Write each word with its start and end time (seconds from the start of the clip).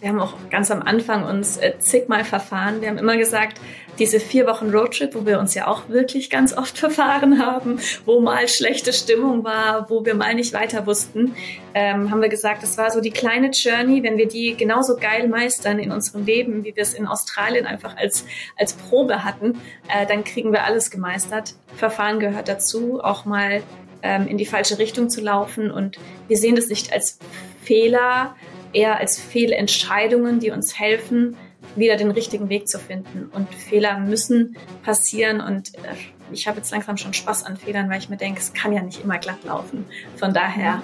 wir 0.00 0.08
haben 0.08 0.20
auch 0.20 0.34
ganz 0.50 0.70
am 0.70 0.82
Anfang 0.82 1.24
uns 1.24 1.58
äh, 1.58 1.78
zigmal 1.78 2.24
verfahren. 2.24 2.80
Wir 2.80 2.88
haben 2.88 2.98
immer 2.98 3.16
gesagt, 3.16 3.60
diese 3.98 4.18
vier 4.18 4.46
Wochen 4.46 4.70
Roadtrip, 4.70 5.14
wo 5.14 5.26
wir 5.26 5.38
uns 5.38 5.54
ja 5.54 5.66
auch 5.66 5.88
wirklich 5.90 6.30
ganz 6.30 6.56
oft 6.56 6.78
verfahren 6.78 7.44
haben, 7.44 7.78
wo 8.06 8.20
mal 8.20 8.48
schlechte 8.48 8.92
Stimmung 8.92 9.44
war, 9.44 9.90
wo 9.90 10.04
wir 10.06 10.14
mal 10.14 10.34
nicht 10.34 10.54
weiter 10.54 10.86
wussten, 10.86 11.34
ähm, 11.74 12.10
haben 12.10 12.22
wir 12.22 12.30
gesagt, 12.30 12.62
das 12.62 12.78
war 12.78 12.90
so 12.90 13.00
die 13.00 13.10
kleine 13.10 13.50
Journey. 13.50 14.02
Wenn 14.02 14.16
wir 14.16 14.26
die 14.26 14.56
genauso 14.56 14.96
geil 14.96 15.28
meistern 15.28 15.78
in 15.78 15.92
unserem 15.92 16.24
Leben, 16.24 16.64
wie 16.64 16.74
wir 16.74 16.82
es 16.82 16.94
in 16.94 17.06
Australien 17.06 17.66
einfach 17.66 17.96
als, 17.96 18.24
als 18.58 18.72
Probe 18.72 19.22
hatten, 19.22 19.60
äh, 19.88 20.06
dann 20.06 20.24
kriegen 20.24 20.52
wir 20.52 20.64
alles 20.64 20.90
gemeistert. 20.90 21.54
Verfahren 21.76 22.20
gehört 22.20 22.48
dazu, 22.48 23.00
auch 23.02 23.26
mal 23.26 23.62
ähm, 24.02 24.26
in 24.26 24.38
die 24.38 24.46
falsche 24.46 24.78
Richtung 24.78 25.10
zu 25.10 25.20
laufen. 25.20 25.70
Und 25.70 25.98
wir 26.26 26.38
sehen 26.38 26.56
das 26.56 26.68
nicht 26.68 26.90
als 26.90 27.18
Fehler, 27.62 28.34
eher 28.72 28.98
als 28.98 29.18
Fehlentscheidungen, 29.18 30.40
die 30.40 30.50
uns 30.50 30.78
helfen, 30.78 31.36
wieder 31.76 31.96
den 31.96 32.10
richtigen 32.10 32.48
Weg 32.48 32.68
zu 32.68 32.78
finden. 32.78 33.30
Und 33.32 33.52
Fehler 33.54 33.98
müssen 33.98 34.56
passieren. 34.84 35.40
Und 35.40 35.74
äh, 35.76 35.94
ich 36.32 36.48
habe 36.48 36.58
jetzt 36.58 36.70
langsam 36.70 36.96
schon 36.96 37.12
Spaß 37.12 37.44
an 37.44 37.56
Fehlern, 37.56 37.90
weil 37.90 37.98
ich 37.98 38.08
mir 38.08 38.16
denke, 38.16 38.40
es 38.40 38.52
kann 38.52 38.72
ja 38.72 38.82
nicht 38.82 39.02
immer 39.02 39.18
glatt 39.18 39.44
laufen. 39.44 39.84
Von 40.16 40.32
daher, 40.32 40.82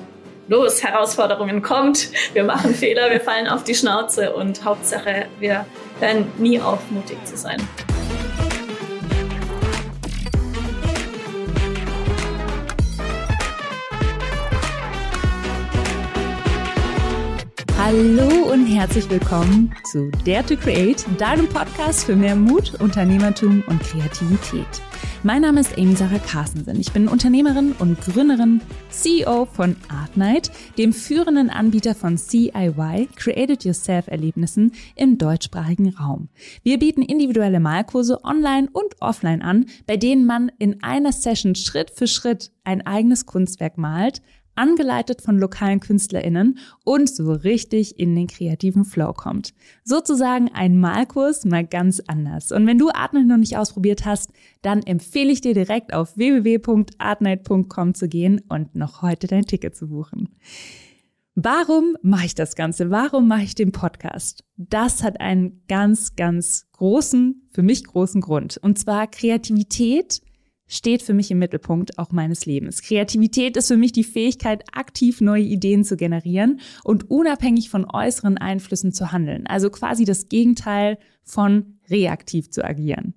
los, 0.49 0.83
Herausforderungen 0.83 1.63
kommt. 1.63 2.11
Wir 2.35 2.45
machen 2.45 2.75
Fehler, 2.75 3.11
wir 3.11 3.21
fallen 3.21 3.49
auf 3.49 3.65
die 3.65 3.75
Schnauze 3.75 4.35
und 4.35 4.65
Hauptsache, 4.65 5.27
wir 5.41 5.67
hören 6.01 6.27
nie 6.39 6.61
auf, 6.61 6.91
mutig 6.91 7.25
zu 7.25 7.37
sein. 7.37 7.61
Hallo 17.87 18.51
und 18.53 18.67
herzlich 18.67 19.09
willkommen 19.11 19.73
zu 19.85 20.11
Dare 20.25 20.45
to 20.45 20.57
Create, 20.57 21.07
deinem 21.19 21.49
Podcast 21.49 22.05
für 22.05 22.17
mehr 22.17 22.35
Mut, 22.35 22.75
Unternehmertum 22.81 23.63
und 23.69 23.81
Kreativität. 23.81 24.67
Mein 25.23 25.43
Name 25.43 25.61
ist 25.61 25.79
Amy 25.79 25.95
Sarah 25.95 26.19
Carstensen. 26.19 26.81
Ich 26.81 26.93
bin 26.93 27.07
Unternehmerin 27.07 27.77
und 27.79 28.01
Gründerin, 28.01 28.61
CEO 28.91 29.45
von 29.45 29.77
Artnight, 29.89 30.51
dem 30.77 30.93
führenden 30.93 31.49
Anbieter 31.49 31.95
von 31.95 32.19
CIY, 32.19 33.09
Created 33.15 33.65
Yourself 33.65 34.09
Erlebnissen 34.09 34.73
im 34.97 35.17
deutschsprachigen 35.17 35.91
Raum. 35.91 36.29
Wir 36.65 36.81
bieten 36.81 37.03
individuelle 37.03 37.61
Malkurse 37.61 38.25
online 38.25 38.69
und 38.73 39.01
offline 39.01 39.43
an, 39.43 39.67
bei 39.87 39.97
denen 39.97 40.27
man 40.27 40.51
in 40.59 40.83
einer 40.83 41.13
Session 41.13 41.55
Schritt 41.55 41.93
für 41.93 42.09
Schritt 42.09 42.51
ein 42.65 42.85
eigenes 42.85 43.27
Kunstwerk 43.27 43.79
malt, 43.79 44.23
angeleitet 44.57 45.23
von 45.23 45.39
lokalen 45.39 45.81
KünstlerInnen 45.81 46.59
und 46.85 47.09
so 47.09 47.33
richtig 47.33 47.99
in 47.99 48.15
den 48.15 48.27
kreativen 48.27 48.85
Flow 48.85 49.13
kommt. 49.13 49.55
Sozusagen 49.85 50.51
ein 50.53 50.79
Malkurs 50.79 51.45
mal 51.45 51.65
ganz 51.65 52.01
anders. 52.07 52.53
Und 52.53 52.67
wenn 52.67 52.79
du 52.79 52.91
Artnight 52.91 53.27
noch 53.27 53.37
nicht 53.37 53.57
ausprobiert 53.57 54.05
hast, 54.05 54.33
dann 54.63 54.83
empfehle 54.83 55.33
ich 55.33 55.41
dir 55.41 55.55
direkt 55.55 55.93
auf 55.93 56.17
www.artnight.com 56.17 57.95
zu 57.95 58.09
gehen 58.09 58.43
und 58.49 58.75
noch 58.75 59.03
heute 59.03 59.27
dein 59.27 59.47
Ticket 59.47 59.77
zu 59.77 59.89
buchen. 59.89 60.31
Warum 61.39 61.99
mache 62.01 62.25
ich 62.25 62.35
das 62.35 62.57
Ganze? 62.57 62.91
Warum 62.91 63.29
mache 63.29 63.43
ich 63.43 63.55
den 63.55 63.71
Podcast? 63.71 64.43
Das 64.57 65.03
hat 65.03 65.21
einen 65.21 65.61
ganz, 65.69 66.17
ganz 66.17 66.67
großen, 66.73 67.47
für 67.51 67.63
mich 67.63 67.85
großen 67.85 68.23
Grund. 68.23 68.57
Und 68.57 68.79
zwar 68.79 69.07
Kreativität 69.07 70.23
steht 70.69 71.03
für 71.03 71.15
mich 71.15 71.31
im 71.31 71.39
Mittelpunkt 71.39 71.99
auch 71.99 72.11
meines 72.11 72.47
Lebens. 72.47 72.83
Kreativität 72.83 73.57
ist 73.57 73.69
für 73.69 73.77
mich 73.77 73.93
die 73.93 74.05
Fähigkeit, 74.05 74.65
aktiv 74.73 75.21
neue 75.21 75.43
Ideen 75.43 75.85
zu 75.85 75.97
generieren 75.97 76.61
und 76.85 77.11
unabhängig 77.11 77.71
von 77.71 77.85
äußeren 77.89 78.39
Einflüssen 78.39 78.93
zu 78.93 79.13
handeln. 79.13 79.47
Also 79.47 79.71
quasi 79.71 80.05
das 80.05 80.29
Gegenteil 80.29 80.99
von 81.23 81.79
reaktiv 81.89 82.51
zu 82.51 82.65
agieren. 82.65 83.15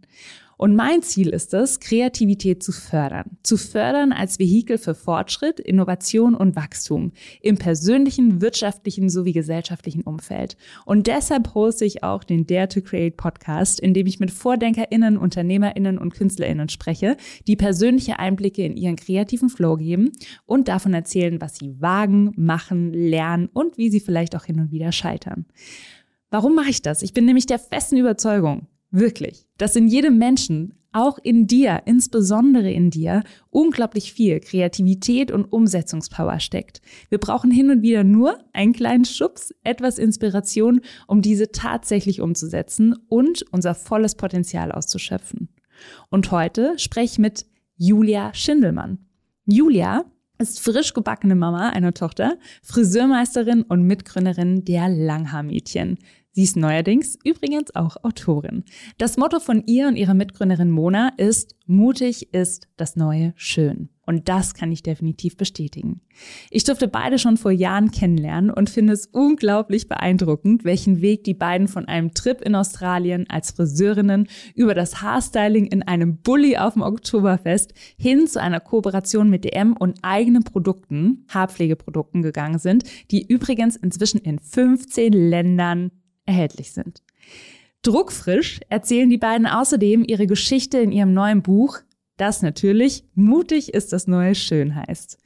Und 0.60 0.76
mein 0.76 1.02
Ziel 1.04 1.30
ist 1.30 1.54
es, 1.54 1.80
Kreativität 1.80 2.62
zu 2.62 2.74
fördern. 2.74 3.38
Zu 3.44 3.56
fördern 3.56 4.12
als 4.12 4.40
Vehikel 4.40 4.78
für 4.78 4.94
Fortschritt, 4.94 5.58
Innovation 5.58 6.36
und 6.36 6.58
Wachstum 6.58 7.14
im 7.42 7.58
persönlichen, 7.58 8.42
wirtschaftlichen 8.42 9.09
sowie 9.09 9.31
gesellschaftlichen 9.31 10.02
Umfeld. 10.02 10.58
Und 10.84 11.08
deshalb 11.08 11.56
hoste 11.56 11.86
ich 11.86 12.03
auch 12.03 12.25
den 12.25 12.46
Dare 12.46 12.68
to 12.68 12.81
Create 12.81 13.16
Podcast, 13.16 13.80
in 13.80 13.94
dem 13.94 14.06
ich 14.06 14.19
mit 14.19 14.31
VordenkerInnen, 14.31 15.18
UnternehmerInnen 15.18 15.98
und 15.98 16.14
KünstlerInnen 16.14 16.68
spreche, 16.68 17.16
die 17.48 17.56
persönliche 17.56 18.19
Einblicke 18.19 18.66
in 18.66 18.75
ihren 18.75 18.98
kreativen 18.98 19.48
Flow 19.48 19.78
geben 19.78 20.12
und 20.46 20.68
davon 20.68 20.94
erzählen, 20.94 21.40
was 21.40 21.56
sie 21.56 21.80
wagen, 21.80 22.34
machen, 22.36 22.92
lernen 22.92 23.48
und 23.53 23.78
wie 23.78 23.90
sie 23.90 24.02
vielleicht 24.02 24.36
auch 24.36 24.44
hin 24.44 24.59
und 24.59 24.72
wieder 24.72 24.92
scheitern. 24.92 25.46
Warum 26.31 26.53
mache 26.53 26.69
ich 26.69 26.81
das? 26.81 27.02
Ich 27.02 27.14
bin 27.14 27.24
nämlich 27.24 27.46
der 27.46 27.59
festen 27.59 27.96
Überzeugung, 27.96 28.68
Wirklich. 28.91 29.45
Dass 29.57 29.75
in 29.75 29.88
jedem 29.88 30.17
Menschen, 30.17 30.73
auch 30.91 31.19
in 31.19 31.45
dir, 31.45 31.83
insbesondere 31.85 32.72
in 32.72 32.89
dir, 32.89 33.23
unglaublich 33.51 34.13
viel 34.13 34.39
Kreativität 34.39 35.31
und 35.31 35.45
Umsetzungspower 35.45 36.39
steckt. 36.39 36.81
Wir 37.09 37.19
brauchen 37.19 37.51
hin 37.51 37.69
und 37.69 37.83
wieder 37.83 38.03
nur 38.03 38.39
einen 38.53 38.73
kleinen 38.73 39.05
Schubs, 39.05 39.53
etwas 39.63 40.00
Inspiration, 40.00 40.81
um 41.05 41.22
diese 41.22 41.51
tatsächlich 41.51 42.22
umzusetzen 42.22 42.95
und 43.07 43.45
unser 43.51 43.75
volles 43.75 44.16
Potenzial 44.16 44.72
auszuschöpfen. 44.72 45.50
Und 46.09 46.31
heute 46.31 46.77
spreche 46.77 47.13
ich 47.13 47.19
mit 47.19 47.45
Julia 47.75 48.33
Schindelmann. 48.33 49.06
Julia 49.45 50.06
ist 50.39 50.59
frisch 50.59 50.94
gebackene 50.94 51.35
Mama 51.35 51.69
einer 51.69 51.94
Tochter, 51.94 52.38
Friseurmeisterin 52.63 53.61
und 53.63 53.83
Mitgründerin 53.83 54.63
der 54.63 54.89
Langhaarmädchen. 54.89 56.00
Sie 56.31 56.44
ist 56.44 56.56
neuerdings 56.56 57.17
übrigens 57.23 57.75
auch 57.75 57.97
Autorin. 58.03 58.63
Das 58.97 59.17
Motto 59.17 59.40
von 59.40 59.63
ihr 59.66 59.88
und 59.88 59.95
ihrer 59.95 60.13
Mitgründerin 60.13 60.69
Mona 60.69 61.12
ist, 61.17 61.56
mutig 61.66 62.34
ist 62.34 62.67
das 62.78 62.95
neue 62.95 63.34
Schön. 63.35 63.90
Und 64.06 64.28
das 64.28 64.56
kann 64.56 64.72
ich 64.72 64.81
definitiv 64.81 65.38
bestätigen. 65.38 66.01
Ich 66.50 66.63
durfte 66.63 66.88
beide 66.88 67.19
schon 67.19 67.38
vor 67.38 67.51
Jahren 67.51 67.91
kennenlernen 67.91 68.50
und 68.50 68.69
finde 68.69 68.94
es 68.94 69.06
unglaublich 69.06 69.88
beeindruckend, 69.88 70.63
welchen 70.63 71.01
Weg 71.01 71.23
die 71.25 71.35
beiden 71.35 71.68
von 71.68 71.88
einem 71.88 72.16
Trip 72.16 72.41
in 72.41 72.56
Australien 72.56 73.29
als 73.29 73.51
Friseurinnen 73.51 74.28
über 74.56 74.73
das 74.73 75.03
Haarstyling 75.03 75.68
in 75.68 75.84
einem 75.84 76.18
Bulli 76.18 76.57
auf 76.57 76.73
dem 76.73 76.81
Oktoberfest 76.81 77.73
hin 77.97 78.25
zu 78.25 78.41
einer 78.41 78.59
Kooperation 78.59 79.29
mit 79.29 79.45
DM 79.45 79.73
und 79.78 80.00
eigenen 80.01 80.44
Produkten, 80.44 81.25
Haarpflegeprodukten 81.29 82.23
gegangen 82.23 82.57
sind, 82.57 82.85
die 83.12 83.28
übrigens 83.28 83.75
inzwischen 83.75 84.22
in 84.22 84.39
15 84.39 85.13
Ländern 85.13 85.91
erhältlich 86.29 86.72
sind. 86.72 87.01
Druckfrisch 87.81 88.59
erzählen 88.69 89.09
die 89.09 89.17
beiden 89.17 89.47
außerdem 89.47 90.03
ihre 90.06 90.28
Geschichte 90.28 90.78
in 90.78 90.91
ihrem 90.91 91.13
neuen 91.13 91.41
Buch 91.41 91.79
das 92.17 92.41
natürlich 92.41 93.06
mutig 93.19 93.74
ist 93.74 93.94
das 93.94 94.07
neue 94.07 94.35
Schön 94.35 94.75
heißt. 94.75 95.18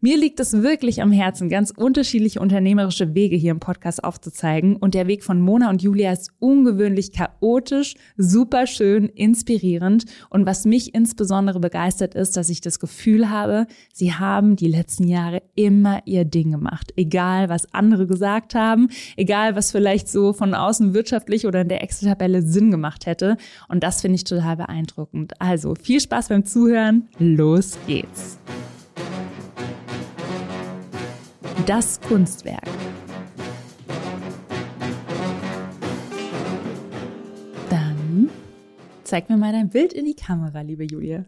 Mir 0.00 0.16
liegt 0.16 0.40
es 0.40 0.52
wirklich 0.52 1.00
am 1.00 1.12
Herzen, 1.12 1.48
ganz 1.48 1.70
unterschiedliche 1.70 2.40
unternehmerische 2.40 3.14
Wege 3.14 3.36
hier 3.36 3.52
im 3.52 3.60
Podcast 3.60 4.02
aufzuzeigen. 4.02 4.76
Und 4.76 4.94
der 4.94 5.06
Weg 5.06 5.22
von 5.22 5.40
Mona 5.40 5.70
und 5.70 5.82
Julia 5.82 6.12
ist 6.12 6.32
ungewöhnlich 6.40 7.12
chaotisch, 7.12 7.94
super 8.16 8.66
schön, 8.66 9.08
inspirierend. 9.08 10.06
Und 10.28 10.44
was 10.46 10.64
mich 10.64 10.94
insbesondere 10.94 11.60
begeistert 11.60 12.14
ist, 12.14 12.36
dass 12.36 12.48
ich 12.48 12.60
das 12.60 12.80
Gefühl 12.80 13.30
habe, 13.30 13.66
sie 13.92 14.12
haben 14.12 14.56
die 14.56 14.66
letzten 14.66 15.06
Jahre 15.06 15.42
immer 15.54 16.00
ihr 16.04 16.24
Ding 16.24 16.50
gemacht. 16.50 16.92
Egal, 16.96 17.48
was 17.48 17.72
andere 17.72 18.06
gesagt 18.06 18.54
haben, 18.54 18.88
egal, 19.16 19.54
was 19.54 19.70
vielleicht 19.70 20.08
so 20.08 20.32
von 20.32 20.54
außen 20.54 20.94
wirtschaftlich 20.94 21.46
oder 21.46 21.60
in 21.60 21.68
der 21.68 21.82
Excel-Tabelle 21.82 22.42
Sinn 22.42 22.70
gemacht 22.70 23.06
hätte. 23.06 23.36
Und 23.68 23.82
das 23.82 24.00
finde 24.00 24.16
ich 24.16 24.24
total 24.24 24.56
beeindruckend. 24.56 25.40
Also 25.40 25.74
viel 25.74 26.00
Spaß 26.00 26.28
beim 26.28 26.44
Zuhören. 26.44 27.08
Los 27.36 27.78
geht's. 27.86 28.38
Das 31.64 31.98
Kunstwerk. 32.02 32.68
Dann 37.70 38.28
zeig 39.04 39.30
mir 39.30 39.38
mal 39.38 39.52
dein 39.52 39.70
Bild 39.70 39.94
in 39.94 40.04
die 40.04 40.14
Kamera, 40.14 40.60
liebe 40.60 40.84
Julia. 40.84 41.24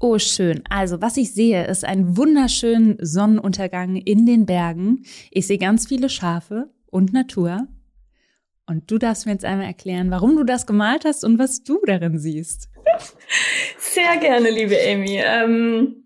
Oh, 0.00 0.18
schön. 0.18 0.64
Also, 0.68 1.00
was 1.00 1.16
ich 1.16 1.32
sehe, 1.32 1.64
ist 1.66 1.84
ein 1.84 2.16
wunderschönen 2.16 2.96
Sonnenuntergang 3.00 3.94
in 3.94 4.26
den 4.26 4.46
Bergen. 4.46 5.04
Ich 5.30 5.46
sehe 5.46 5.58
ganz 5.58 5.86
viele 5.86 6.08
Schafe 6.08 6.70
und 6.86 7.12
Natur. 7.12 7.68
Und 8.68 8.90
du 8.90 8.98
darfst 8.98 9.24
mir 9.24 9.32
jetzt 9.32 9.46
einmal 9.46 9.66
erklären, 9.66 10.10
warum 10.10 10.36
du 10.36 10.44
das 10.44 10.66
gemalt 10.66 11.06
hast 11.06 11.24
und 11.24 11.38
was 11.38 11.62
du 11.62 11.80
darin 11.86 12.18
siehst. 12.18 12.68
Sehr 13.78 14.18
gerne, 14.18 14.50
liebe 14.50 14.76
Amy. 14.86 15.22
Ähm, 15.24 16.04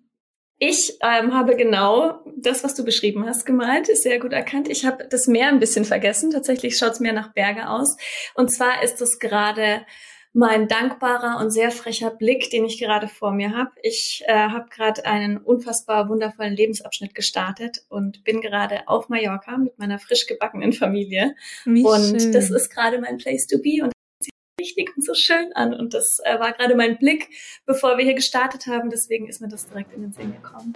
ich 0.59 0.97
ähm, 1.03 1.35
habe 1.35 1.57
genau 1.57 2.21
das, 2.37 2.63
was 2.63 2.77
du 2.77 2.85
beschrieben 2.85 3.27
hast, 3.27 3.47
gemalt. 3.47 3.89
Sehr 3.97 4.21
gut 4.21 4.33
erkannt. 4.33 4.69
Ich 4.69 4.87
habe 4.87 5.09
das 5.09 5.27
Meer 5.27 5.49
ein 5.49 5.59
bisschen 5.59 5.85
vergessen. 5.85 6.31
Tatsächlich 6.31 6.79
schaut 6.79 6.93
es 6.93 7.01
mehr 7.01 7.13
nach 7.13 7.33
Berge 7.33 7.69
aus. 7.69 7.97
Und 8.37 8.53
zwar 8.53 8.85
ist 8.85 9.03
es 9.03 9.19
gerade 9.19 9.85
mein 10.35 10.67
dankbarer 10.67 11.41
und 11.41 11.51
sehr 11.51 11.71
frecher 11.71 12.11
Blick, 12.11 12.51
den 12.51 12.65
ich 12.65 12.79
gerade 12.79 13.07
vor 13.07 13.33
mir 13.33 13.55
habe. 13.55 13.71
Ich 13.83 14.23
äh, 14.27 14.33
habe 14.33 14.69
gerade 14.71 15.05
einen 15.05 15.37
unfassbar 15.37 16.09
wundervollen 16.09 16.57
Lebensabschnitt 16.57 17.15
gestartet 17.15 17.85
und 17.89 18.25
bin 18.25 18.41
gerade 18.41 18.89
auf 18.89 19.09
Mallorca 19.11 19.59
mit 19.59 19.79
meiner 19.79 19.99
frisch 19.99 20.27
gebackenen 20.27 20.73
Familie. 20.73 21.35
Wie 21.65 21.85
und 21.85 22.21
schön. 22.21 22.33
das 22.33 22.51
ist 22.51 22.71
gerade 22.71 22.99
mein 22.99 23.19
Place 23.19 23.47
to 23.47 23.59
be 23.59 23.85
und 23.85 23.93
sieht 24.21 24.33
richtig 24.59 24.97
und 24.97 25.05
so 25.05 25.13
schön 25.13 25.53
an. 25.53 25.75
Und 25.75 25.93
das 25.93 26.19
äh, 26.25 26.41
war 26.41 26.53
gerade 26.53 26.77
mein 26.77 26.97
Blick, 26.97 27.29
bevor 27.67 27.99
wir 27.99 28.05
hier 28.05 28.15
gestartet 28.15 28.67
haben. 28.67 28.89
Deswegen 28.89 29.29
ist 29.29 29.43
mir 29.43 29.49
das 29.49 29.67
direkt 29.67 29.93
in 29.93 30.01
den 30.01 30.13
Sinn 30.13 30.33
gekommen. 30.33 30.73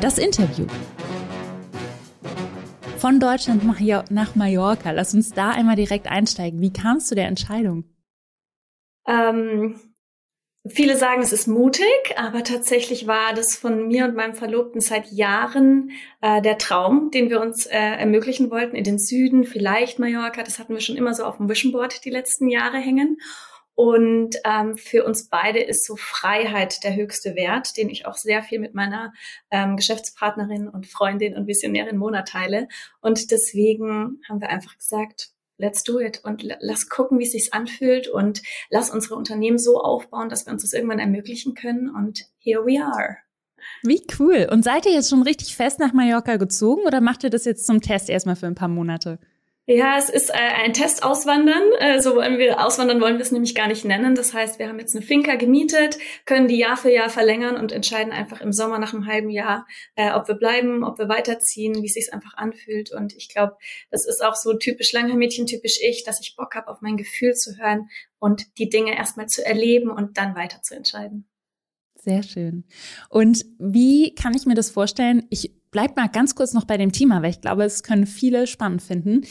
Das 0.00 0.18
Interview. 0.18 0.66
Von 2.98 3.20
Deutschland 3.20 3.62
nach 4.10 4.34
Mallorca. 4.34 4.90
Lass 4.90 5.14
uns 5.14 5.32
da 5.32 5.50
einmal 5.50 5.76
direkt 5.76 6.08
einsteigen. 6.08 6.60
Wie 6.60 6.72
kamst 6.72 7.10
du 7.10 7.14
der 7.14 7.28
Entscheidung? 7.28 7.84
Ähm, 9.06 9.80
viele 10.68 10.96
sagen, 10.96 11.22
es 11.22 11.32
ist 11.32 11.46
mutig, 11.46 11.86
aber 12.16 12.44
tatsächlich 12.44 13.06
war 13.06 13.34
das 13.34 13.56
von 13.56 13.88
mir 13.88 14.04
und 14.04 14.14
meinem 14.14 14.34
Verlobten 14.34 14.80
seit 14.80 15.10
Jahren 15.10 15.90
äh, 16.20 16.42
der 16.42 16.58
Traum, 16.58 17.10
den 17.10 17.30
wir 17.30 17.40
uns 17.40 17.66
äh, 17.66 17.78
ermöglichen 17.78 18.50
wollten, 18.50 18.76
in 18.76 18.84
den 18.84 18.98
Süden, 18.98 19.44
vielleicht 19.44 19.98
Mallorca. 19.98 20.42
Das 20.42 20.58
hatten 20.58 20.74
wir 20.74 20.80
schon 20.80 20.96
immer 20.96 21.14
so 21.14 21.24
auf 21.24 21.38
dem 21.38 21.48
Vision 21.48 21.72
Board 21.72 22.04
die 22.04 22.10
letzten 22.10 22.48
Jahre 22.48 22.78
hängen. 22.78 23.18
Und 23.82 24.36
ähm, 24.44 24.76
für 24.76 25.06
uns 25.06 25.30
beide 25.30 25.60
ist 25.60 25.86
so 25.86 25.96
Freiheit 25.96 26.84
der 26.84 26.94
höchste 26.94 27.34
Wert, 27.34 27.78
den 27.78 27.88
ich 27.88 28.04
auch 28.04 28.16
sehr 28.16 28.42
viel 28.42 28.58
mit 28.58 28.74
meiner 28.74 29.14
ähm, 29.50 29.76
Geschäftspartnerin 29.76 30.68
und 30.68 30.86
Freundin 30.86 31.34
und 31.34 31.46
Visionärin 31.46 31.96
Mona 31.96 32.20
teile. 32.22 32.68
Und 33.00 33.30
deswegen 33.30 34.20
haben 34.28 34.42
wir 34.42 34.50
einfach 34.50 34.76
gesagt, 34.76 35.30
let's 35.60 35.84
do 35.84 36.00
it 36.00 36.20
und 36.24 36.42
lass 36.60 36.88
gucken, 36.88 37.18
wie 37.18 37.24
es 37.24 37.32
sich 37.32 37.52
anfühlt 37.52 38.08
und 38.08 38.42
lass 38.70 38.90
unsere 38.90 39.14
Unternehmen 39.14 39.58
so 39.58 39.80
aufbauen, 39.80 40.28
dass 40.28 40.46
wir 40.46 40.52
uns 40.52 40.62
das 40.62 40.72
irgendwann 40.72 40.98
ermöglichen 40.98 41.54
können. 41.54 41.90
Und 41.90 42.24
here 42.38 42.64
we 42.64 42.82
are. 42.82 43.18
Wie 43.82 44.02
cool. 44.18 44.48
Und 44.50 44.64
seid 44.64 44.86
ihr 44.86 44.92
jetzt 44.92 45.10
schon 45.10 45.22
richtig 45.22 45.54
fest 45.54 45.78
nach 45.78 45.92
Mallorca 45.92 46.36
gezogen 46.36 46.82
oder 46.86 47.00
macht 47.00 47.24
ihr 47.24 47.30
das 47.30 47.44
jetzt 47.44 47.66
zum 47.66 47.80
Test 47.80 48.08
erstmal 48.08 48.36
für 48.36 48.46
ein 48.46 48.54
paar 48.54 48.68
Monate? 48.68 49.18
Ja, 49.72 49.96
es 49.96 50.08
ist 50.08 50.30
äh, 50.30 50.32
ein 50.32 50.72
Test 50.72 51.04
auswandern. 51.04 51.62
Äh, 51.78 52.00
so 52.00 52.16
wollen 52.16 52.38
wir 52.38 52.66
auswandern 52.66 53.00
wollen 53.00 53.18
wir 53.18 53.22
es 53.22 53.30
nämlich 53.30 53.54
gar 53.54 53.68
nicht 53.68 53.84
nennen. 53.84 54.16
Das 54.16 54.34
heißt, 54.34 54.58
wir 54.58 54.68
haben 54.68 54.80
jetzt 54.80 54.96
eine 54.96 55.06
Finca 55.06 55.36
gemietet, 55.36 55.96
können 56.26 56.48
die 56.48 56.58
Jahr 56.58 56.76
für 56.76 56.90
Jahr 56.90 57.08
verlängern 57.08 57.56
und 57.56 57.70
entscheiden 57.70 58.12
einfach 58.12 58.40
im 58.40 58.52
Sommer 58.52 58.80
nach 58.80 58.92
einem 58.92 59.06
halben 59.06 59.30
Jahr, 59.30 59.68
äh, 59.94 60.10
ob 60.10 60.26
wir 60.26 60.34
bleiben, 60.34 60.82
ob 60.82 60.98
wir 60.98 61.08
weiterziehen, 61.08 61.76
wie 61.82 61.86
es 61.86 61.94
sich 61.94 62.12
einfach 62.12 62.34
anfühlt. 62.34 62.90
Und 62.90 63.14
ich 63.14 63.28
glaube, 63.28 63.56
das 63.92 64.08
ist 64.08 64.24
auch 64.24 64.34
so 64.34 64.54
typisch 64.54 64.92
Langhaarmädchen, 64.92 65.46
typisch 65.46 65.78
ich, 65.80 66.02
dass 66.02 66.20
ich 66.20 66.34
Bock 66.34 66.56
habe, 66.56 66.66
auf 66.66 66.80
mein 66.80 66.96
Gefühl 66.96 67.34
zu 67.34 67.56
hören 67.56 67.88
und 68.18 68.58
die 68.58 68.70
Dinge 68.70 68.96
erstmal 68.96 69.26
zu 69.26 69.46
erleben 69.46 69.88
und 69.88 70.18
dann 70.18 70.34
weiter 70.34 70.62
zu 70.62 70.74
entscheiden. 70.74 71.28
Sehr 71.94 72.24
schön. 72.24 72.64
Und 73.08 73.44
wie 73.60 74.16
kann 74.16 74.34
ich 74.34 74.46
mir 74.46 74.54
das 74.54 74.70
vorstellen? 74.70 75.28
Ich 75.30 75.59
bleib 75.70 75.96
mal 75.96 76.08
ganz 76.08 76.34
kurz 76.34 76.54
noch 76.54 76.64
bei 76.64 76.76
dem 76.76 76.92
Thema, 76.92 77.22
weil 77.22 77.30
ich 77.30 77.40
glaube, 77.40 77.64
es 77.64 77.82
können 77.82 78.06
viele 78.06 78.46
spannend 78.46 78.82
finden. 78.82 79.22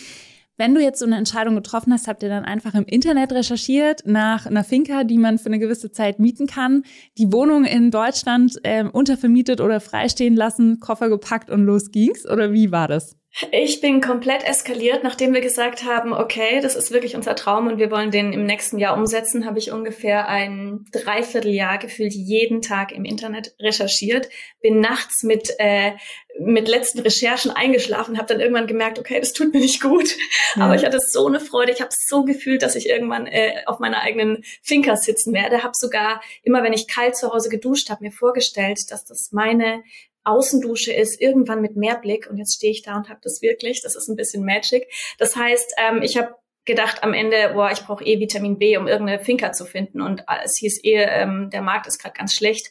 Wenn 0.57 0.75
du 0.75 0.81
jetzt 0.81 0.99
so 0.99 1.05
eine 1.05 1.15
Entscheidung 1.15 1.55
getroffen 1.55 1.93
hast, 1.93 2.09
habt 2.09 2.21
ihr 2.21 2.27
dann 2.27 2.43
einfach 2.43 2.73
im 2.73 2.83
Internet 2.83 3.31
recherchiert 3.31 4.01
nach 4.05 4.45
einer 4.45 4.65
Finca, 4.65 5.05
die 5.05 5.17
man 5.17 5.39
für 5.39 5.45
eine 5.45 5.57
gewisse 5.57 5.89
Zeit 5.89 6.19
mieten 6.19 6.47
kann, 6.47 6.83
die 7.17 7.31
Wohnung 7.31 7.63
in 7.63 7.91
Deutschland 7.91 8.59
äh, 8.63 8.83
untervermietet 8.83 9.61
oder 9.61 9.79
freistehen 9.79 10.35
lassen, 10.35 10.81
Koffer 10.81 11.07
gepackt 11.07 11.49
und 11.49 11.63
los 11.63 11.91
ging's? 11.91 12.29
Oder 12.29 12.51
wie 12.51 12.73
war 12.73 12.89
das? 12.89 13.18
Ich 13.51 13.79
bin 13.79 14.01
komplett 14.01 14.43
eskaliert, 14.43 15.03
nachdem 15.03 15.33
wir 15.35 15.41
gesagt 15.41 15.83
haben, 15.83 16.13
okay, 16.13 16.61
das 16.61 16.75
ist 16.75 16.91
wirklich 16.91 17.15
unser 17.15 17.35
Traum 17.35 17.67
und 17.67 17.77
wir 17.77 17.91
wollen 17.91 18.09
den 18.09 18.33
im 18.33 18.45
nächsten 18.45 18.79
Jahr 18.79 18.97
umsetzen, 18.97 19.45
habe 19.45 19.59
ich 19.59 19.71
ungefähr 19.71 20.27
ein 20.27 20.85
Dreivierteljahr 20.91 21.77
gefühlt 21.77 22.13
jeden 22.13 22.61
Tag 22.61 22.91
im 22.91 23.05
Internet 23.05 23.53
recherchiert, 23.59 24.29
bin 24.61 24.79
nachts 24.79 25.21
mit 25.23 25.53
äh, 25.59 25.91
mit 26.39 26.67
letzten 26.67 26.99
Recherchen 26.99 27.51
eingeschlafen, 27.51 28.17
habe 28.17 28.27
dann 28.27 28.39
irgendwann 28.39 28.67
gemerkt, 28.67 28.97
okay, 28.97 29.19
das 29.19 29.33
tut 29.33 29.53
mir 29.53 29.59
nicht 29.59 29.81
gut, 29.81 30.15
ja. 30.55 30.63
aber 30.63 30.75
ich 30.75 30.85
hatte 30.85 30.99
so 30.99 31.27
eine 31.27 31.39
Freude, 31.39 31.71
ich 31.71 31.81
habe 31.81 31.91
so 31.91 32.23
gefühlt, 32.23 32.61
dass 32.61 32.75
ich 32.75 32.87
irgendwann 32.87 33.27
äh, 33.27 33.61
auf 33.65 33.79
meiner 33.79 34.01
eigenen 34.01 34.43
Finca 34.61 34.95
sitzen 34.95 35.33
werde, 35.33 35.63
habe 35.63 35.73
sogar 35.75 36.21
immer, 36.43 36.63
wenn 36.63 36.73
ich 36.73 36.87
kalt 36.87 37.15
zu 37.15 37.31
Hause 37.31 37.49
geduscht 37.49 37.89
habe, 37.89 38.03
mir 38.03 38.11
vorgestellt, 38.11 38.79
dass 38.89 39.05
das 39.05 39.29
meine 39.31 39.83
Außendusche 40.23 40.93
ist, 40.93 41.21
irgendwann 41.21 41.61
mit 41.61 41.75
Mehrblick. 41.75 42.29
Und 42.29 42.37
jetzt 42.37 42.55
stehe 42.55 42.71
ich 42.71 42.83
da 42.83 42.95
und 42.97 43.09
habe 43.09 43.19
das 43.23 43.41
wirklich. 43.41 43.81
Das 43.81 43.95
ist 43.95 44.07
ein 44.07 44.15
bisschen 44.15 44.45
Magic. 44.45 44.87
Das 45.17 45.35
heißt, 45.35 45.73
ähm, 45.77 46.01
ich 46.01 46.17
habe 46.17 46.35
gedacht 46.65 47.03
am 47.03 47.13
Ende, 47.13 47.51
boah, 47.53 47.71
ich 47.71 47.81
brauche 47.81 48.03
eh 48.05 48.19
Vitamin 48.19 48.57
B, 48.57 48.77
um 48.77 48.87
irgendeine 48.87 49.23
Finca 49.23 49.51
zu 49.51 49.65
finden. 49.65 50.01
Und 50.01 50.23
es 50.43 50.57
hieß 50.57 50.83
eh, 50.83 51.03
ähm, 51.03 51.49
der 51.51 51.61
Markt 51.61 51.87
ist 51.87 51.99
gerade 51.99 52.15
ganz 52.17 52.33
schlecht. 52.33 52.69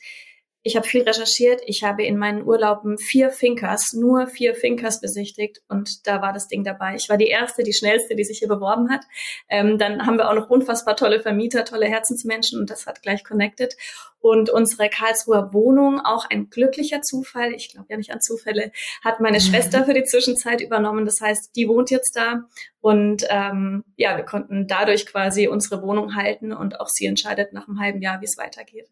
Ich 0.69 0.76
habe 0.76 0.87
viel 0.87 1.00
recherchiert. 1.00 1.62
Ich 1.65 1.82
habe 1.82 2.05
in 2.05 2.19
meinen 2.19 2.47
Urlauben 2.47 2.99
vier 2.99 3.31
Finkers, 3.31 3.94
nur 3.94 4.26
vier 4.26 4.55
Finkers 4.55 5.00
besichtigt 5.00 5.62
und 5.67 6.06
da 6.06 6.20
war 6.20 6.35
das 6.35 6.47
Ding 6.47 6.62
dabei. 6.62 6.94
Ich 6.94 7.09
war 7.09 7.17
die 7.17 7.29
erste, 7.29 7.62
die 7.62 7.73
schnellste, 7.73 8.15
die 8.15 8.25
sich 8.25 8.41
hier 8.41 8.49
beworben 8.49 8.91
hat. 8.91 9.00
Ähm, 9.49 9.79
dann 9.79 10.05
haben 10.05 10.19
wir 10.19 10.29
auch 10.29 10.35
noch 10.35 10.50
unfassbar 10.50 10.94
tolle 10.94 11.20
Vermieter, 11.20 11.65
tolle 11.65 11.87
Herzensmenschen 11.87 12.61
und 12.61 12.69
das 12.69 12.87
hat 12.87 13.00
gleich 13.00 13.25
connected. 13.25 13.79
Und 14.20 14.50
unsere 14.50 14.91
Karlsruher 14.91 15.55
Wohnung, 15.55 16.03
auch 16.05 16.29
ein 16.29 16.50
glücklicher 16.50 17.00
Zufall, 17.00 17.55
ich 17.55 17.70
glaube 17.70 17.87
ja 17.88 17.97
nicht 17.97 18.12
an 18.12 18.20
Zufälle, 18.20 18.70
hat 19.03 19.20
meine 19.20 19.38
mhm. 19.38 19.44
Schwester 19.44 19.87
für 19.87 19.94
die 19.94 20.05
Zwischenzeit 20.05 20.61
übernommen. 20.61 21.06
Das 21.06 21.23
heißt, 21.23 21.56
die 21.56 21.67
wohnt 21.67 21.91
jetzt 21.91 22.15
da 22.15 22.43
und 22.82 23.25
ähm, 23.31 23.85
ja, 23.97 24.19
wir 24.19 24.25
konnten 24.25 24.67
dadurch 24.67 25.06
quasi 25.06 25.49
unsere 25.49 25.81
Wohnung 25.81 26.15
halten 26.15 26.53
und 26.53 26.79
auch 26.79 26.88
sie 26.88 27.06
entscheidet 27.06 27.55
nach 27.55 27.69
einem 27.69 27.81
halben 27.81 28.03
Jahr, 28.03 28.20
wie 28.20 28.26
es 28.26 28.37
weitergeht. 28.37 28.91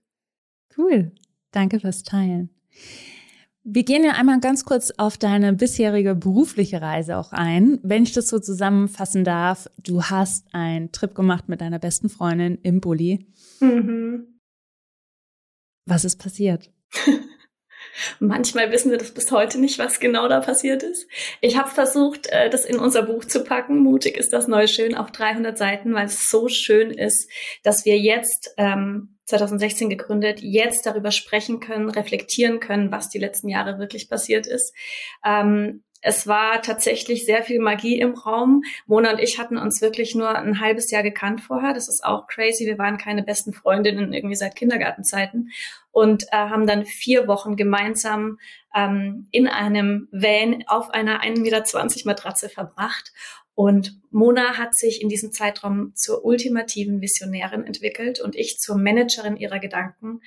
Cool. 0.74 1.12
Danke 1.56 1.80
fürs 1.80 2.02
Teilen. 2.02 2.50
Wir 3.64 3.82
gehen 3.82 4.04
ja 4.04 4.12
einmal 4.12 4.40
ganz 4.40 4.66
kurz 4.66 4.90
auf 4.98 5.16
deine 5.16 5.54
bisherige 5.54 6.14
berufliche 6.14 6.82
Reise 6.82 7.16
auch 7.16 7.32
ein. 7.32 7.80
Wenn 7.82 8.02
ich 8.02 8.12
das 8.12 8.28
so 8.28 8.38
zusammenfassen 8.38 9.24
darf, 9.24 9.66
du 9.82 10.02
hast 10.02 10.52
einen 10.52 10.92
Trip 10.92 11.14
gemacht 11.14 11.48
mit 11.48 11.62
deiner 11.62 11.78
besten 11.78 12.10
Freundin 12.10 12.58
im 12.62 12.82
Bulli. 12.82 13.26
Mhm. 13.60 14.38
Was 15.86 16.04
ist 16.04 16.16
passiert? 16.16 16.70
Manchmal 18.18 18.70
wissen 18.72 18.90
wir 18.90 18.98
das 18.98 19.12
bis 19.12 19.30
heute 19.30 19.58
nicht, 19.58 19.78
was 19.78 20.00
genau 20.00 20.28
da 20.28 20.40
passiert 20.40 20.82
ist. 20.82 21.06
Ich 21.40 21.56
habe 21.56 21.70
versucht, 21.70 22.26
äh, 22.28 22.50
das 22.50 22.64
in 22.64 22.78
unser 22.78 23.02
Buch 23.02 23.24
zu 23.24 23.44
packen. 23.44 23.78
Mutig 23.78 24.16
ist 24.16 24.32
das 24.32 24.48
neue 24.48 24.68
Schön 24.68 24.94
auf 24.94 25.10
300 25.10 25.56
Seiten, 25.56 25.94
weil 25.94 26.06
es 26.06 26.28
so 26.28 26.48
schön 26.48 26.90
ist, 26.90 27.30
dass 27.62 27.84
wir 27.84 27.98
jetzt 27.98 28.54
ähm, 28.56 29.16
2016 29.26 29.90
gegründet, 29.90 30.40
jetzt 30.40 30.86
darüber 30.86 31.10
sprechen 31.10 31.60
können, 31.60 31.90
reflektieren 31.90 32.60
können, 32.60 32.92
was 32.92 33.08
die 33.08 33.18
letzten 33.18 33.48
Jahre 33.48 33.78
wirklich 33.78 34.08
passiert 34.08 34.46
ist. 34.46 34.72
Ähm, 35.24 35.82
es 36.06 36.28
war 36.28 36.62
tatsächlich 36.62 37.26
sehr 37.26 37.42
viel 37.42 37.58
Magie 37.58 37.98
im 37.98 38.14
Raum. 38.14 38.62
Mona 38.86 39.10
und 39.10 39.18
ich 39.18 39.40
hatten 39.40 39.58
uns 39.58 39.82
wirklich 39.82 40.14
nur 40.14 40.28
ein 40.28 40.60
halbes 40.60 40.92
Jahr 40.92 41.02
gekannt 41.02 41.40
vorher. 41.40 41.74
Das 41.74 41.88
ist 41.88 42.04
auch 42.04 42.28
crazy. 42.28 42.64
Wir 42.64 42.78
waren 42.78 42.96
keine 42.96 43.24
besten 43.24 43.52
Freundinnen 43.52 44.12
irgendwie 44.12 44.36
seit 44.36 44.54
Kindergartenzeiten 44.54 45.50
und 45.90 46.22
äh, 46.30 46.36
haben 46.36 46.68
dann 46.68 46.84
vier 46.84 47.26
Wochen 47.26 47.56
gemeinsam 47.56 48.38
ähm, 48.72 49.26
in 49.32 49.48
einem 49.48 50.06
Van 50.12 50.62
auf 50.68 50.90
einer 50.90 51.24
1,20 51.24 51.40
Meter 51.40 51.64
Matratze 52.04 52.48
verbracht. 52.48 53.12
Und 53.56 54.00
Mona 54.12 54.58
hat 54.58 54.76
sich 54.76 55.02
in 55.02 55.08
diesem 55.08 55.32
Zeitraum 55.32 55.92
zur 55.96 56.24
ultimativen 56.24 57.00
Visionärin 57.00 57.64
entwickelt 57.64 58.20
und 58.20 58.36
ich 58.36 58.60
zur 58.60 58.78
Managerin 58.78 59.36
ihrer 59.36 59.58
Gedanken. 59.58 60.20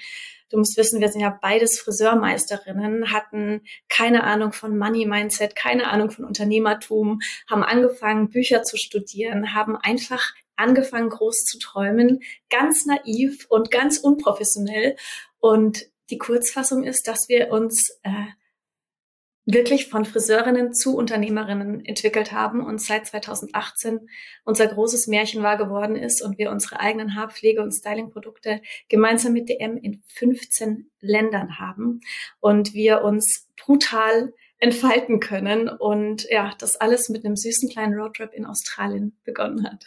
Du 0.49 0.57
musst 0.57 0.77
wissen, 0.77 0.99
wir 0.99 1.09
sind 1.09 1.21
ja 1.21 1.37
beides 1.41 1.79
Friseurmeisterinnen, 1.79 3.11
hatten 3.11 3.61
keine 3.87 4.23
Ahnung 4.23 4.51
von 4.51 4.77
Money 4.77 5.05
Mindset, 5.05 5.55
keine 5.55 5.89
Ahnung 5.89 6.09
von 6.09 6.25
Unternehmertum, 6.25 7.19
haben 7.49 7.63
angefangen, 7.63 8.29
Bücher 8.29 8.63
zu 8.63 8.77
studieren, 8.77 9.53
haben 9.53 9.75
einfach 9.75 10.33
angefangen, 10.55 11.09
groß 11.09 11.45
zu 11.45 11.59
träumen, 11.59 12.21
ganz 12.49 12.85
naiv 12.85 13.45
und 13.49 13.71
ganz 13.71 13.97
unprofessionell. 13.97 14.95
Und 15.39 15.85
die 16.09 16.17
Kurzfassung 16.17 16.83
ist, 16.83 17.07
dass 17.07 17.29
wir 17.29 17.51
uns 17.51 17.99
äh, 18.03 18.11
wirklich 19.53 19.87
von 19.87 20.05
Friseurinnen 20.05 20.73
zu 20.73 20.95
Unternehmerinnen 20.95 21.83
entwickelt 21.85 22.31
haben 22.31 22.63
und 22.63 22.81
seit 22.81 23.07
2018 23.07 24.07
unser 24.45 24.67
großes 24.67 25.07
Märchen 25.07 25.41
wahr 25.43 25.57
geworden 25.57 25.95
ist 25.95 26.21
und 26.21 26.37
wir 26.37 26.51
unsere 26.51 26.79
eigenen 26.79 27.15
Haarpflege- 27.15 27.61
und 27.61 27.71
Stylingprodukte 27.71 28.61
gemeinsam 28.89 29.33
mit 29.33 29.49
DM 29.49 29.77
in 29.77 30.03
15 30.07 30.89
Ländern 30.99 31.59
haben 31.59 32.01
und 32.39 32.73
wir 32.73 33.03
uns 33.03 33.47
brutal 33.57 34.33
entfalten 34.59 35.19
können 35.19 35.69
und 35.69 36.27
ja, 36.29 36.51
das 36.59 36.75
alles 36.75 37.09
mit 37.09 37.25
einem 37.25 37.35
süßen 37.35 37.69
kleinen 37.69 37.93
Roadtrip 37.93 38.33
in 38.33 38.45
Australien 38.45 39.17
begonnen 39.23 39.63
hat. 39.63 39.85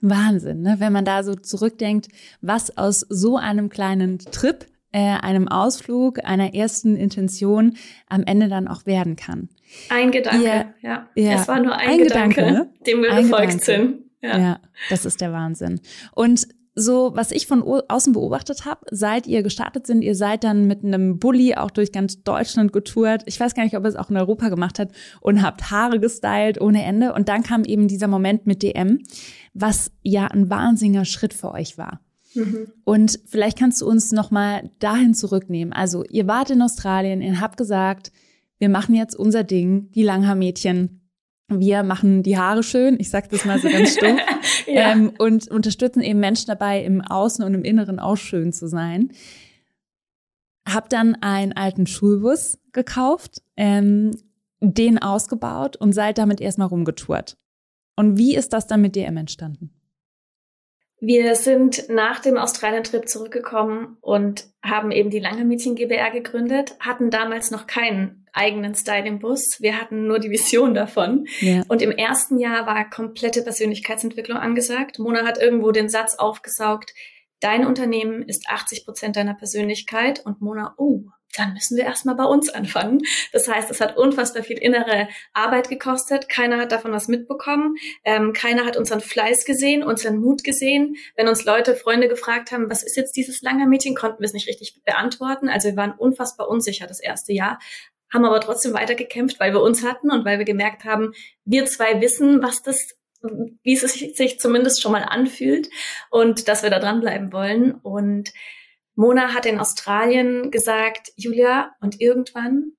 Wahnsinn, 0.00 0.62
ne? 0.62 0.76
wenn 0.78 0.92
man 0.92 1.04
da 1.04 1.22
so 1.22 1.34
zurückdenkt, 1.34 2.08
was 2.40 2.76
aus 2.76 3.00
so 3.08 3.36
einem 3.36 3.68
kleinen 3.68 4.18
Trip 4.18 4.66
einem 4.98 5.48
Ausflug, 5.48 6.24
einer 6.24 6.54
ersten 6.54 6.96
Intention 6.96 7.76
am 8.08 8.22
Ende 8.24 8.48
dann 8.48 8.68
auch 8.68 8.86
werden 8.86 9.16
kann. 9.16 9.48
Ein 9.88 10.12
Gedanke, 10.12 10.74
ja. 10.82 11.08
ja. 11.14 11.32
Es 11.40 11.48
war 11.48 11.60
nur 11.60 11.74
ein, 11.74 11.90
ein 11.90 11.98
Gedanke, 11.98 12.34
Gedanke 12.36 12.52
ne? 12.52 12.70
dem 12.86 13.02
wir 13.02 13.12
ein 13.12 13.24
gefolgt 13.24 13.60
Gedanke. 13.60 13.64
sind. 13.64 14.04
Ja. 14.22 14.38
ja, 14.38 14.60
das 14.88 15.04
ist 15.04 15.20
der 15.20 15.32
Wahnsinn. 15.32 15.80
Und 16.14 16.48
so, 16.74 17.12
was 17.14 17.30
ich 17.30 17.46
von 17.46 17.62
außen 17.62 18.12
beobachtet 18.12 18.64
habe, 18.64 18.80
seit 18.90 19.26
ihr 19.26 19.42
gestartet 19.42 19.86
sind, 19.86 20.02
ihr 20.02 20.14
seid 20.14 20.44
dann 20.44 20.66
mit 20.66 20.84
einem 20.84 21.18
Bulli 21.18 21.54
auch 21.54 21.70
durch 21.70 21.92
ganz 21.92 22.22
Deutschland 22.22 22.72
getourt. 22.72 23.22
Ich 23.26 23.38
weiß 23.38 23.54
gar 23.54 23.62
nicht, 23.62 23.76
ob 23.76 23.84
ihr 23.84 23.88
es 23.88 23.96
auch 23.96 24.10
in 24.10 24.16
Europa 24.16 24.48
gemacht 24.48 24.78
habt 24.78 24.94
und 25.20 25.42
habt 25.42 25.70
Haare 25.70 26.00
gestylt 26.00 26.60
ohne 26.60 26.84
Ende. 26.84 27.12
Und 27.12 27.28
dann 27.28 27.42
kam 27.42 27.64
eben 27.64 27.86
dieser 27.86 28.08
Moment 28.08 28.46
mit 28.46 28.62
DM, 28.62 29.00
was 29.52 29.92
ja 30.02 30.26
ein 30.26 30.50
wahnsinniger 30.50 31.04
Schritt 31.04 31.32
für 31.32 31.52
euch 31.52 31.78
war. 31.78 32.00
Mhm. 32.34 32.68
Und 32.84 33.20
vielleicht 33.26 33.58
kannst 33.58 33.80
du 33.80 33.86
uns 33.86 34.12
nochmal 34.12 34.70
dahin 34.78 35.14
zurücknehmen. 35.14 35.72
Also 35.72 36.04
ihr 36.04 36.26
wart 36.26 36.50
in 36.50 36.62
Australien, 36.62 37.22
ihr 37.22 37.40
habt 37.40 37.56
gesagt, 37.56 38.12
wir 38.58 38.68
machen 38.68 38.94
jetzt 38.94 39.14
unser 39.16 39.44
Ding, 39.44 39.90
die 39.92 40.02
Langhaarmädchen 40.02 41.00
wir 41.48 41.82
machen 41.82 42.22
die 42.22 42.38
Haare 42.38 42.62
schön, 42.62 42.98
ich 42.98 43.10
sage 43.10 43.28
das 43.30 43.44
mal 43.44 43.58
so 43.58 43.68
ganz 43.68 43.94
stumpf, 43.94 44.20
ja. 44.66 44.92
ähm, 44.92 45.12
und 45.18 45.48
unterstützen 45.48 46.00
eben 46.00 46.20
Menschen 46.20 46.46
dabei, 46.46 46.82
im 46.82 47.00
Außen 47.02 47.44
und 47.44 47.54
im 47.54 47.64
Inneren 47.64 47.98
auch 47.98 48.16
schön 48.16 48.52
zu 48.52 48.66
sein. 48.66 49.12
Hab 50.66 50.88
dann 50.88 51.16
einen 51.16 51.52
alten 51.52 51.86
Schulbus 51.86 52.58
gekauft, 52.72 53.42
ähm, 53.56 54.12
den 54.60 54.98
ausgebaut 54.98 55.76
und 55.76 55.92
seid 55.92 56.16
damit 56.16 56.40
erstmal 56.40 56.68
rumgetourt. 56.68 57.36
Und 57.96 58.16
wie 58.16 58.34
ist 58.34 58.52
das 58.54 58.66
dann 58.66 58.80
mit 58.80 58.96
DM 58.96 59.18
entstanden? 59.18 59.70
Wir 61.06 61.34
sind 61.36 61.90
nach 61.90 62.20
dem 62.20 62.38
Australien-Trip 62.38 63.06
zurückgekommen 63.06 63.98
und 64.00 64.46
haben 64.62 64.90
eben 64.90 65.10
die 65.10 65.18
Lange 65.18 65.44
Mädchen 65.44 65.74
GBR 65.74 66.10
gegründet, 66.10 66.76
hatten 66.80 67.10
damals 67.10 67.50
noch 67.50 67.66
keinen 67.66 68.26
eigenen 68.32 68.74
Styling-Bus. 68.74 69.58
Wir 69.60 69.78
hatten 69.78 70.06
nur 70.06 70.18
die 70.18 70.30
Vision 70.30 70.72
davon. 70.72 71.26
Ja. 71.40 71.62
Und 71.68 71.82
im 71.82 71.90
ersten 71.90 72.38
Jahr 72.38 72.66
war 72.66 72.88
komplette 72.88 73.42
Persönlichkeitsentwicklung 73.42 74.38
angesagt. 74.38 74.98
Mona 74.98 75.26
hat 75.26 75.36
irgendwo 75.36 75.72
den 75.72 75.90
Satz 75.90 76.14
aufgesaugt, 76.14 76.94
dein 77.40 77.66
Unternehmen 77.66 78.22
ist 78.22 78.48
80 78.48 78.86
Prozent 78.86 79.16
deiner 79.16 79.34
Persönlichkeit 79.34 80.24
und 80.24 80.40
Mona, 80.40 80.74
oh, 80.78 81.02
dann 81.36 81.54
müssen 81.54 81.76
wir 81.76 81.84
erstmal 81.84 82.14
bei 82.14 82.24
uns 82.24 82.48
anfangen. 82.48 83.02
Das 83.32 83.48
heißt, 83.48 83.70
es 83.70 83.80
hat 83.80 83.96
unfassbar 83.96 84.42
viel 84.42 84.58
innere 84.58 85.08
Arbeit 85.32 85.68
gekostet. 85.68 86.28
Keiner 86.28 86.58
hat 86.58 86.72
davon 86.72 86.92
was 86.92 87.08
mitbekommen. 87.08 87.76
Ähm, 88.04 88.32
keiner 88.32 88.64
hat 88.64 88.76
unseren 88.76 89.00
Fleiß 89.00 89.44
gesehen, 89.44 89.82
unseren 89.82 90.18
Mut 90.18 90.44
gesehen. 90.44 90.96
Wenn 91.16 91.28
uns 91.28 91.44
Leute, 91.44 91.74
Freunde 91.74 92.08
gefragt 92.08 92.52
haben, 92.52 92.70
was 92.70 92.82
ist 92.82 92.96
jetzt 92.96 93.16
dieses 93.16 93.42
lange 93.42 93.66
Meeting, 93.66 93.94
konnten 93.94 94.20
wir 94.20 94.26
es 94.26 94.32
nicht 94.32 94.48
richtig 94.48 94.82
beantworten. 94.84 95.48
Also 95.48 95.68
wir 95.68 95.76
waren 95.76 95.92
unfassbar 95.92 96.48
unsicher 96.48 96.86
das 96.86 97.00
erste 97.00 97.32
Jahr, 97.32 97.58
haben 98.12 98.24
aber 98.24 98.40
trotzdem 98.40 98.74
weitergekämpft, 98.74 99.40
weil 99.40 99.52
wir 99.52 99.62
uns 99.62 99.84
hatten 99.84 100.10
und 100.10 100.24
weil 100.24 100.38
wir 100.38 100.44
gemerkt 100.44 100.84
haben, 100.84 101.12
wir 101.44 101.66
zwei 101.66 102.00
wissen, 102.00 102.42
was 102.42 102.62
das 102.62 102.94
wie 103.62 103.72
es 103.72 103.80
sich 104.16 104.38
zumindest 104.38 104.82
schon 104.82 104.92
mal 104.92 105.02
anfühlt 105.02 105.70
und 106.10 106.46
dass 106.46 106.62
wir 106.62 106.70
da 106.70 106.78
dranbleiben 106.78 107.32
wollen. 107.32 107.72
Und 107.72 108.32
Mona 108.94 109.34
hat 109.34 109.46
in 109.46 109.58
Australien 109.58 110.50
gesagt, 110.50 111.12
Julia, 111.16 111.74
und 111.80 112.00
irgendwann, 112.00 112.72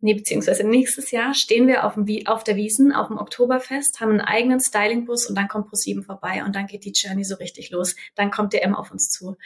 nee, 0.00 0.14
beziehungsweise 0.14 0.64
nächstes 0.64 1.10
Jahr, 1.10 1.34
stehen 1.34 1.66
wir 1.66 1.84
auf, 1.84 1.94
dem, 1.94 2.26
auf 2.26 2.44
der 2.44 2.56
Wiesen, 2.56 2.92
auf 2.92 3.08
dem 3.08 3.18
Oktoberfest, 3.18 4.00
haben 4.00 4.10
einen 4.10 4.20
eigenen 4.20 4.60
Stylingbus 4.60 5.26
und 5.26 5.36
dann 5.36 5.48
kommt 5.48 5.68
ProSieben 5.68 6.02
vorbei 6.02 6.44
und 6.44 6.54
dann 6.54 6.66
geht 6.66 6.84
die 6.84 6.92
Journey 6.94 7.24
so 7.24 7.36
richtig 7.36 7.70
los. 7.70 7.96
Dann 8.14 8.30
kommt 8.30 8.52
der 8.52 8.64
M 8.64 8.74
auf 8.74 8.90
uns 8.90 9.08
zu. 9.08 9.36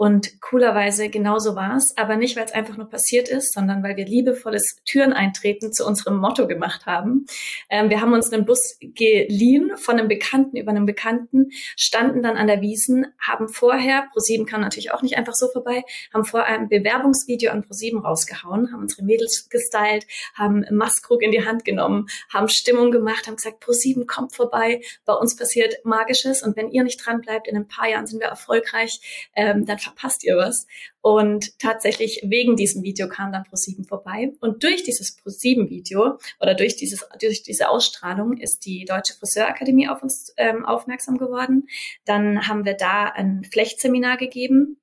Und 0.00 0.40
coolerweise 0.40 1.10
genauso 1.10 1.56
war 1.56 1.76
es, 1.76 1.94
aber 1.98 2.16
nicht, 2.16 2.34
weil 2.34 2.46
es 2.46 2.52
einfach 2.52 2.78
nur 2.78 2.88
passiert 2.88 3.28
ist, 3.28 3.52
sondern 3.52 3.82
weil 3.82 3.98
wir 3.98 4.06
liebevolles 4.06 4.78
Türeneintreten 4.86 5.74
zu 5.74 5.86
unserem 5.86 6.16
Motto 6.16 6.46
gemacht 6.46 6.86
haben. 6.86 7.26
Ähm, 7.68 7.90
wir 7.90 8.00
haben 8.00 8.14
uns 8.14 8.32
einen 8.32 8.46
Bus 8.46 8.78
geliehen 8.80 9.76
von 9.76 9.98
einem 9.98 10.08
Bekannten 10.08 10.56
über 10.56 10.70
einen 10.70 10.86
Bekannten, 10.86 11.50
standen 11.76 12.22
dann 12.22 12.38
an 12.38 12.46
der 12.46 12.62
Wiesen, 12.62 13.08
haben 13.20 13.50
vorher, 13.50 14.08
ProSieben 14.14 14.46
kam 14.46 14.62
natürlich 14.62 14.90
auch 14.90 15.02
nicht 15.02 15.18
einfach 15.18 15.34
so 15.34 15.48
vorbei, 15.48 15.84
haben 16.14 16.24
vorher 16.24 16.48
ein 16.48 16.70
Bewerbungsvideo 16.70 17.52
an 17.52 17.60
ProSieben 17.60 18.00
rausgehauen, 18.00 18.72
haben 18.72 18.80
unsere 18.80 19.02
Mädels 19.02 19.50
gestylt, 19.50 20.06
haben 20.34 20.64
Maskrug 20.70 21.20
in 21.20 21.30
die 21.30 21.44
Hand 21.44 21.66
genommen, 21.66 22.06
haben 22.32 22.48
Stimmung 22.48 22.90
gemacht, 22.90 23.26
haben 23.26 23.36
gesagt, 23.36 23.60
ProSieben 23.60 24.06
kommt 24.06 24.34
vorbei, 24.34 24.80
bei 25.04 25.12
uns 25.12 25.36
passiert 25.36 25.74
Magisches 25.84 26.42
und 26.42 26.56
wenn 26.56 26.70
ihr 26.70 26.84
nicht 26.84 27.04
dran 27.04 27.20
bleibt, 27.20 27.46
in 27.46 27.56
ein 27.58 27.68
paar 27.68 27.86
Jahren 27.86 28.06
sind 28.06 28.20
wir 28.20 28.28
erfolgreich, 28.28 29.28
ähm, 29.36 29.66
dann 29.66 29.76
verpasst 29.90 30.24
ihr 30.24 30.36
was. 30.36 30.66
Und 31.00 31.58
tatsächlich 31.58 32.20
wegen 32.24 32.56
diesem 32.56 32.82
Video 32.82 33.08
kam 33.08 33.32
dann 33.32 33.44
ProSieben 33.44 33.84
vorbei. 33.84 34.32
Und 34.40 34.62
durch 34.62 34.82
dieses 34.82 35.16
ProSieben-Video 35.16 36.18
oder 36.40 36.54
durch, 36.54 36.76
dieses, 36.76 37.06
durch 37.20 37.42
diese 37.42 37.68
Ausstrahlung 37.68 38.36
ist 38.36 38.66
die 38.66 38.84
Deutsche 38.84 39.14
Friseurakademie 39.14 39.88
auf 39.88 40.02
uns 40.02 40.32
ähm, 40.36 40.64
aufmerksam 40.64 41.18
geworden. 41.18 41.68
Dann 42.04 42.46
haben 42.46 42.64
wir 42.64 42.74
da 42.74 43.04
ein 43.04 43.44
Flechtseminar 43.44 44.16
gegeben. 44.16 44.76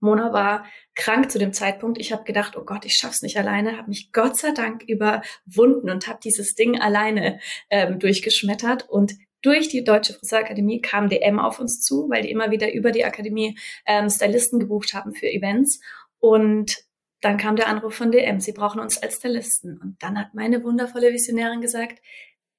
Mona 0.00 0.32
war 0.32 0.66
krank 0.94 1.30
zu 1.30 1.38
dem 1.38 1.52
Zeitpunkt. 1.52 1.98
Ich 1.98 2.12
habe 2.12 2.24
gedacht, 2.24 2.56
oh 2.56 2.64
Gott, 2.64 2.84
ich 2.84 2.94
schaff's 2.94 3.22
nicht 3.22 3.38
alleine, 3.38 3.78
habe 3.78 3.88
mich 3.88 4.12
Gott 4.12 4.36
sei 4.36 4.50
Dank 4.50 4.82
überwunden 4.82 5.88
und 5.88 6.06
habe 6.06 6.20
dieses 6.22 6.54
Ding 6.54 6.78
alleine 6.78 7.40
ähm, 7.70 7.98
durchgeschmettert. 7.98 8.88
Und 8.88 9.14
durch 9.44 9.68
die 9.68 9.84
Deutsche 9.84 10.14
Friseurakademie 10.14 10.80
kam 10.80 11.08
DM 11.08 11.38
auf 11.38 11.60
uns 11.60 11.82
zu, 11.82 12.08
weil 12.08 12.22
die 12.22 12.30
immer 12.30 12.50
wieder 12.50 12.72
über 12.72 12.92
die 12.92 13.04
Akademie 13.04 13.58
ähm, 13.86 14.08
Stylisten 14.08 14.58
gebucht 14.58 14.94
haben 14.94 15.12
für 15.12 15.30
Events. 15.30 15.80
Und 16.18 16.78
dann 17.20 17.36
kam 17.36 17.54
der 17.56 17.68
Anruf 17.68 17.94
von 17.94 18.10
DM, 18.10 18.40
sie 18.40 18.52
brauchen 18.52 18.80
uns 18.80 19.02
als 19.02 19.16
Stylisten. 19.16 19.78
Und 19.78 20.02
dann 20.02 20.18
hat 20.18 20.32
meine 20.32 20.64
wundervolle 20.64 21.12
Visionärin 21.12 21.60
gesagt, 21.60 22.00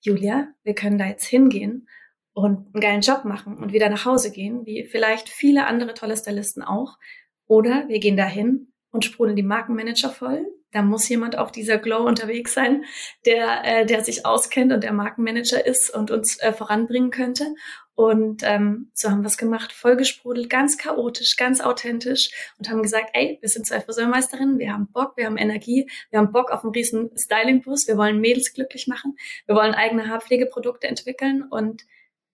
Julia, 0.02 0.48
wir 0.64 0.76
können 0.76 1.00
da 1.00 1.08
jetzt 1.08 1.26
hingehen 1.26 1.88
und 2.34 2.68
einen 2.74 2.82
geilen 2.82 3.02
Job 3.02 3.26
machen 3.26 3.58
und 3.58 3.74
wieder 3.74 3.90
nach 3.90 4.06
Hause 4.06 4.32
gehen, 4.32 4.66
wie 4.68 4.84
vielleicht 4.84 5.30
viele 5.30 5.66
andere 5.66 5.96
tolle 5.96 6.16
Stylisten 6.16 6.62
auch. 6.62 7.00
Oder 7.48 7.88
wir 7.88 8.00
gehen 8.00 8.18
dahin 8.18 8.72
und 8.92 9.06
sprudeln 9.06 9.36
die 9.36 9.44
Markenmanager 9.44 10.10
voll, 10.10 10.46
da 10.76 10.82
muss 10.82 11.08
jemand 11.08 11.38
auf 11.38 11.54
dieser 11.54 11.78
Glow 11.78 12.06
unterwegs 12.06 12.54
sein, 12.54 12.84
der, 13.26 13.64
äh, 13.64 13.86
der 13.86 14.04
sich 14.04 14.26
auskennt 14.26 14.74
und 14.74 14.84
der 14.84 14.92
Markenmanager 14.92 15.66
ist 15.66 15.90
und 15.90 16.12
uns 16.12 16.38
äh, 16.42 16.52
voranbringen 16.52 17.12
könnte. 17.12 17.56
Und 17.94 18.44
ähm, 18.44 18.92
so 18.94 19.10
haben 19.10 19.22
wir 19.22 19.28
es 19.28 19.38
gemacht, 19.38 19.72
vollgesprudelt, 19.72 20.50
ganz 20.50 20.78
chaotisch, 20.78 21.38
ganz 21.38 21.62
authentisch 21.62 22.30
und 22.60 22.70
haben 22.70 22.84
gesagt, 22.84 23.12
ey, 23.14 23.38
wir 23.40 23.48
sind 23.48 23.66
zwei 23.66 23.80
Friseurmeisterinnen, 23.80 24.60
wir 24.60 24.74
haben 24.74 24.92
Bock, 24.92 25.16
wir 25.16 25.28
haben 25.28 25.38
Energie, 25.38 25.90
wir 26.10 26.20
haben 26.20 26.34
Bock 26.34 26.52
auf 26.52 26.66
einen 26.66 26.74
riesen 26.74 27.10
Styling-Bus, 27.18 27.88
wir 27.88 27.96
wollen 27.96 28.20
Mädels 28.20 28.54
glücklich 28.54 28.88
machen, 28.88 29.16
wir 29.46 29.56
wollen 29.56 29.74
eigene 29.74 30.10
Haarpflegeprodukte 30.10 30.88
entwickeln 30.88 31.44
und 31.50 31.84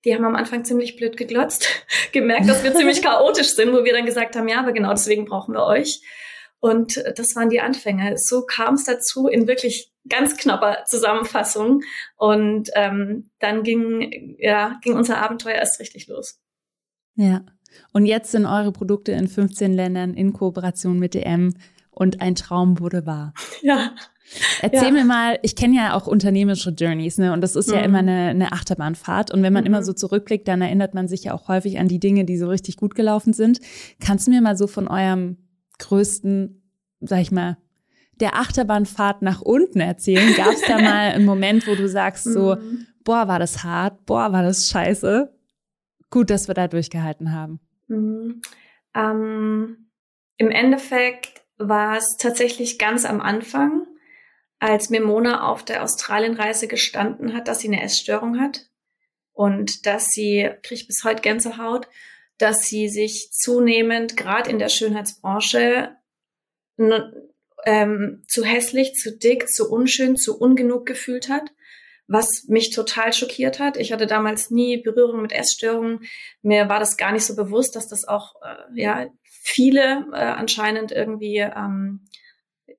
die 0.03 0.15
haben 0.15 0.25
am 0.25 0.35
Anfang 0.35 0.65
ziemlich 0.65 0.95
blöd 0.95 1.15
geglotzt, 1.15 1.67
gemerkt, 2.11 2.49
dass 2.49 2.63
wir 2.63 2.73
ziemlich 2.73 3.01
chaotisch 3.03 3.49
sind, 3.49 3.71
wo 3.71 3.83
wir 3.83 3.93
dann 3.93 4.07
gesagt 4.07 4.35
haben, 4.35 4.47
ja, 4.47 4.61
aber 4.61 4.71
genau 4.71 4.89
deswegen 4.89 5.25
brauchen 5.25 5.53
wir 5.53 5.63
euch. 5.63 6.01
Und 6.61 7.03
das 7.15 7.35
waren 7.35 7.49
die 7.49 7.59
Anfänge. 7.59 8.17
So 8.17 8.43
kam 8.43 8.75
es 8.75 8.85
dazu 8.85 9.27
in 9.27 9.47
wirklich 9.47 9.91
ganz 10.07 10.37
knapper 10.37 10.83
Zusammenfassung. 10.85 11.81
Und 12.17 12.69
ähm, 12.75 13.31
dann 13.39 13.63
ging, 13.63 14.37
ja, 14.39 14.79
ging 14.83 14.93
unser 14.93 15.17
Abenteuer 15.17 15.55
erst 15.55 15.79
richtig 15.79 16.07
los. 16.07 16.39
Ja. 17.15 17.43
Und 17.93 18.05
jetzt 18.05 18.31
sind 18.31 18.45
eure 18.45 18.71
Produkte 18.71 19.11
in 19.11 19.27
15 19.27 19.73
Ländern 19.73 20.13
in 20.13 20.33
Kooperation 20.33 20.99
mit 20.99 21.15
DM 21.15 21.53
und 21.89 22.21
ein 22.21 22.35
Traum 22.35 22.79
wurde 22.79 23.05
wahr. 23.05 23.33
Ja. 23.61 23.93
Erzähl 24.61 24.87
ja. 24.87 24.91
mir 24.91 25.03
mal, 25.03 25.39
ich 25.41 25.57
kenne 25.57 25.75
ja 25.75 25.93
auch 25.93 26.07
unternehmerische 26.07 26.69
Journeys, 26.69 27.17
ne? 27.17 27.33
Und 27.33 27.41
das 27.41 27.57
ist 27.57 27.67
mhm. 27.67 27.73
ja 27.73 27.81
immer 27.81 27.97
eine, 27.97 28.29
eine 28.29 28.53
Achterbahnfahrt. 28.53 29.29
Und 29.29 29.43
wenn 29.43 29.51
man 29.51 29.63
mhm. 29.63 29.67
immer 29.67 29.83
so 29.83 29.91
zurückblickt, 29.91 30.47
dann 30.47 30.61
erinnert 30.61 30.93
man 30.93 31.09
sich 31.09 31.25
ja 31.25 31.33
auch 31.33 31.49
häufig 31.49 31.79
an 31.79 31.89
die 31.89 31.99
Dinge, 31.99 32.23
die 32.23 32.37
so 32.37 32.47
richtig 32.47 32.77
gut 32.77 32.95
gelaufen 32.95 33.33
sind. 33.33 33.59
Kannst 33.99 34.27
du 34.27 34.31
mir 34.31 34.41
mal 34.41 34.55
so 34.55 34.67
von 34.67 34.87
eurem 34.87 35.37
größten, 35.81 36.63
sag 37.01 37.19
ich 37.21 37.31
mal, 37.31 37.57
der 38.15 38.35
Achterbahnfahrt 38.35 39.21
nach 39.21 39.41
unten 39.41 39.79
erzählen? 39.79 40.33
Gab 40.35 40.53
es 40.53 40.61
da 40.61 40.77
mal 40.77 41.11
einen 41.11 41.25
Moment, 41.25 41.67
wo 41.67 41.75
du 41.75 41.87
sagst 41.89 42.23
so, 42.23 42.55
mhm. 42.61 42.87
boah, 43.03 43.27
war 43.27 43.39
das 43.39 43.63
hart, 43.63 44.05
boah, 44.05 44.31
war 44.31 44.43
das 44.43 44.69
scheiße? 44.69 45.33
Gut, 46.09 46.29
dass 46.29 46.47
wir 46.47 46.55
da 46.55 46.67
durchgehalten 46.67 47.33
haben. 47.33 47.59
Mhm. 47.87 48.41
Ähm, 48.95 49.89
Im 50.37 50.51
Endeffekt 50.51 51.41
war 51.57 51.97
es 51.97 52.17
tatsächlich 52.17 52.79
ganz 52.79 53.05
am 53.05 53.21
Anfang, 53.21 53.85
als 54.59 54.89
mir 54.89 55.01
Mona 55.01 55.47
auf 55.49 55.63
der 55.63 55.83
Australienreise 55.83 56.67
gestanden 56.67 57.33
hat, 57.33 57.47
dass 57.47 57.59
sie 57.59 57.67
eine 57.67 57.81
Essstörung 57.81 58.39
hat 58.39 58.69
und 59.33 59.85
dass 59.85 60.07
sie, 60.09 60.49
kriege 60.61 60.81
ich 60.81 60.87
bis 60.87 61.03
heute 61.03 61.21
Gänsehaut, 61.21 61.87
dass 62.41 62.63
sie 62.63 62.89
sich 62.89 63.31
zunehmend, 63.31 64.17
gerade 64.17 64.49
in 64.49 64.59
der 64.59 64.69
Schönheitsbranche, 64.69 65.95
ähm, 67.65 68.23
zu 68.27 68.43
hässlich, 68.43 68.93
zu 68.93 69.17
dick, 69.17 69.49
zu 69.49 69.69
unschön, 69.69 70.15
zu 70.17 70.39
ungenug 70.39 70.85
gefühlt 70.85 71.29
hat, 71.29 71.51
was 72.07 72.45
mich 72.47 72.71
total 72.71 73.13
schockiert 73.13 73.59
hat. 73.59 73.77
Ich 73.77 73.91
hatte 73.93 74.07
damals 74.07 74.49
nie 74.49 74.77
Berührung 74.77 75.21
mit 75.21 75.31
Essstörungen. 75.31 76.01
Mir 76.41 76.69
war 76.69 76.79
das 76.79 76.97
gar 76.97 77.11
nicht 77.11 77.25
so 77.25 77.35
bewusst, 77.35 77.75
dass 77.75 77.87
das 77.87 78.07
auch 78.07 78.35
äh, 78.41 78.81
ja 78.81 79.07
viele 79.23 80.07
äh, 80.11 80.17
anscheinend 80.17 80.91
irgendwie 80.91 81.37
ähm, 81.37 82.05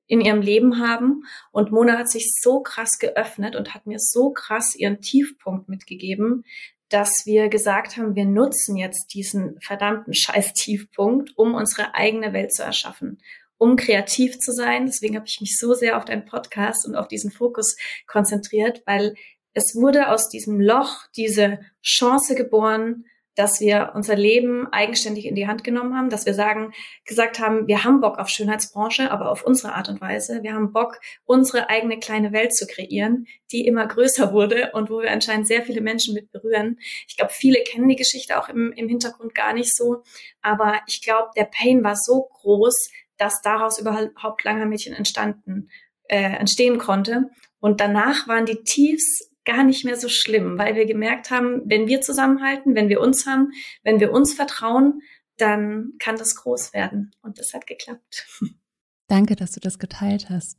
in 0.07 0.21
ihrem 0.21 0.42
Leben 0.42 0.78
haben. 0.78 1.25
Und 1.52 1.73
Mona 1.73 1.99
hat 1.99 2.11
sich 2.11 2.33
so 2.40 2.61
krass 2.61 2.99
geöffnet 2.99 3.57
und 3.57 3.75
hat 3.75 3.87
mir 3.87 3.99
so 3.99 4.33
krass 4.33 4.75
ihren 4.75 5.00
Tiefpunkt 5.00 5.69
mitgegeben, 5.69 6.45
dass 6.92 7.26
wir 7.26 7.49
gesagt 7.49 7.96
haben, 7.96 8.14
wir 8.14 8.25
nutzen 8.25 8.76
jetzt 8.76 9.14
diesen 9.14 9.61
verdammten 9.61 10.14
Scheiß-Tiefpunkt, 10.14 11.37
um 11.37 11.54
unsere 11.54 11.94
eigene 11.94 12.32
Welt 12.32 12.52
zu 12.52 12.62
erschaffen, 12.62 13.18
um 13.58 13.76
kreativ 13.76 14.38
zu 14.38 14.52
sein. 14.52 14.87
Deswegen 14.87 15.16
habe 15.16 15.26
ich 15.26 15.40
mich 15.40 15.56
so 15.58 15.75
sehr 15.75 15.96
auf 15.96 16.04
deinen 16.04 16.25
Podcast 16.25 16.87
und 16.87 16.94
auf 16.94 17.08
diesen 17.08 17.30
Fokus 17.30 17.76
konzentriert, 18.06 18.82
weil 18.87 19.14
es 19.54 19.75
wurde 19.75 20.08
aus 20.08 20.28
diesem 20.28 20.61
Loch 20.61 21.06
diese 21.16 21.61
Chance 21.82 22.34
geboren, 22.34 23.04
dass 23.34 23.60
wir 23.60 23.92
unser 23.94 24.14
Leben 24.14 24.66
eigenständig 24.72 25.26
in 25.26 25.34
die 25.34 25.46
Hand 25.46 25.64
genommen 25.64 25.96
haben, 25.96 26.10
dass 26.10 26.26
wir 26.26 26.34
sagen, 26.34 26.72
gesagt 27.04 27.38
haben, 27.38 27.66
wir 27.66 27.84
haben 27.84 28.00
Bock 28.00 28.18
auf 28.18 28.28
Schönheitsbranche, 28.28 29.10
aber 29.10 29.30
auf 29.30 29.44
unsere 29.44 29.74
Art 29.74 29.88
und 29.88 30.00
Weise. 30.00 30.42
Wir 30.42 30.54
haben 30.54 30.72
Bock, 30.72 31.00
unsere 31.24 31.70
eigene 31.70 31.98
kleine 31.98 32.32
Welt 32.32 32.54
zu 32.54 32.66
kreieren, 32.66 33.26
die 33.50 33.66
immer 33.66 33.86
größer 33.86 34.32
wurde 34.32 34.72
und 34.74 34.90
wo 34.90 35.00
wir 35.00 35.10
anscheinend 35.10 35.46
sehr 35.46 35.62
viele 35.62 35.80
Menschen 35.80 36.14
mit 36.14 36.30
berühren. 36.30 36.78
Ich 37.08 37.16
glaube, 37.16 37.32
viele 37.34 37.62
kennen 37.62 37.88
die 37.88 37.96
Geschichte 37.96 38.38
auch 38.38 38.48
im, 38.48 38.72
im 38.72 38.88
Hintergrund 38.88 39.34
gar 39.34 39.54
nicht 39.54 39.74
so, 39.74 40.02
aber 40.42 40.80
ich 40.86 41.02
glaube, 41.02 41.30
der 41.36 41.44
Pain 41.44 41.82
war 41.82 41.96
so 41.96 42.28
groß, 42.40 42.90
dass 43.16 43.40
daraus 43.40 43.78
überhaupt 43.78 44.44
Langer 44.44 44.66
Mädchen 44.66 44.94
entstanden, 44.94 45.70
äh, 46.08 46.36
entstehen 46.36 46.78
konnte. 46.78 47.30
Und 47.60 47.80
danach 47.80 48.26
waren 48.26 48.44
die 48.44 48.62
Tiefs 48.64 49.31
gar 49.44 49.64
nicht 49.64 49.84
mehr 49.84 49.96
so 49.96 50.08
schlimm, 50.08 50.58
weil 50.58 50.75
wir 50.75 50.87
gemerkt 50.87 51.30
haben, 51.30 51.62
wenn 51.64 51.88
wir 51.88 52.00
zusammenhalten, 52.00 52.75
wenn 52.75 52.88
wir 52.88 53.00
uns 53.00 53.26
haben, 53.26 53.50
wenn 53.82 54.00
wir 54.00 54.12
uns 54.12 54.34
vertrauen, 54.34 55.02
dann 55.37 55.94
kann 55.99 56.16
das 56.16 56.37
groß 56.37 56.72
werden. 56.72 57.14
Und 57.22 57.38
das 57.38 57.54
hat 57.54 57.66
geklappt. 57.66 58.26
Danke, 59.08 59.37
dass 59.37 59.52
du 59.52 59.61
das 59.61 59.78
geteilt 59.78 60.30
hast. 60.30 60.58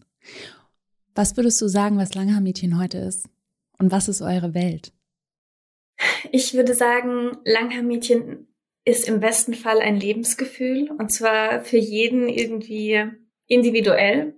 Was 1.15 1.37
würdest 1.37 1.61
du 1.61 1.67
sagen, 1.67 1.97
was 1.97 2.13
Langhaar-Mädchen 2.13 2.79
heute 2.79 2.97
ist? 2.97 3.29
Und 3.77 3.91
was 3.91 4.07
ist 4.07 4.21
eure 4.21 4.53
Welt? 4.53 4.93
Ich 6.31 6.53
würde 6.53 6.73
sagen, 6.73 7.37
Langhaar-Mädchen 7.45 8.47
ist 8.85 9.07
im 9.07 9.19
besten 9.19 9.53
Fall 9.53 9.79
ein 9.79 9.95
Lebensgefühl 9.95 10.91
und 10.91 11.11
zwar 11.11 11.63
für 11.63 11.77
jeden 11.77 12.27
irgendwie 12.27 13.05
individuell. 13.47 14.35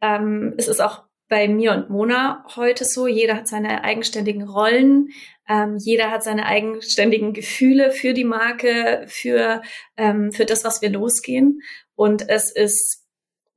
Ähm, 0.00 0.54
es 0.56 0.68
ist 0.68 0.80
auch 0.80 1.04
bei 1.32 1.48
mir 1.48 1.72
und 1.72 1.88
Mona 1.88 2.44
heute 2.56 2.84
so. 2.84 3.06
Jeder 3.06 3.36
hat 3.36 3.48
seine 3.48 3.84
eigenständigen 3.84 4.46
Rollen, 4.46 5.08
ähm, 5.48 5.78
jeder 5.78 6.10
hat 6.10 6.22
seine 6.22 6.44
eigenständigen 6.44 7.32
Gefühle 7.32 7.90
für 7.90 8.12
die 8.12 8.24
Marke, 8.24 9.06
für, 9.08 9.62
ähm, 9.96 10.32
für 10.32 10.44
das, 10.44 10.62
was 10.62 10.82
wir 10.82 10.90
losgehen. 10.90 11.62
Und 11.94 12.28
es 12.28 12.50
ist 12.50 13.06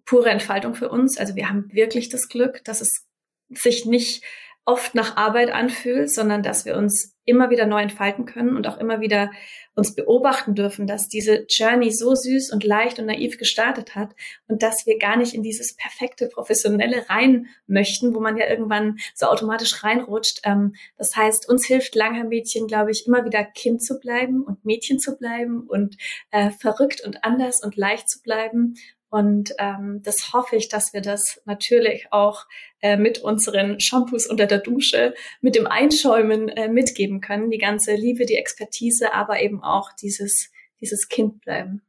pure 0.05 0.29
Entfaltung 0.29 0.73
für 0.73 0.87
uns. 0.87 1.17
Also 1.17 1.35
wir 1.35 1.49
haben 1.49 1.65
wirklich 1.73 2.07
das 2.07 2.29
Glück, 2.29 2.63
dass 2.63 2.79
es 2.79 3.05
sich 3.49 3.85
nicht 3.85 4.23
oft 4.65 4.95
nach 4.95 5.15
Arbeit 5.15 5.51
anfühlt, 5.51 6.11
sondern 6.11 6.41
dass 6.41 6.65
wir 6.65 6.75
uns 6.75 7.15
immer 7.23 7.49
wieder 7.49 7.65
neu 7.65 7.81
entfalten 7.81 8.25
können 8.25 8.55
und 8.55 8.67
auch 8.67 8.77
immer 8.77 8.99
wieder 8.99 9.31
uns 9.75 9.93
beobachten 9.93 10.55
dürfen, 10.55 10.87
dass 10.87 11.07
diese 11.07 11.45
Journey 11.49 11.91
so 11.91 12.15
süß 12.15 12.51
und 12.51 12.63
leicht 12.63 12.97
und 12.97 13.07
naiv 13.07 13.37
gestartet 13.37 13.95
hat 13.95 14.15
und 14.47 14.63
dass 14.63 14.85
wir 14.85 14.97
gar 14.97 15.17
nicht 15.17 15.33
in 15.33 15.43
dieses 15.43 15.75
perfekte 15.75 16.29
Professionelle 16.29 17.09
rein 17.09 17.47
möchten, 17.67 18.13
wo 18.15 18.19
man 18.19 18.37
ja 18.37 18.47
irgendwann 18.47 18.97
so 19.13 19.25
automatisch 19.25 19.83
reinrutscht. 19.83 20.41
Ähm, 20.43 20.75
das 20.97 21.15
heißt, 21.15 21.49
uns 21.49 21.65
hilft 21.65 21.95
Langhaar-Mädchen, 21.95 22.67
glaube 22.67 22.91
ich, 22.91 23.05
immer 23.05 23.25
wieder 23.25 23.43
Kind 23.43 23.83
zu 23.83 23.99
bleiben 23.99 24.43
und 24.43 24.63
Mädchen 24.63 24.99
zu 24.99 25.17
bleiben 25.17 25.61
und 25.67 25.97
äh, 26.31 26.51
verrückt 26.51 27.01
und 27.05 27.23
anders 27.23 27.63
und 27.63 27.75
leicht 27.75 28.09
zu 28.09 28.21
bleiben 28.21 28.75
und 29.15 29.53
ähm, 29.59 30.01
das 30.03 30.33
hoffe 30.33 30.57
ich, 30.57 30.67
dass 30.67 30.91
wir 30.91 30.99
das 30.99 31.41
natürlich 31.45 32.07
auch 32.11 32.47
äh, 32.85 32.97
mit 32.97 33.17
unseren 33.17 33.79
Shampoos 33.79 34.27
unter 34.27 34.45
der 34.45 34.59
Dusche, 34.59 35.15
mit 35.41 35.55
dem 35.55 35.65
Einschäumen 35.65 36.49
äh, 36.49 36.69
mitgeben 36.69 37.19
können. 37.19 37.49
Die 37.49 37.57
ganze 37.57 37.95
Liebe, 37.95 38.27
die 38.27 38.35
Expertise, 38.35 39.11
aber 39.11 39.41
eben 39.41 39.63
auch 39.63 39.89
dieses, 39.99 40.51
dieses 40.79 41.09
Kind 41.09 41.41
bleiben. 41.41 41.81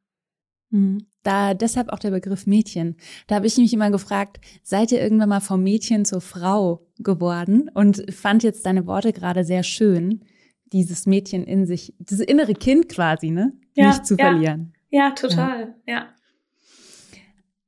Hm. 0.71 1.07
Da 1.23 1.53
deshalb 1.53 1.91
auch 1.91 1.99
der 1.99 2.13
Begriff 2.13 2.47
Mädchen. 2.47 2.97
Da 3.27 3.35
habe 3.35 3.47
ich 3.47 3.59
mich 3.59 3.75
immer 3.75 3.91
gefragt, 3.91 4.41
seid 4.63 4.91
ihr 4.91 5.03
irgendwann 5.03 5.29
mal 5.29 5.41
vom 5.41 5.63
Mädchen 5.63 6.07
zur 6.07 6.23
Frau 6.23 6.87
geworden? 6.99 7.69
Und 7.75 8.11
fand 8.15 8.43
jetzt 8.43 8.65
deine 8.65 8.87
Worte 8.87 9.13
gerade 9.13 9.45
sehr 9.45 9.65
schön, 9.65 10.25
dieses 10.73 11.05
Mädchen 11.05 11.45
in 11.45 11.67
sich, 11.67 11.93
dieses 11.99 12.25
innere 12.25 12.55
Kind 12.55 12.89
quasi, 12.89 13.31
ne? 13.31 13.53
Ja, 13.75 13.89
Nicht 13.89 14.07
zu 14.07 14.15
ja. 14.15 14.31
verlieren. 14.31 14.73
Ja, 14.89 15.11
total, 15.11 15.75
ja. 15.87 15.95
ja. 15.95 16.16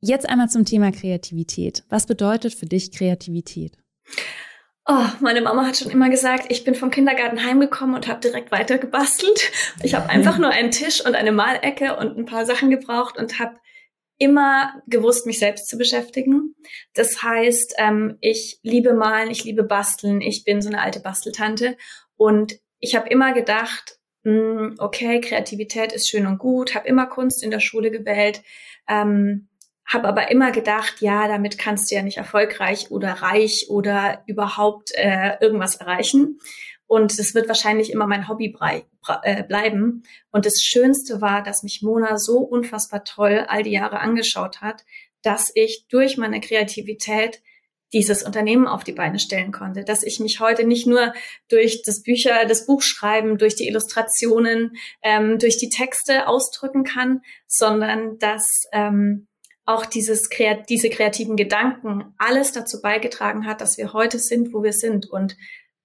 Jetzt 0.00 0.28
einmal 0.28 0.48
zum 0.48 0.64
Thema 0.64 0.92
Kreativität. 0.92 1.82
Was 1.88 2.06
bedeutet 2.06 2.54
für 2.54 2.66
dich 2.66 2.92
Kreativität? 2.92 3.76
Oh, 4.86 5.06
meine 5.20 5.42
Mama 5.42 5.66
hat 5.66 5.76
schon 5.76 5.90
immer 5.90 6.08
gesagt, 6.08 6.46
ich 6.50 6.64
bin 6.64 6.74
vom 6.74 6.90
Kindergarten 6.90 7.44
heimgekommen 7.44 7.96
und 7.96 8.06
habe 8.06 8.20
direkt 8.20 8.52
weiter 8.52 8.78
gebastelt. 8.78 9.50
Ich 9.82 9.94
habe 9.94 10.08
einfach 10.08 10.38
nur 10.38 10.50
einen 10.50 10.70
Tisch 10.70 11.04
und 11.04 11.14
eine 11.14 11.32
Malecke 11.32 11.96
und 11.96 12.16
ein 12.16 12.26
paar 12.26 12.46
Sachen 12.46 12.70
gebraucht 12.70 13.18
und 13.18 13.38
habe 13.38 13.56
immer 14.18 14.80
gewusst, 14.86 15.26
mich 15.26 15.40
selbst 15.40 15.68
zu 15.68 15.76
beschäftigen. 15.76 16.54
Das 16.94 17.22
heißt, 17.22 17.74
ähm, 17.78 18.18
ich 18.20 18.60
liebe 18.62 18.94
malen, 18.94 19.30
ich 19.30 19.44
liebe 19.44 19.64
basteln, 19.64 20.20
ich 20.20 20.44
bin 20.44 20.62
so 20.62 20.68
eine 20.68 20.80
alte 20.80 21.00
Basteltante 21.00 21.76
und 22.16 22.54
ich 22.78 22.94
habe 22.94 23.08
immer 23.08 23.32
gedacht, 23.32 23.98
mh, 24.22 24.32
hm, 24.32 24.74
okay, 24.78 25.20
Kreativität 25.20 25.92
ist 25.92 26.08
schön 26.08 26.26
und 26.26 26.38
gut, 26.38 26.74
habe 26.74 26.88
immer 26.88 27.06
Kunst 27.06 27.42
in 27.42 27.50
der 27.50 27.60
Schule 27.60 27.90
gewählt. 27.90 28.42
Ähm, 28.88 29.47
habe 29.88 30.06
aber 30.06 30.30
immer 30.30 30.52
gedacht, 30.52 31.00
ja, 31.00 31.26
damit 31.28 31.58
kannst 31.58 31.90
du 31.90 31.94
ja 31.94 32.02
nicht 32.02 32.18
erfolgreich 32.18 32.90
oder 32.90 33.14
reich 33.14 33.66
oder 33.70 34.22
überhaupt 34.26 34.90
äh, 34.94 35.36
irgendwas 35.40 35.76
erreichen. 35.76 36.38
Und 36.86 37.18
es 37.18 37.34
wird 37.34 37.48
wahrscheinlich 37.48 37.92
immer 37.92 38.06
mein 38.06 38.28
Hobby 38.28 38.54
äh, 39.22 39.42
bleiben. 39.44 40.02
Und 40.30 40.46
das 40.46 40.62
Schönste 40.62 41.20
war, 41.20 41.42
dass 41.42 41.62
mich 41.62 41.82
Mona 41.82 42.18
so 42.18 42.38
unfassbar 42.38 43.04
toll 43.04 43.44
all 43.46 43.62
die 43.62 43.72
Jahre 43.72 44.00
angeschaut 44.00 44.62
hat, 44.62 44.84
dass 45.22 45.50
ich 45.54 45.86
durch 45.88 46.16
meine 46.16 46.40
Kreativität 46.40 47.42
dieses 47.92 48.22
Unternehmen 48.22 48.66
auf 48.66 48.84
die 48.84 48.92
Beine 48.92 49.18
stellen 49.18 49.52
konnte, 49.52 49.84
dass 49.84 50.02
ich 50.02 50.20
mich 50.20 50.40
heute 50.40 50.64
nicht 50.64 50.86
nur 50.86 51.14
durch 51.48 51.82
das 51.82 52.02
Bücher, 52.02 52.44
das 52.46 52.66
Buchschreiben, 52.66 53.38
durch 53.38 53.54
die 53.54 53.66
Illustrationen, 53.66 54.76
ähm, 55.02 55.38
durch 55.38 55.56
die 55.56 55.70
Texte 55.70 56.26
ausdrücken 56.26 56.84
kann, 56.84 57.22
sondern 57.46 58.18
dass 58.18 58.64
ähm, 58.72 59.27
auch 59.68 59.84
dieses, 59.84 60.30
diese 60.68 60.88
kreativen 60.88 61.36
Gedanken 61.36 62.14
alles 62.16 62.52
dazu 62.52 62.80
beigetragen 62.80 63.44
hat, 63.44 63.60
dass 63.60 63.76
wir 63.76 63.92
heute 63.92 64.18
sind, 64.18 64.54
wo 64.54 64.62
wir 64.62 64.72
sind. 64.72 65.10
Und 65.10 65.36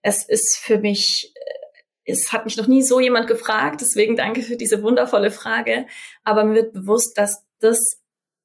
es 0.02 0.24
ist 0.24 0.58
für 0.58 0.80
mich, 0.80 1.34
äh, 1.36 2.12
es 2.12 2.32
hat 2.32 2.46
mich 2.46 2.56
noch 2.56 2.68
nie 2.68 2.82
so 2.82 3.02
jemand 3.02 3.28
gefragt, 3.28 3.82
deswegen 3.82 4.16
danke 4.16 4.42
für 4.42 4.56
diese 4.56 4.84
wundervolle 4.84 5.32
Frage. 5.32 5.86
Aber 6.24 6.46
mir 6.46 6.56
wird 6.56 6.74
bewusst, 6.74 7.18
dass 7.18 7.46
das 7.60 8.02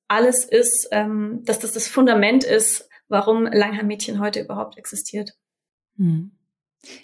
alles 0.08 0.44
ist, 0.44 0.88
ähm, 0.90 1.42
dass 1.44 1.60
das 1.60 1.72
das 1.72 1.86
Fundament 1.86 2.42
ist, 2.42 2.88
warum 3.06 3.44
Langhaar 3.44 3.84
Mädchen 3.84 4.18
heute 4.18 4.40
überhaupt 4.40 4.76
existiert. 4.76 5.34
Hm. 5.98 6.32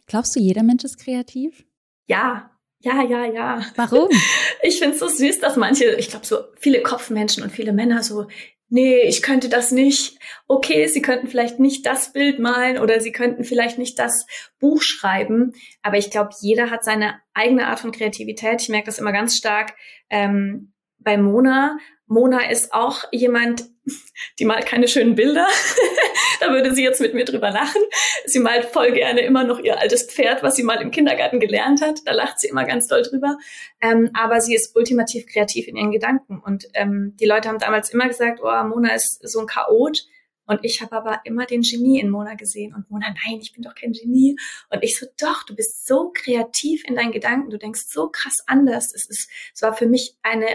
Glaubst 0.07 0.35
du, 0.35 0.41
jeder 0.41 0.65
Mensch 0.65 0.83
ist 0.83 0.99
kreativ? 0.99 1.65
Ja, 2.07 2.51
ja, 2.85 3.03
ja, 3.03 3.25
ja. 3.25 3.67
Warum? 3.77 4.09
Ich 4.63 4.79
finde 4.79 4.95
es 4.95 5.01
so 5.01 5.09
süß, 5.09 5.41
dass 5.41 5.57
manche, 5.57 5.85
ich 5.97 6.09
glaube, 6.09 6.25
so 6.25 6.39
viele 6.59 6.83
Kopfmenschen 6.83 7.43
und 7.43 7.51
viele 7.51 7.75
Männer 7.75 8.03
so, 8.03 8.29
nee, 8.71 9.03
ich 9.03 9.21
könnte 9.21 9.51
das 9.51 9.73
nicht. 9.73 10.19
Okay, 10.49 10.87
sie 10.87 11.03
könnten 11.03 11.29
vielleicht 11.29 11.61
nicht 11.61 11.85
das 11.85 12.13
Bild 12.13 12.39
malen 12.39 12.79
oder 12.79 13.01
sie 13.01 13.13
könnten 13.13 13.45
vielleicht 13.45 13.79
nicht 13.79 13.99
das 13.99 14.27
Buch 14.59 14.81
schreiben. 14.81 15.53
Aber 15.83 15.99
ich 15.99 16.11
glaube, 16.11 16.31
jeder 16.41 16.71
hat 16.71 16.83
seine 16.83 17.21
eigene 17.35 17.67
Art 17.67 17.81
von 17.81 17.93
Kreativität. 17.93 18.63
Ich 18.63 18.69
merke 18.71 18.87
das 18.87 18.99
immer 18.99 19.13
ganz 19.13 19.37
stark 19.37 19.75
ähm, 20.09 20.73
bei 20.99 21.19
Mona. 21.19 21.79
Mona 22.07 22.51
ist 22.51 22.73
auch 22.73 23.05
jemand, 23.13 23.65
die 24.39 24.45
malt 24.45 24.67
keine 24.67 24.89
schönen 24.89 25.15
Bilder. 25.15 25.47
da 26.45 26.53
würde 26.53 26.75
sie 26.75 26.83
jetzt 26.83 27.01
mit 27.01 27.15
mir 27.15 27.25
drüber 27.25 27.51
lachen. 27.51 27.81
Sie 28.27 28.39
malt 28.39 28.67
voll 28.67 28.93
gerne 28.93 29.21
immer 29.21 29.45
noch 29.45 29.59
ihr 29.59 29.79
altes 29.79 30.05
Pferd, 30.05 30.43
was 30.43 30.57
sie 30.57 30.63
mal 30.63 30.81
im 30.81 30.91
Kindergarten 30.91 31.41
gelernt 31.41 31.81
hat. 31.81 32.01
Da 32.05 32.13
lacht 32.13 32.41
sie 32.41 32.49
immer 32.49 32.65
ganz 32.65 32.87
doll 32.87 33.03
drüber. 33.03 33.37
Ähm, 33.81 34.11
aber 34.15 34.41
sie 34.41 34.55
ist 34.55 34.77
ultimativ 34.77 35.27
kreativ 35.27 35.69
in 35.69 35.77
ihren 35.77 35.93
Gedanken. 35.93 36.41
Und 36.45 36.67
ähm, 36.75 37.17
die 37.21 37.27
Leute 37.27 37.49
haben 37.49 37.59
damals 37.59 37.91
immer 37.91 38.09
gesagt, 38.09 38.41
oh, 38.43 38.65
Mona 38.65 38.95
ist 38.95 39.27
so 39.27 39.41
ein 39.41 39.47
Chaot. 39.47 40.07
Und 40.47 40.61
ich 40.63 40.83
habe 40.83 40.93
aber 40.93 41.21
immer 41.25 41.47
den 41.47 41.63
Genie 41.63 42.01
in 42.01 42.11
Mona 42.11 42.35
gesehen. 42.35 42.75
Und 42.75 42.91
Mona, 42.91 43.07
nein, 43.09 43.39
ich 43.41 43.53
bin 43.53 43.63
doch 43.63 43.75
kein 43.75 43.93
Genie. 43.93 44.37
Und 44.71 44.83
ich 44.83 44.99
so, 44.99 45.07
doch, 45.19 45.45
du 45.45 45.55
bist 45.55 45.87
so 45.87 46.13
kreativ 46.15 46.85
in 46.87 46.97
deinen 46.97 47.13
Gedanken. 47.13 47.51
Du 47.51 47.59
denkst 47.59 47.87
so 47.89 48.11
krass 48.11 48.39
anders. 48.47 48.93
Es 48.95 49.09
ist, 49.09 49.31
es 49.55 49.63
war 49.63 49.75
für 49.75 49.87
mich 49.87 50.17
eine 50.23 50.47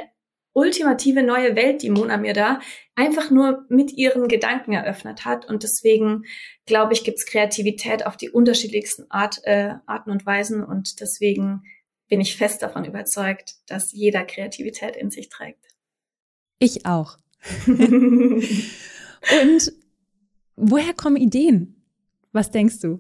ultimative 0.54 1.24
neue 1.24 1.56
Welt, 1.56 1.82
die 1.82 1.90
Mona 1.90 2.18
mir 2.18 2.34
da 2.34 2.60
einfach 2.96 3.32
nur 3.32 3.66
mit 3.70 3.94
ihren 3.94 4.28
Gedanken 4.28 4.74
eröffnet 4.74 5.26
hat. 5.26 5.48
Und 5.48 5.64
deswegen, 5.64 6.24
glaube 6.66 6.94
ich, 6.94 7.04
gibt's 7.04 7.26
Kreativität 7.26 8.06
auf 8.06 8.18
die 8.18 8.30
unterschiedlichsten 8.30 9.10
Art, 9.10 9.40
äh, 9.44 9.76
Arten 9.86 10.12
und 10.12 10.26
Weisen. 10.26 10.64
Und 10.64 11.00
deswegen 11.00 11.64
bin 12.08 12.20
ich 12.22 12.36
fest 12.36 12.62
davon 12.62 12.86
überzeugt, 12.86 13.56
dass 13.68 13.92
jeder 13.92 14.24
Kreativität 14.26 14.96
in 14.96 15.12
sich 15.12 15.30
trägt. 15.30 15.66
Ich 16.60 16.86
auch. 16.86 17.18
und 17.68 18.52
woher 20.56 20.94
kommen 20.94 21.16
Ideen? 21.16 21.86
Was 22.32 22.52
denkst 22.52 22.80
du? 22.82 23.00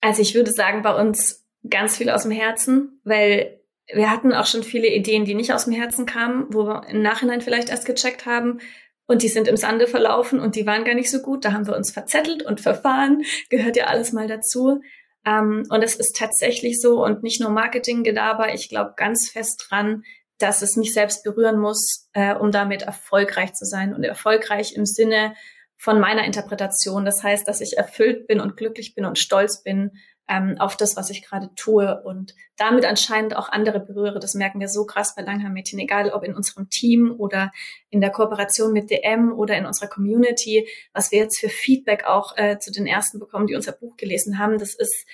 Also 0.00 0.20
ich 0.20 0.34
würde 0.34 0.52
sagen, 0.52 0.82
bei 0.82 0.94
uns 0.94 1.46
ganz 1.68 1.96
viel 1.96 2.10
aus 2.10 2.24
dem 2.24 2.32
Herzen, 2.32 3.00
weil 3.04 3.63
wir 3.92 4.10
hatten 4.10 4.32
auch 4.32 4.46
schon 4.46 4.62
viele 4.62 4.88
Ideen, 4.88 5.24
die 5.24 5.34
nicht 5.34 5.52
aus 5.52 5.64
dem 5.64 5.74
Herzen 5.74 6.06
kamen, 6.06 6.46
wo 6.50 6.66
wir 6.66 6.86
im 6.88 7.02
Nachhinein 7.02 7.40
vielleicht 7.40 7.68
erst 7.68 7.86
gecheckt 7.86 8.26
haben, 8.26 8.60
und 9.06 9.22
die 9.22 9.28
sind 9.28 9.48
im 9.48 9.56
Sande 9.56 9.86
verlaufen 9.86 10.40
und 10.40 10.56
die 10.56 10.66
waren 10.66 10.84
gar 10.84 10.94
nicht 10.94 11.10
so 11.10 11.20
gut. 11.20 11.44
Da 11.44 11.52
haben 11.52 11.66
wir 11.66 11.76
uns 11.76 11.90
verzettelt 11.90 12.42
und 12.42 12.60
verfahren. 12.60 13.22
Gehört 13.50 13.76
ja 13.76 13.86
alles 13.86 14.12
mal 14.12 14.28
dazu. 14.28 14.80
Ähm, 15.26 15.64
und 15.68 15.82
es 15.82 15.94
ist 15.96 16.16
tatsächlich 16.16 16.80
so 16.80 17.04
und 17.04 17.22
nicht 17.22 17.40
nur 17.40 17.50
Marketing-Gelaber. 17.50 18.54
Ich 18.54 18.68
glaube 18.68 18.94
ganz 18.96 19.28
fest 19.28 19.66
dran, 19.68 20.04
dass 20.38 20.62
es 20.62 20.76
mich 20.76 20.94
selbst 20.94 21.22
berühren 21.22 21.58
muss, 21.58 22.08
äh, 22.14 22.34
um 22.34 22.50
damit 22.50 22.82
erfolgreich 22.82 23.52
zu 23.52 23.66
sein. 23.66 23.94
Und 23.94 24.04
erfolgreich 24.04 24.74
im 24.74 24.86
Sinne 24.86 25.34
von 25.76 26.00
meiner 26.00 26.24
Interpretation. 26.24 27.04
Das 27.04 27.22
heißt, 27.22 27.46
dass 27.46 27.60
ich 27.60 27.76
erfüllt 27.76 28.26
bin 28.26 28.40
und 28.40 28.56
glücklich 28.56 28.94
bin 28.94 29.04
und 29.04 29.18
stolz 29.18 29.62
bin 29.62 29.90
ähm, 30.28 30.56
auf 30.58 30.76
das, 30.76 30.96
was 30.96 31.10
ich 31.10 31.22
gerade 31.22 31.50
tue 31.54 32.02
und 32.02 32.34
damit 32.56 32.84
anscheinend 32.84 33.36
auch 33.36 33.50
andere 33.50 33.80
berühre. 33.80 34.18
Das 34.20 34.34
merken 34.34 34.60
wir 34.60 34.68
so 34.68 34.86
krass 34.86 35.14
bei 35.14 35.22
Langhaar-Mädchen, 35.22 35.78
egal 35.78 36.10
ob 36.10 36.24
in 36.24 36.34
unserem 36.34 36.70
Team 36.70 37.14
oder 37.18 37.52
in 37.90 38.00
der 38.00 38.10
Kooperation 38.10 38.72
mit 38.72 38.90
DM 38.90 39.32
oder 39.32 39.56
in 39.56 39.66
unserer 39.66 39.88
Community, 39.88 40.68
was 40.92 41.12
wir 41.12 41.18
jetzt 41.18 41.38
für 41.38 41.48
Feedback 41.48 42.04
auch 42.04 42.36
äh, 42.36 42.58
zu 42.58 42.72
den 42.72 42.86
ersten 42.86 43.18
bekommen, 43.18 43.46
die 43.46 43.54
unser 43.54 43.72
Buch 43.72 43.96
gelesen 43.96 44.38
haben. 44.38 44.58
Das 44.58 44.74
ist 44.74 45.06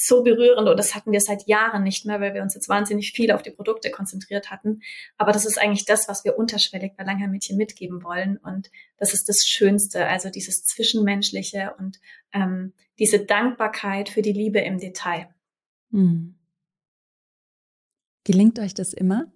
so 0.00 0.22
berührend 0.22 0.68
und 0.68 0.78
das 0.78 0.94
hatten 0.94 1.10
wir 1.10 1.20
seit 1.20 1.48
Jahren 1.48 1.82
nicht 1.82 2.06
mehr, 2.06 2.20
weil 2.20 2.32
wir 2.32 2.42
uns 2.42 2.54
jetzt 2.54 2.68
wahnsinnig 2.68 3.10
viel 3.10 3.32
auf 3.32 3.42
die 3.42 3.50
Produkte 3.50 3.90
konzentriert 3.90 4.48
hatten. 4.48 4.80
Aber 5.16 5.32
das 5.32 5.44
ist 5.44 5.60
eigentlich 5.60 5.86
das, 5.86 6.08
was 6.08 6.24
wir 6.24 6.38
unterschwellig 6.38 6.92
bei 6.96 7.02
Langhaar-Mädchen 7.02 7.56
mitgeben 7.56 8.04
wollen 8.04 8.36
und 8.36 8.70
das 8.96 9.12
ist 9.12 9.28
das 9.28 9.44
Schönste, 9.44 10.06
also 10.06 10.30
dieses 10.30 10.64
Zwischenmenschliche 10.64 11.74
und 11.78 11.98
ähm, 12.32 12.74
diese 13.00 13.18
Dankbarkeit 13.18 14.08
für 14.08 14.22
die 14.22 14.32
Liebe 14.32 14.60
im 14.60 14.78
Detail. 14.78 15.34
Hm. 15.90 16.36
Gelingt 18.22 18.60
euch 18.60 18.74
das 18.74 18.92
immer? 18.92 19.32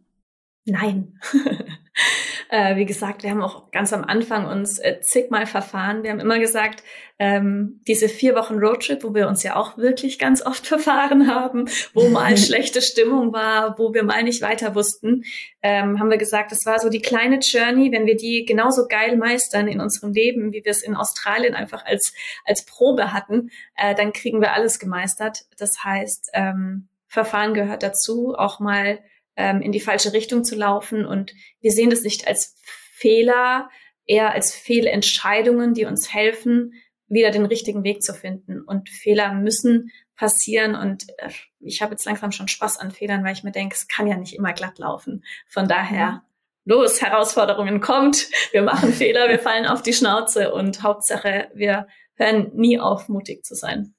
Nein. 0.64 1.18
Äh, 2.52 2.76
wie 2.76 2.84
gesagt, 2.84 3.22
wir 3.22 3.30
haben 3.30 3.40
auch 3.40 3.70
ganz 3.70 3.94
am 3.94 4.04
Anfang 4.04 4.46
uns 4.46 4.78
äh, 4.78 5.00
zigmal 5.00 5.46
verfahren. 5.46 6.02
Wir 6.02 6.10
haben 6.10 6.20
immer 6.20 6.38
gesagt, 6.38 6.84
ähm, 7.18 7.80
diese 7.88 8.10
vier 8.10 8.34
Wochen 8.34 8.58
Roadtrip, 8.58 9.02
wo 9.02 9.14
wir 9.14 9.26
uns 9.26 9.42
ja 9.42 9.56
auch 9.56 9.78
wirklich 9.78 10.18
ganz 10.18 10.44
oft 10.44 10.66
verfahren 10.74 11.28
haben, 11.34 11.70
wo 11.94 12.10
mal 12.10 12.36
schlechte 12.36 12.82
Stimmung 12.82 13.32
war, 13.32 13.78
wo 13.78 13.94
wir 13.94 14.04
mal 14.04 14.22
nicht 14.22 14.42
weiter 14.42 14.74
wussten, 14.74 15.24
ähm, 15.62 15.98
haben 15.98 16.10
wir 16.10 16.18
gesagt, 16.18 16.52
das 16.52 16.66
war 16.66 16.78
so 16.78 16.90
die 16.90 17.00
kleine 17.00 17.38
Journey, 17.38 17.90
wenn 17.90 18.04
wir 18.04 18.18
die 18.18 18.44
genauso 18.44 18.86
geil 18.86 19.16
meistern 19.16 19.66
in 19.66 19.80
unserem 19.80 20.12
Leben, 20.12 20.52
wie 20.52 20.62
wir 20.62 20.72
es 20.72 20.82
in 20.82 20.94
Australien 20.94 21.54
einfach 21.54 21.86
als, 21.86 22.12
als 22.44 22.66
Probe 22.66 23.14
hatten, 23.14 23.48
äh, 23.78 23.94
dann 23.94 24.12
kriegen 24.12 24.42
wir 24.42 24.52
alles 24.52 24.78
gemeistert. 24.78 25.46
Das 25.56 25.70
heißt, 25.82 26.32
ähm, 26.34 26.88
Verfahren 27.08 27.54
gehört 27.54 27.82
dazu, 27.82 28.34
auch 28.36 28.60
mal 28.60 28.98
ähm, 29.36 29.62
in 29.62 29.72
die 29.72 29.80
falsche 29.80 30.12
Richtung 30.12 30.44
zu 30.44 30.54
laufen. 30.56 31.04
Und 31.04 31.34
wir 31.60 31.72
sehen 31.72 31.90
das 31.90 32.02
nicht 32.02 32.26
als 32.26 32.56
Fehler, 32.94 33.68
eher 34.06 34.32
als 34.32 34.54
Fehlentscheidungen, 34.54 35.74
die 35.74 35.84
uns 35.84 36.12
helfen, 36.12 36.72
wieder 37.08 37.30
den 37.30 37.46
richtigen 37.46 37.84
Weg 37.84 38.02
zu 38.02 38.14
finden. 38.14 38.62
Und 38.62 38.88
Fehler 38.88 39.34
müssen 39.34 39.90
passieren. 40.16 40.74
Und 40.74 41.06
äh, 41.18 41.30
ich 41.60 41.82
habe 41.82 41.92
jetzt 41.92 42.04
langsam 42.04 42.32
schon 42.32 42.48
Spaß 42.48 42.78
an 42.78 42.90
Fehlern, 42.90 43.24
weil 43.24 43.32
ich 43.32 43.44
mir 43.44 43.52
denke, 43.52 43.74
es 43.74 43.88
kann 43.88 44.06
ja 44.06 44.16
nicht 44.16 44.34
immer 44.34 44.52
glatt 44.52 44.78
laufen. 44.78 45.24
Von 45.48 45.68
daher, 45.68 46.22
los, 46.64 47.02
Herausforderungen 47.02 47.80
kommt. 47.80 48.28
Wir 48.52 48.62
machen 48.62 48.92
Fehler, 48.92 49.28
wir 49.28 49.38
fallen 49.38 49.66
auf 49.66 49.82
die 49.82 49.92
Schnauze 49.92 50.52
und 50.52 50.82
Hauptsache, 50.82 51.50
wir 51.54 51.86
hören 52.14 52.52
nie 52.54 52.78
auf, 52.78 53.08
mutig 53.08 53.44
zu 53.44 53.54
sein. 53.54 53.94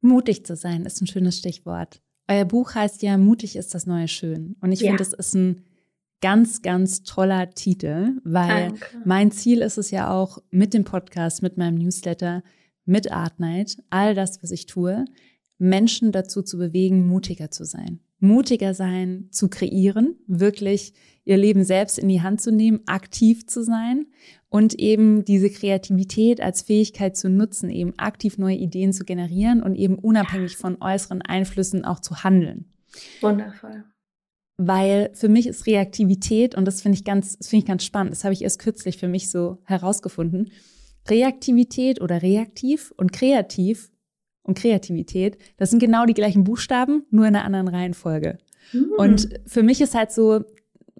Mutig 0.00 0.44
zu 0.44 0.54
sein 0.54 0.84
ist 0.84 1.00
ein 1.00 1.06
schönes 1.06 1.38
Stichwort. 1.38 2.02
Euer 2.28 2.44
Buch 2.44 2.74
heißt 2.74 3.02
ja 3.02 3.18
Mutig 3.18 3.56
ist 3.56 3.74
das 3.74 3.86
neue 3.86 4.08
Schön. 4.08 4.56
Und 4.60 4.72
ich 4.72 4.80
ja. 4.80 4.88
finde, 4.88 5.04
das 5.04 5.12
ist 5.12 5.34
ein 5.34 5.64
ganz, 6.20 6.62
ganz 6.62 7.02
toller 7.02 7.50
Titel, 7.50 8.12
weil 8.24 8.68
Danke. 8.70 8.86
mein 9.04 9.30
Ziel 9.30 9.60
ist 9.60 9.76
es 9.76 9.90
ja 9.90 10.10
auch 10.10 10.38
mit 10.50 10.72
dem 10.72 10.84
Podcast, 10.84 11.42
mit 11.42 11.58
meinem 11.58 11.76
Newsletter, 11.76 12.42
mit 12.86 13.12
Art 13.12 13.40
Night, 13.40 13.76
all 13.90 14.14
das, 14.14 14.42
was 14.42 14.50
ich 14.50 14.66
tue, 14.66 15.04
Menschen 15.58 16.12
dazu 16.12 16.42
zu 16.42 16.56
bewegen, 16.58 17.06
mutiger 17.06 17.50
zu 17.50 17.64
sein. 17.64 18.00
Mutiger 18.24 18.74
sein, 18.74 19.28
zu 19.30 19.48
kreieren, 19.48 20.16
wirklich 20.26 20.92
ihr 21.24 21.36
Leben 21.36 21.64
selbst 21.64 21.98
in 21.98 22.08
die 22.08 22.22
Hand 22.22 22.40
zu 22.40 22.52
nehmen, 22.52 22.80
aktiv 22.86 23.46
zu 23.46 23.62
sein 23.62 24.06
und 24.48 24.74
eben 24.74 25.24
diese 25.24 25.50
Kreativität 25.50 26.40
als 26.40 26.62
Fähigkeit 26.62 27.16
zu 27.16 27.28
nutzen, 27.28 27.70
eben 27.70 27.98
aktiv 27.98 28.38
neue 28.38 28.56
Ideen 28.56 28.92
zu 28.92 29.04
generieren 29.04 29.62
und 29.62 29.74
eben 29.74 29.98
unabhängig 29.98 30.56
von 30.56 30.80
äußeren 30.80 31.22
Einflüssen 31.22 31.84
auch 31.84 32.00
zu 32.00 32.24
handeln. 32.24 32.66
Wundervoll. 33.20 33.84
Weil 34.56 35.10
für 35.14 35.28
mich 35.28 35.48
ist 35.48 35.66
Reaktivität, 35.66 36.54
und 36.54 36.64
das 36.64 36.82
finde 36.82 36.96
ich 36.96 37.04
ganz, 37.04 37.38
das 37.38 37.48
finde 37.48 37.64
ich 37.64 37.68
ganz 37.68 37.84
spannend, 37.84 38.12
das 38.12 38.22
habe 38.22 38.34
ich 38.34 38.42
erst 38.42 38.60
kürzlich 38.60 38.98
für 38.98 39.08
mich 39.08 39.28
so 39.28 39.58
herausgefunden. 39.64 40.50
Reaktivität 41.08 42.00
oder 42.00 42.22
reaktiv 42.22 42.92
und 42.96 43.12
kreativ 43.12 43.90
und 44.44 44.56
Kreativität, 44.56 45.36
das 45.56 45.70
sind 45.70 45.80
genau 45.80 46.06
die 46.06 46.14
gleichen 46.14 46.44
Buchstaben, 46.44 47.04
nur 47.10 47.26
in 47.26 47.34
einer 47.34 47.44
anderen 47.44 47.68
Reihenfolge. 47.68 48.38
Mhm. 48.72 48.92
Und 48.96 49.28
für 49.46 49.62
mich 49.62 49.80
ist 49.80 49.94
halt 49.94 50.12
so, 50.12 50.44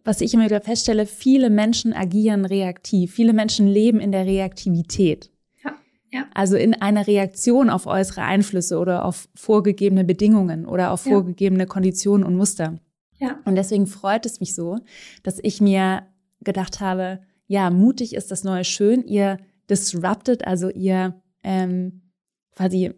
was 0.03 0.21
ich 0.21 0.35
immer 0.35 0.47
wieder 0.47 0.61
feststelle, 0.61 1.07
viele 1.07 1.51
Menschen 1.51 1.93
agieren 1.93 2.45
reaktiv. 2.45 3.13
Viele 3.13 3.33
Menschen 3.33 3.67
leben 3.67 4.01
in 4.01 4.13
der 4.13 4.27
Reaktivität. 4.27 5.31
Ja, 5.65 5.75
ja. 6.11 6.27
Also 6.35 6.57
in 6.57 6.75
einer 6.75 7.07
Reaktion 7.07 7.71
auf 7.71 7.87
äußere 7.87 8.23
Einflüsse 8.23 8.79
oder 8.79 9.05
auf 9.05 9.29
vorgegebene 9.35 10.05
Bedingungen 10.05 10.67
oder 10.67 10.91
auf 10.91 11.03
vorgegebene 11.03 11.67
Konditionen 11.67 12.27
und 12.27 12.37
Muster. 12.37 12.79
Ja. 13.19 13.39
Und 13.45 13.55
deswegen 13.57 13.87
freut 13.87 14.27
es 14.27 14.41
mich 14.41 14.55
so, 14.55 14.79
dass 15.23 15.39
ich 15.43 15.61
mir 15.61 16.03
gedacht 16.43 16.81
habe, 16.81 17.21
ja, 17.47 17.71
mutig 17.71 18.15
ist 18.15 18.31
das 18.31 18.45
neue 18.45 18.65
Schön. 18.65 19.05
Ihr 19.05 19.39
disruptet, 19.71 20.47
also 20.47 20.69
ihr 20.69 21.21
ähm, 21.43 22.03
quasi 22.55 22.93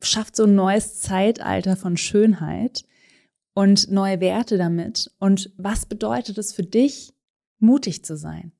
schafft 0.00 0.36
so 0.36 0.44
ein 0.44 0.54
neues 0.54 1.00
Zeitalter 1.00 1.76
von 1.76 1.96
Schönheit 1.96 2.84
und 3.54 3.90
neue 3.90 4.20
Werte 4.20 4.58
damit. 4.58 5.10
Und 5.18 5.50
was 5.56 5.86
bedeutet 5.86 6.38
es 6.38 6.52
für 6.52 6.62
dich, 6.62 7.12
mutig 7.58 8.04
zu 8.04 8.16
sein? 8.16 8.52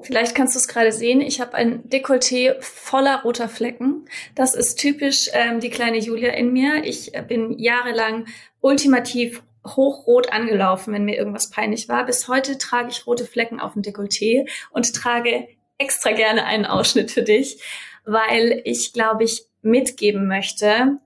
Vielleicht 0.00 0.34
kannst 0.34 0.54
du 0.54 0.58
es 0.58 0.68
gerade 0.68 0.92
sehen. 0.92 1.20
Ich 1.20 1.40
habe 1.40 1.54
ein 1.54 1.88
Dekolleté 1.88 2.60
voller 2.60 3.22
roter 3.22 3.48
Flecken. 3.48 4.04
Das 4.34 4.54
ist 4.54 4.76
typisch 4.76 5.30
ähm, 5.32 5.60
die 5.60 5.70
kleine 5.70 5.98
Julia 5.98 6.32
in 6.32 6.52
mir. 6.52 6.84
Ich 6.84 7.14
äh, 7.14 7.22
bin 7.22 7.58
jahrelang 7.58 8.26
ultimativ 8.60 9.42
hochrot 9.66 10.30
angelaufen, 10.30 10.92
wenn 10.92 11.04
mir 11.04 11.16
irgendwas 11.16 11.48
peinlich 11.48 11.88
war. 11.88 12.04
Bis 12.04 12.28
heute 12.28 12.58
trage 12.58 12.90
ich 12.90 13.06
rote 13.06 13.24
Flecken 13.24 13.60
auf 13.60 13.72
dem 13.72 13.82
Dekolleté 13.82 14.46
und 14.70 14.94
trage 14.94 15.48
extra 15.78 16.12
gerne 16.12 16.44
einen 16.44 16.66
Ausschnitt 16.66 17.10
für 17.10 17.22
dich, 17.22 17.62
weil 18.04 18.60
ich, 18.64 18.92
glaube 18.92 19.24
ich, 19.24 19.46
mitgeben 19.64 20.28
möchte, 20.28 20.98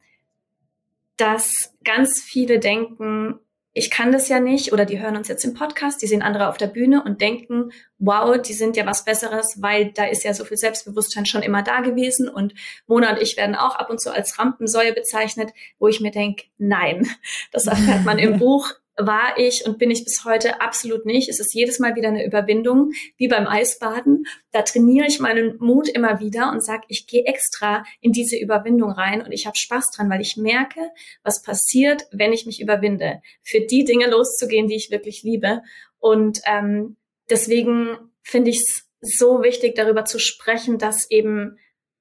dass 1.17 1.75
ganz 1.85 2.21
viele 2.21 2.59
denken, 2.59 3.41
ich 3.79 3.91
kann 3.91 4.11
das 4.11 4.29
ja 4.29 4.41
nicht 4.41 4.73
oder 4.73 4.85
die 4.85 5.01
hören 5.01 5.17
uns 5.17 5.29
jetzt 5.29 5.45
im 5.45 5.55
Podcast, 5.55 6.03
die 6.03 6.07
sehen 6.07 6.23
andere 6.23 6.49
auf 6.49 6.57
der 6.57 6.67
Bühne 6.67 7.05
und 7.05 7.21
denken, 7.21 7.71
wow, 7.99 8.41
die 8.41 8.53
sind 8.53 8.77
ja 8.77 8.87
was 8.87 9.05
Besseres, 9.05 9.59
weil 9.61 9.93
da 9.93 10.05
ist 10.05 10.25
ja 10.25 10.35
so 10.35 10.45
viel 10.45 10.57
Selbstbewusstsein 10.57 11.27
schon 11.27 11.43
immer 11.43 11.63
da 11.63 11.81
gewesen 11.81 12.29
und 12.29 12.55
Mona 12.87 13.11
und 13.11 13.23
ich 13.23 13.37
werden 13.37 13.55
auch 13.55 13.77
ab 13.77 13.89
und 13.91 14.01
zu 14.01 14.13
als 14.13 14.39
Rampensäue 14.39 14.93
bezeichnet, 14.93 15.53
wo 15.79 15.87
ich 15.87 16.01
mir 16.01 16.11
denke, 16.11 16.47
nein, 16.59 17.07
das 17.53 17.67
erfährt 17.67 18.05
man 18.05 18.19
im 18.19 18.39
Buch 18.41 18.73
war 18.99 19.39
ich 19.39 19.65
und 19.65 19.79
bin 19.79 19.91
ich 19.91 20.05
bis 20.05 20.25
heute 20.25 20.61
absolut 20.61 21.07
nicht. 21.07 21.29
Es 21.29 21.39
ist 21.39 21.55
jedes 21.55 21.79
Mal 21.79 21.95
wieder 21.95 22.09
eine 22.09 22.27
Überwindung, 22.27 22.91
wie 23.17 23.29
beim 23.29 23.47
Eisbaden. 23.47 24.25
Da 24.51 24.63
trainiere 24.63 25.07
ich 25.07 25.21
meinen 25.21 25.57
Mut 25.59 25.89
immer 25.89 26.19
wieder 26.21 26.51
und 26.51 26.65
sage, 26.65 26.83
ich 26.89 27.07
gehe 27.07 27.25
extra 27.25 27.85
in 28.01 28.13
diese 28.13 28.37
Überwindung 28.37 28.91
rein 28.91 29.23
und 29.23 29.31
ich 29.31 29.47
habe 29.47 29.57
Spaß 29.57 29.93
dran, 29.93 30.11
weil 30.11 30.21
ich 30.21 30.37
merke, 30.37 30.81
was 31.23 31.43
passiert, 31.43 32.07
wenn 32.11 32.33
ich 32.33 32.45
mich 32.45 32.61
überwinde, 32.61 33.23
für 33.43 33.61
die 33.61 33.85
Dinge 33.85 34.09
loszugehen, 34.11 34.67
die 34.67 34.77
ich 34.77 34.91
wirklich 34.91 35.23
liebe. 35.23 35.63
Und 36.01 36.41
ähm, 36.45 36.97
deswegen 37.31 37.97
finde 38.23 38.51
ich 38.51 38.59
es 38.59 38.89
so 39.01 39.43
wichtig, 39.43 39.77
darüber 39.77 40.05
zu 40.05 40.19
sprechen, 40.19 40.79
dass 40.79 41.09
eben 41.09 41.59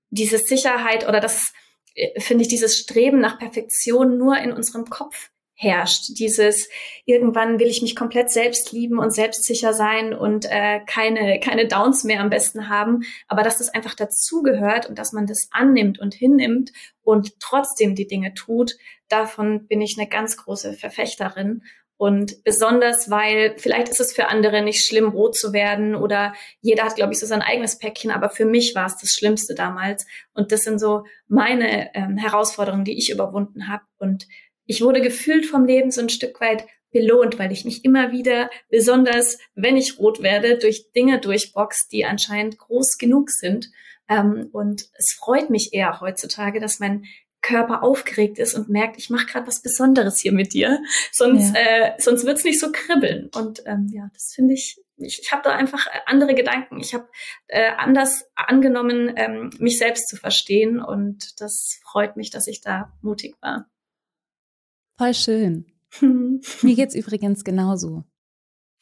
diese 0.09 0.39
Sicherheit 0.39 1.07
oder 1.07 1.19
das 1.19 1.53
äh, 1.93 2.19
finde 2.19 2.41
ich 2.41 2.47
dieses 2.47 2.77
Streben 2.77 3.19
nach 3.19 3.37
Perfektion 3.37 4.17
nur 4.17 4.37
in 4.37 4.51
unserem 4.51 4.85
Kopf 4.85 5.29
herrscht. 5.59 6.17
Dieses 6.19 6.69
irgendwann 7.05 7.59
will 7.59 7.67
ich 7.67 7.81
mich 7.81 7.95
komplett 7.95 8.29
selbst 8.29 8.71
lieben 8.71 8.99
und 8.99 9.11
selbstsicher 9.11 9.73
sein 9.73 10.13
und 10.13 10.45
äh, 10.45 10.81
keine 10.85 11.39
keine 11.39 11.67
Downs 11.67 12.03
mehr 12.03 12.21
am 12.21 12.29
besten 12.29 12.69
haben, 12.69 13.01
aber 13.27 13.41
dass 13.41 13.57
das 13.57 13.69
einfach 13.69 13.95
dazugehört 13.95 14.87
und 14.87 14.99
dass 14.99 15.13
man 15.13 15.25
das 15.25 15.49
annimmt 15.51 15.99
und 15.99 16.13
hinnimmt 16.13 16.71
und 17.01 17.39
trotzdem 17.39 17.95
die 17.95 18.07
Dinge 18.07 18.35
tut, 18.35 18.73
davon 19.09 19.67
bin 19.67 19.81
ich 19.81 19.97
eine 19.97 20.07
ganz 20.07 20.37
große 20.37 20.73
Verfechterin 20.73 21.63
Und 21.99 22.43
besonders, 22.43 23.09
weil 23.09 23.55
vielleicht 23.57 23.89
ist 23.89 23.99
es 23.99 24.13
für 24.13 24.27
andere 24.27 24.61
nicht 24.61 24.85
schlimm, 24.85 25.09
rot 25.09 25.35
zu 25.35 25.51
werden 25.51 25.95
oder 25.95 26.33
jeder 26.61 26.83
hat, 26.83 26.95
glaube 26.95 27.13
ich, 27.13 27.19
so 27.19 27.25
sein 27.25 27.41
eigenes 27.41 27.79
Päckchen, 27.79 28.11
aber 28.11 28.29
für 28.29 28.45
mich 28.45 28.75
war 28.75 28.85
es 28.85 28.97
das 28.97 29.09
Schlimmste 29.09 29.55
damals. 29.55 30.05
Und 30.35 30.51
das 30.51 30.61
sind 30.61 30.77
so 30.79 31.05
meine 31.27 31.95
ähm, 31.95 32.17
Herausforderungen, 32.17 32.85
die 32.85 32.97
ich 32.97 33.09
überwunden 33.11 33.67
habe. 33.67 33.83
Und 33.97 34.27
ich 34.67 34.81
wurde 34.81 35.01
gefühlt 35.01 35.45
vom 35.45 35.65
Leben 35.65 35.91
so 35.91 36.01
ein 36.01 36.09
Stück 36.09 36.39
weit 36.39 36.67
belohnt, 36.91 37.37
weil 37.39 37.51
ich 37.51 37.65
mich 37.65 37.83
immer 37.83 38.11
wieder, 38.11 38.49
besonders 38.69 39.39
wenn 39.55 39.77
ich 39.77 39.99
rot 39.99 40.21
werde, 40.21 40.57
durch 40.57 40.91
Dinge 40.95 41.19
durchbox, 41.19 41.87
die 41.89 42.05
anscheinend 42.05 42.57
groß 42.57 42.97
genug 42.97 43.29
sind. 43.29 43.69
Ähm, 44.07 44.49
und 44.53 44.85
es 44.97 45.15
freut 45.17 45.49
mich 45.49 45.73
eher 45.73 45.99
heutzutage, 45.99 46.59
dass 46.59 46.79
mein 46.79 47.05
Körper 47.41 47.83
aufgeregt 47.83 48.39
ist 48.39 48.55
und 48.55 48.69
merkt, 48.69 48.97
ich 48.97 49.09
mache 49.09 49.27
gerade 49.27 49.47
was 49.47 49.61
Besonderes 49.61 50.19
hier 50.19 50.33
mit 50.33 50.53
dir, 50.53 50.81
sonst 51.11 51.55
ja. 51.55 51.61
äh, 51.61 51.93
sonst 51.97 52.25
wird's 52.25 52.43
nicht 52.43 52.59
so 52.59 52.71
kribbeln. 52.71 53.29
Und 53.35 53.63
ähm, 53.65 53.89
ja, 53.93 54.09
das 54.13 54.33
finde 54.35 54.53
ich. 54.53 54.81
Ich, 54.99 55.19
ich 55.21 55.31
habe 55.31 55.43
da 55.43 55.51
einfach 55.51 55.85
andere 56.07 56.33
Gedanken. 56.33 56.79
Ich 56.79 56.95
habe 56.95 57.07
äh, 57.45 57.69
anders 57.77 58.25
angenommen, 58.33 59.13
ähm, 59.15 59.51
mich 59.59 59.77
selbst 59.77 60.07
zu 60.07 60.17
verstehen 60.17 60.79
und 60.81 61.39
das 61.39 61.79
freut 61.83 62.17
mich, 62.17 62.31
dass 62.31 62.47
ich 62.47 62.61
da 62.61 62.91
mutig 63.01 63.35
war. 63.39 63.69
Voll 64.97 65.13
schön. 65.13 65.65
Mir 66.01 66.75
geht's 66.75 66.95
übrigens 66.95 67.43
genauso. 67.43 68.03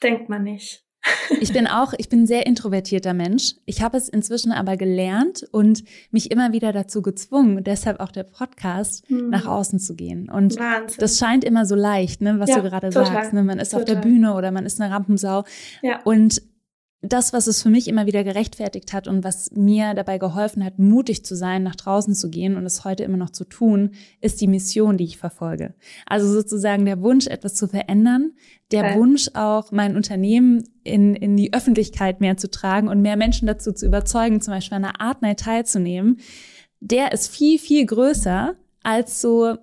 Denkt 0.01 0.29
man 0.29 0.43
nicht. 0.43 0.83
Ich 1.39 1.53
bin 1.53 1.67
auch, 1.67 1.93
ich 1.97 2.09
bin 2.09 2.23
ein 2.23 2.27
sehr 2.27 2.45
introvertierter 2.45 3.13
Mensch. 3.13 3.55
Ich 3.65 3.81
habe 3.81 3.97
es 3.97 4.09
inzwischen 4.09 4.51
aber 4.51 4.77
gelernt 4.77 5.45
und 5.51 5.83
mich 6.11 6.31
immer 6.31 6.51
wieder 6.51 6.71
dazu 6.71 7.01
gezwungen, 7.01 7.63
deshalb 7.63 7.99
auch 7.99 8.11
der 8.11 8.23
Podcast, 8.23 9.07
hm. 9.07 9.29
nach 9.29 9.45
außen 9.45 9.79
zu 9.79 9.95
gehen. 9.95 10.29
Und 10.29 10.57
Wahnsinn. 10.57 10.97
das 10.99 11.17
scheint 11.17 11.43
immer 11.43 11.65
so 11.65 11.75
leicht, 11.75 12.21
ne, 12.21 12.39
was 12.39 12.49
ja, 12.49 12.57
du 12.57 12.63
gerade 12.63 12.91
sagst. 12.91 13.33
Ne? 13.33 13.43
Man 13.43 13.59
ist 13.59 13.69
total. 13.69 13.81
auf 13.81 13.85
der 13.85 14.07
Bühne 14.07 14.33
oder 14.35 14.51
man 14.51 14.65
ist 14.65 14.79
eine 14.79 14.93
Rampensau. 14.93 15.43
Ja. 15.81 16.01
Und 16.03 16.41
das, 17.01 17.33
was 17.33 17.47
es 17.47 17.61
für 17.61 17.69
mich 17.69 17.87
immer 17.87 18.05
wieder 18.05 18.23
gerechtfertigt 18.23 18.93
hat 18.93 19.07
und 19.07 19.23
was 19.23 19.51
mir 19.51 19.93
dabei 19.93 20.17
geholfen 20.17 20.63
hat, 20.63 20.79
mutig 20.79 21.25
zu 21.25 21.35
sein, 21.35 21.63
nach 21.63 21.75
draußen 21.75 22.15
zu 22.15 22.29
gehen 22.29 22.55
und 22.55 22.65
es 22.65 22.83
heute 22.83 23.03
immer 23.03 23.17
noch 23.17 23.29
zu 23.29 23.45
tun, 23.45 23.91
ist 24.21 24.41
die 24.41 24.47
Mission, 24.47 24.97
die 24.97 25.03
ich 25.03 25.17
verfolge. 25.17 25.73
Also 26.05 26.31
sozusagen 26.31 26.85
der 26.85 27.01
Wunsch, 27.01 27.27
etwas 27.27 27.55
zu 27.55 27.67
verändern, 27.67 28.31
der 28.71 28.85
okay. 28.85 28.97
Wunsch 28.97 29.29
auch, 29.33 29.71
mein 29.71 29.95
Unternehmen 29.95 30.63
in, 30.83 31.15
in 31.15 31.37
die 31.37 31.53
Öffentlichkeit 31.53 32.21
mehr 32.21 32.37
zu 32.37 32.49
tragen 32.49 32.87
und 32.87 33.01
mehr 33.01 33.17
Menschen 33.17 33.47
dazu 33.47 33.71
zu 33.71 33.85
überzeugen, 33.85 34.41
zum 34.41 34.53
Beispiel 34.53 34.77
an 34.77 34.85
einer 34.85 35.01
Art 35.01 35.21
Night 35.21 35.41
teilzunehmen, 35.41 36.19
der 36.79 37.11
ist 37.11 37.27
viel, 37.27 37.59
viel 37.59 37.85
größer 37.85 38.55
als 38.83 39.21
so 39.21 39.57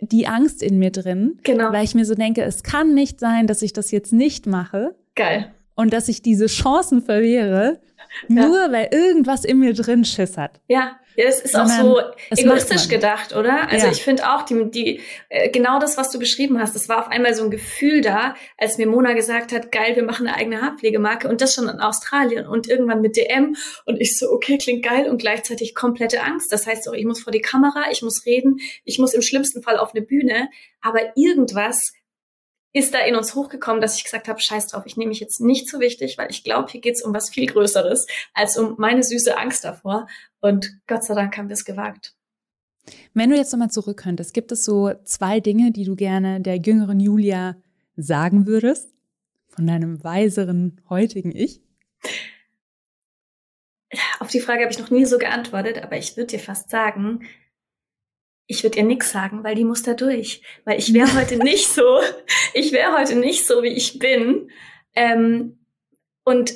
die 0.00 0.28
Angst 0.28 0.62
in 0.62 0.78
mir 0.78 0.90
drin. 0.90 1.38
Genau. 1.42 1.72
Weil 1.72 1.84
ich 1.84 1.94
mir 1.94 2.04
so 2.04 2.14
denke, 2.14 2.42
es 2.42 2.62
kann 2.62 2.94
nicht 2.94 3.18
sein, 3.18 3.46
dass 3.46 3.62
ich 3.62 3.72
das 3.72 3.90
jetzt 3.90 4.12
nicht 4.12 4.46
mache. 4.46 4.96
Geil 5.14 5.52
und 5.78 5.92
dass 5.92 6.08
ich 6.08 6.22
diese 6.22 6.46
Chancen 6.46 7.02
verwehre, 7.02 7.78
ja. 8.26 8.48
nur 8.48 8.72
weil 8.72 8.88
irgendwas 8.90 9.44
in 9.44 9.60
mir 9.60 9.72
drin 9.74 10.04
Schiss 10.04 10.36
hat. 10.36 10.60
Ja, 10.66 10.98
ja 11.14 11.26
das 11.26 11.40
ist 11.40 11.52
Sondern 11.52 11.82
auch 11.82 12.02
so 12.30 12.36
egoistisch 12.36 12.88
gedacht, 12.88 13.32
oder? 13.36 13.70
Also 13.70 13.86
ja. 13.86 13.92
ich 13.92 14.02
finde 14.02 14.28
auch, 14.28 14.42
die, 14.42 14.68
die, 14.72 15.00
äh, 15.28 15.50
genau 15.50 15.78
das, 15.78 15.96
was 15.96 16.10
du 16.10 16.18
beschrieben 16.18 16.60
hast, 16.60 16.74
das 16.74 16.88
war 16.88 16.98
auf 16.98 17.12
einmal 17.12 17.32
so 17.34 17.44
ein 17.44 17.52
Gefühl 17.52 18.00
da, 18.00 18.34
als 18.56 18.76
mir 18.76 18.88
Mona 18.88 19.12
gesagt 19.12 19.52
hat, 19.52 19.70
geil, 19.70 19.94
wir 19.94 20.02
machen 20.02 20.26
eine 20.26 20.36
eigene 20.36 20.62
Haarpflegemarke 20.62 21.28
und 21.28 21.40
das 21.40 21.54
schon 21.54 21.68
in 21.68 21.78
Australien 21.78 22.48
und 22.48 22.68
irgendwann 22.68 23.00
mit 23.00 23.16
DM 23.16 23.54
und 23.84 24.00
ich 24.00 24.18
so, 24.18 24.32
okay, 24.32 24.58
klingt 24.58 24.84
geil 24.84 25.08
und 25.08 25.18
gleichzeitig 25.18 25.76
komplette 25.76 26.24
Angst. 26.24 26.52
Das 26.52 26.66
heißt 26.66 26.88
auch, 26.88 26.94
ich 26.94 27.04
muss 27.04 27.22
vor 27.22 27.32
die 27.32 27.40
Kamera, 27.40 27.84
ich 27.92 28.02
muss 28.02 28.26
reden, 28.26 28.58
ich 28.82 28.98
muss 28.98 29.14
im 29.14 29.22
schlimmsten 29.22 29.62
Fall 29.62 29.78
auf 29.78 29.94
eine 29.94 30.04
Bühne, 30.04 30.48
aber 30.80 30.98
irgendwas 31.14 31.92
ist 32.78 32.94
da 32.94 33.00
in 33.00 33.16
uns 33.16 33.34
hochgekommen, 33.34 33.80
dass 33.80 33.96
ich 33.96 34.04
gesagt 34.04 34.28
habe, 34.28 34.40
scheiß 34.40 34.68
drauf, 34.68 34.84
ich 34.86 34.96
nehme 34.96 35.08
mich 35.08 35.20
jetzt 35.20 35.40
nicht 35.40 35.68
so 35.68 35.80
wichtig, 35.80 36.16
weil 36.16 36.30
ich 36.30 36.44
glaube, 36.44 36.70
hier 36.70 36.80
geht's 36.80 37.04
um 37.04 37.12
was 37.12 37.28
viel 37.28 37.46
Größeres 37.46 38.06
als 38.34 38.56
um 38.56 38.76
meine 38.78 39.02
süße 39.02 39.36
Angst 39.36 39.64
davor. 39.64 40.06
Und 40.40 40.78
Gott 40.86 41.02
sei 41.04 41.14
Dank 41.14 41.36
haben 41.36 41.48
wir 41.48 41.54
es 41.54 41.64
gewagt. 41.64 42.14
Wenn 43.14 43.30
du 43.30 43.36
jetzt 43.36 43.52
nochmal 43.52 43.70
zurück 43.70 43.98
könntest, 43.98 44.32
gibt 44.32 44.52
es 44.52 44.64
so 44.64 44.92
zwei 45.04 45.40
Dinge, 45.40 45.72
die 45.72 45.84
du 45.84 45.96
gerne 45.96 46.40
der 46.40 46.56
jüngeren 46.56 47.00
Julia 47.00 47.56
sagen 47.96 48.46
würdest? 48.46 48.94
Von 49.48 49.66
deinem 49.66 50.02
weiseren 50.04 50.80
heutigen 50.88 51.34
Ich? 51.34 51.60
Auf 54.20 54.28
die 54.28 54.40
Frage 54.40 54.62
habe 54.62 54.72
ich 54.72 54.78
noch 54.78 54.90
nie 54.90 55.04
so 55.04 55.18
geantwortet, 55.18 55.82
aber 55.82 55.96
ich 55.96 56.16
würde 56.16 56.28
dir 56.28 56.38
fast 56.38 56.70
sagen, 56.70 57.26
ich 58.48 58.62
würde 58.62 58.78
ihr 58.78 58.84
nix 58.84 59.12
sagen, 59.12 59.44
weil 59.44 59.54
die 59.54 59.64
muss 59.64 59.82
da 59.82 59.94
durch. 59.94 60.42
Weil 60.64 60.78
ich 60.78 60.92
wäre 60.92 61.14
heute 61.14 61.36
nicht 61.44 61.68
so, 61.68 62.00
ich 62.54 62.72
wäre 62.72 62.98
heute 62.98 63.14
nicht 63.14 63.46
so, 63.46 63.62
wie 63.62 63.68
ich 63.68 64.00
bin. 64.00 64.50
Ähm, 64.94 65.58
und 66.24 66.54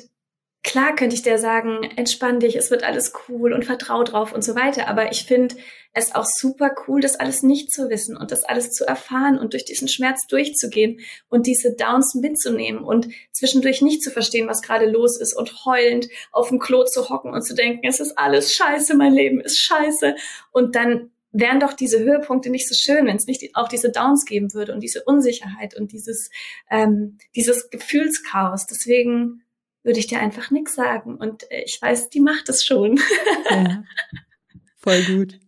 klar 0.63 0.95
könnte 0.95 1.15
ich 1.15 1.21
der 1.21 1.37
sagen, 1.37 1.83
entspann 1.95 2.39
dich, 2.39 2.55
es 2.55 2.71
wird 2.71 2.83
alles 2.83 3.13
cool 3.27 3.53
und 3.53 3.63
vertrau 3.63 4.03
drauf 4.03 4.33
und 4.33 4.43
so 4.43 4.55
weiter. 4.55 4.87
Aber 4.87 5.11
ich 5.11 5.25
finde 5.25 5.55
es 5.93 6.15
auch 6.15 6.25
super 6.25 6.73
cool, 6.87 6.99
das 6.99 7.19
alles 7.19 7.43
nicht 7.43 7.71
zu 7.71 7.89
wissen 7.89 8.17
und 8.17 8.31
das 8.31 8.43
alles 8.43 8.71
zu 8.71 8.85
erfahren 8.87 9.37
und 9.37 9.53
durch 9.53 9.63
diesen 9.63 9.87
Schmerz 9.87 10.25
durchzugehen 10.25 10.99
und 11.29 11.45
diese 11.45 11.75
Downs 11.75 12.15
mitzunehmen 12.15 12.83
und 12.83 13.09
zwischendurch 13.31 13.83
nicht 13.83 14.01
zu 14.01 14.09
verstehen, 14.09 14.47
was 14.47 14.63
gerade 14.63 14.89
los 14.89 15.19
ist 15.19 15.33
und 15.33 15.65
heulend 15.65 16.07
auf 16.31 16.49
dem 16.49 16.57
Klo 16.57 16.83
zu 16.85 17.09
hocken 17.09 17.31
und 17.31 17.43
zu 17.43 17.53
denken, 17.53 17.85
es 17.85 17.99
ist 17.99 18.17
alles 18.17 18.55
scheiße, 18.55 18.95
mein 18.95 19.13
Leben 19.13 19.39
ist 19.41 19.59
scheiße. 19.59 20.15
Und 20.51 20.75
dann 20.75 21.11
wären 21.33 21.59
doch 21.59 21.73
diese 21.73 21.99
Höhepunkte 21.99 22.49
nicht 22.49 22.69
so 22.69 22.75
schön, 22.75 23.07
wenn 23.07 23.17
es 23.17 23.25
nicht 23.25 23.55
auch 23.55 23.67
diese 23.67 23.91
Downs 23.91 24.25
geben 24.25 24.53
würde 24.53 24.73
und 24.73 24.81
diese 24.81 25.03
Unsicherheit 25.03 25.75
und 25.75 25.91
dieses, 25.91 26.29
ähm, 26.69 27.17
dieses 27.35 27.69
Gefühlschaos. 27.71 28.67
Deswegen 28.67 29.41
würde 29.83 29.99
ich 29.99 30.07
dir 30.07 30.19
einfach 30.19 30.51
nichts 30.51 30.75
sagen. 30.75 31.15
Und 31.15 31.51
äh, 31.51 31.63
ich 31.65 31.81
weiß, 31.81 32.09
die 32.09 32.21
macht 32.21 32.47
es 32.49 32.63
schon. 32.63 32.99
Ja, 33.49 33.83
voll 34.77 35.01
gut. 35.03 35.39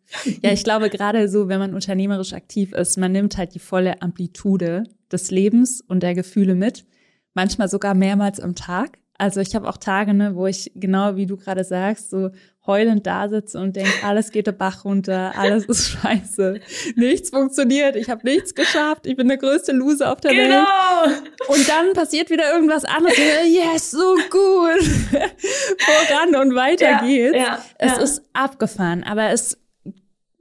Ja, 0.43 0.52
ich 0.52 0.63
glaube 0.63 0.89
gerade 0.89 1.28
so, 1.28 1.48
wenn 1.48 1.60
man 1.60 1.74
unternehmerisch 1.74 2.34
aktiv 2.34 2.74
ist, 2.74 2.98
man 2.98 3.12
nimmt 3.12 3.38
halt 3.38 3.56
die 3.56 3.60
volle 3.60 4.02
Amplitude 4.02 4.84
des 5.12 5.32
Lebens 5.32 5.82
und 5.82 6.04
der 6.04 6.13
Gefühle 6.13 6.56
mit. 6.56 6.86
Manchmal 7.34 7.67
sogar 7.67 7.93
mehrmals 7.93 8.39
am 8.39 8.56
Tag. 8.56 9.00
Also 9.17 9.39
ich 9.39 9.56
habe 9.56 9.67
auch 9.67 9.78
Tage, 9.78 10.13
ne, 10.13 10.36
wo 10.36 10.45
ich 10.45 10.71
genau 10.76 11.15
wie 11.15 11.26
du 11.26 11.38
gerade 11.38 11.63
sagst, 11.63 12.10
so 12.10 12.32
heulend 12.67 13.06
da 13.06 13.30
sitze 13.30 13.60
und 13.60 13.75
denke, 13.75 13.91
alles 14.04 14.32
geht 14.32 14.47
der 14.47 14.51
Bach 14.51 14.86
runter, 14.86 15.34
alles 15.38 15.65
ist 15.65 15.89
scheiße, 15.89 16.60
nichts 16.95 17.30
funktioniert, 17.30 17.95
ich 17.95 18.10
habe 18.10 18.21
nichts 18.23 18.56
geschafft, 18.56 19.06
ich 19.06 19.15
bin 19.15 19.28
der 19.28 19.38
größte 19.38 19.71
Loser 19.71 20.12
auf 20.12 20.21
der 20.21 20.32
genau. 20.34 20.63
Welt. 20.63 21.23
Und 21.47 21.67
dann 21.69 21.93
passiert 21.93 22.30
wieder 22.30 22.51
irgendwas 22.51 22.86
anderes. 22.86 23.17
yes, 23.47 23.91
so 23.91 24.15
gut. 24.30 24.84
Voran 25.80 26.36
und 26.36 26.56
weiter 26.56 26.91
ja, 26.91 27.01
geht's. 27.01 27.38
Ja, 27.38 27.60
es 27.78 27.91
ja. 27.91 28.01
ist 28.01 28.21
abgefahren, 28.34 29.04
aber 29.04 29.30
es 29.30 29.58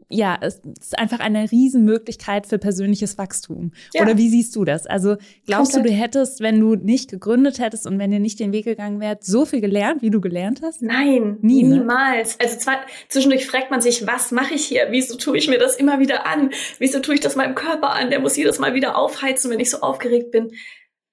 ja, 0.08 0.38
es 0.40 0.60
ist 0.80 0.98
einfach 0.98 1.20
eine 1.20 1.50
Riesenmöglichkeit 1.50 2.46
für 2.46 2.58
persönliches 2.58 3.18
Wachstum. 3.18 3.72
Ja. 3.92 4.02
Oder 4.02 4.16
wie 4.16 4.28
siehst 4.28 4.54
du 4.56 4.64
das? 4.64 4.86
Also 4.86 5.16
glaubst 5.46 5.72
Komplett. 5.72 5.92
du, 5.92 5.96
du 5.96 6.02
hättest, 6.02 6.40
wenn 6.40 6.60
du 6.60 6.76
nicht 6.76 7.10
gegründet 7.10 7.58
hättest 7.58 7.86
und 7.86 7.98
wenn 7.98 8.12
ihr 8.12 8.20
nicht 8.20 8.40
den 8.40 8.52
Weg 8.52 8.64
gegangen 8.64 9.00
wärt, 9.00 9.24
so 9.24 9.44
viel 9.44 9.60
gelernt, 9.60 10.02
wie 10.02 10.10
du 10.10 10.20
gelernt 10.20 10.60
hast? 10.62 10.82
Nein, 10.82 11.38
Nie, 11.40 11.62
ne? 11.62 11.78
niemals. 11.78 12.38
Ne? 12.38 12.44
Also 12.44 12.58
zwar, 12.58 12.78
zwischendurch 13.08 13.46
fragt 13.46 13.70
man 13.70 13.80
sich, 13.80 14.06
was 14.06 14.30
mache 14.30 14.54
ich 14.54 14.64
hier? 14.66 14.88
Wieso 14.90 15.16
tue 15.16 15.38
ich 15.38 15.48
mir 15.48 15.58
das 15.58 15.76
immer 15.76 15.98
wieder 15.98 16.26
an? 16.26 16.50
Wieso 16.78 17.00
tue 17.00 17.14
ich 17.14 17.20
das 17.20 17.36
meinem 17.36 17.54
Körper 17.54 17.90
an? 17.90 18.10
Der 18.10 18.20
muss 18.20 18.36
jedes 18.36 18.58
Mal 18.58 18.74
wieder 18.74 18.96
aufheizen, 18.96 19.50
wenn 19.50 19.60
ich 19.60 19.70
so 19.70 19.80
aufgeregt 19.80 20.30
bin. 20.30 20.52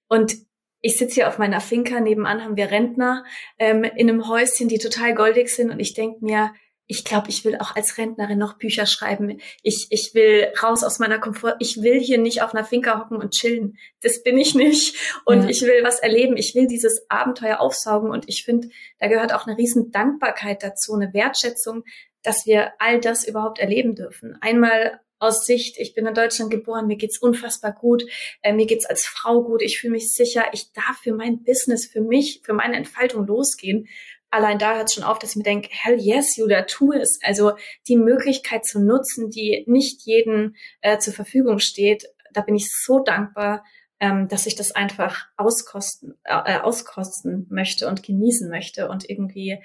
Und 0.08 0.36
ich 0.82 0.98
sitze 0.98 1.16
hier 1.16 1.28
auf 1.28 1.38
meiner 1.38 1.62
Finca, 1.62 2.00
nebenan 2.00 2.44
haben 2.44 2.58
wir 2.58 2.72
Rentner 2.72 3.24
ähm, 3.60 3.84
in 3.84 4.10
einem 4.10 4.28
Häuschen, 4.28 4.68
die 4.68 4.80
total 4.80 5.14
goldig 5.14 5.50
sind 5.50 5.70
und 5.70 5.80
ich 5.80 5.94
denke 5.94 6.26
mir, 6.26 6.52
ich 6.92 7.06
glaube, 7.06 7.30
ich 7.30 7.46
will 7.46 7.56
auch 7.58 7.74
als 7.74 7.98
Rentnerin 7.98 8.38
noch 8.38 8.58
Bücher 8.58 8.86
schreiben. 8.86 9.40
Ich, 9.64 9.88
ich 9.92 10.14
will 10.14 10.52
raus 10.62 10.84
aus 10.84 11.00
meiner 11.00 11.20
Komfort. 11.20 11.56
Ich 11.60 11.82
will 11.82 12.02
hier 12.02 12.18
nicht 12.18 12.42
auf 12.42 12.54
einer 12.54 12.66
Finca 12.66 13.00
hocken 13.00 13.16
und 13.16 13.32
chillen. 13.32 13.78
Das 14.02 14.24
bin 14.24 14.38
ich 14.38 14.56
nicht. 14.56 14.98
Und 15.24 15.44
ja. 15.44 15.50
ich 15.50 15.62
will 15.62 15.86
was 15.86 16.00
erleben. 16.00 16.36
Ich 16.36 16.54
will 16.54 16.68
dieses 16.68 17.10
Abenteuer 17.10 17.62
aufsaugen. 17.62 18.12
Und 18.12 18.28
ich 18.28 18.44
finde, 18.44 18.68
da 19.00 19.08
gehört 19.08 19.34
auch 19.34 19.48
eine 19.48 19.58
riesen 19.58 19.92
Dankbarkeit 19.92 20.64
dazu, 20.64 20.94
eine 20.94 21.14
Wertschätzung, 21.14 21.86
dass 22.24 22.46
wir 22.46 22.74
all 22.80 23.00
das 23.00 23.26
überhaupt 23.26 23.60
erleben 23.60 23.96
dürfen. 23.96 24.38
Einmal 24.42 25.00
aus 25.18 25.46
Sicht, 25.46 25.78
ich 25.78 25.94
bin 25.94 26.08
in 26.08 26.14
Deutschland 26.14 26.52
geboren, 26.52 26.88
mir 26.88 26.98
geht's 26.98 27.20
unfassbar 27.20 27.74
gut, 27.74 28.04
äh, 28.42 28.52
mir 28.52 28.66
geht's 28.66 28.88
als 28.88 29.06
Frau 29.06 29.44
gut, 29.44 29.62
ich 29.62 29.80
fühle 29.80 29.92
mich 29.92 30.12
sicher, 30.12 30.46
ich 30.52 30.74
darf 30.74 30.98
für 31.04 31.14
mein 31.14 31.44
Business, 31.44 31.86
für 31.86 32.02
mich, 32.02 32.42
für 32.44 32.54
meine 32.54 32.76
Entfaltung 32.76 33.28
losgehen 33.28 33.88
allein 34.32 34.58
da 34.58 34.76
hört 34.76 34.89
es 34.89 34.96
schon 34.96 35.04
auf, 35.04 35.20
dass 35.20 35.32
ich 35.32 35.36
mir 35.36 35.44
denke, 35.44 35.70
hell 35.72 36.00
yes, 36.00 36.36
Julia, 36.36 36.63
tu 36.63 36.91
es. 36.94 37.20
Also 37.22 37.54
die 37.88 37.98
Möglichkeit 37.98 38.65
zu 38.65 38.80
nutzen, 38.80 39.30
die 39.30 39.63
nicht 39.67 40.02
jedem 40.04 40.56
äh, 40.82 40.98
zur 40.98 41.13
Verfügung 41.13 41.60
steht, 41.60 42.06
da 42.34 42.41
bin 42.41 42.56
ich 42.56 42.72
so 42.72 43.00
dankbar, 43.00 43.63
ähm, 44.00 44.28
dass 44.28 44.48
ich 44.48 44.56
das 44.56 44.72
einfach 44.72 45.28
auskosten, 45.38 46.15
äh, 46.24 46.60
auskosten 46.60 47.46
möchte 47.50 47.88
und 47.88 48.04
genießen 48.04 48.50
möchte 48.50 48.89
und 48.89 49.08
irgendwie 49.08 49.62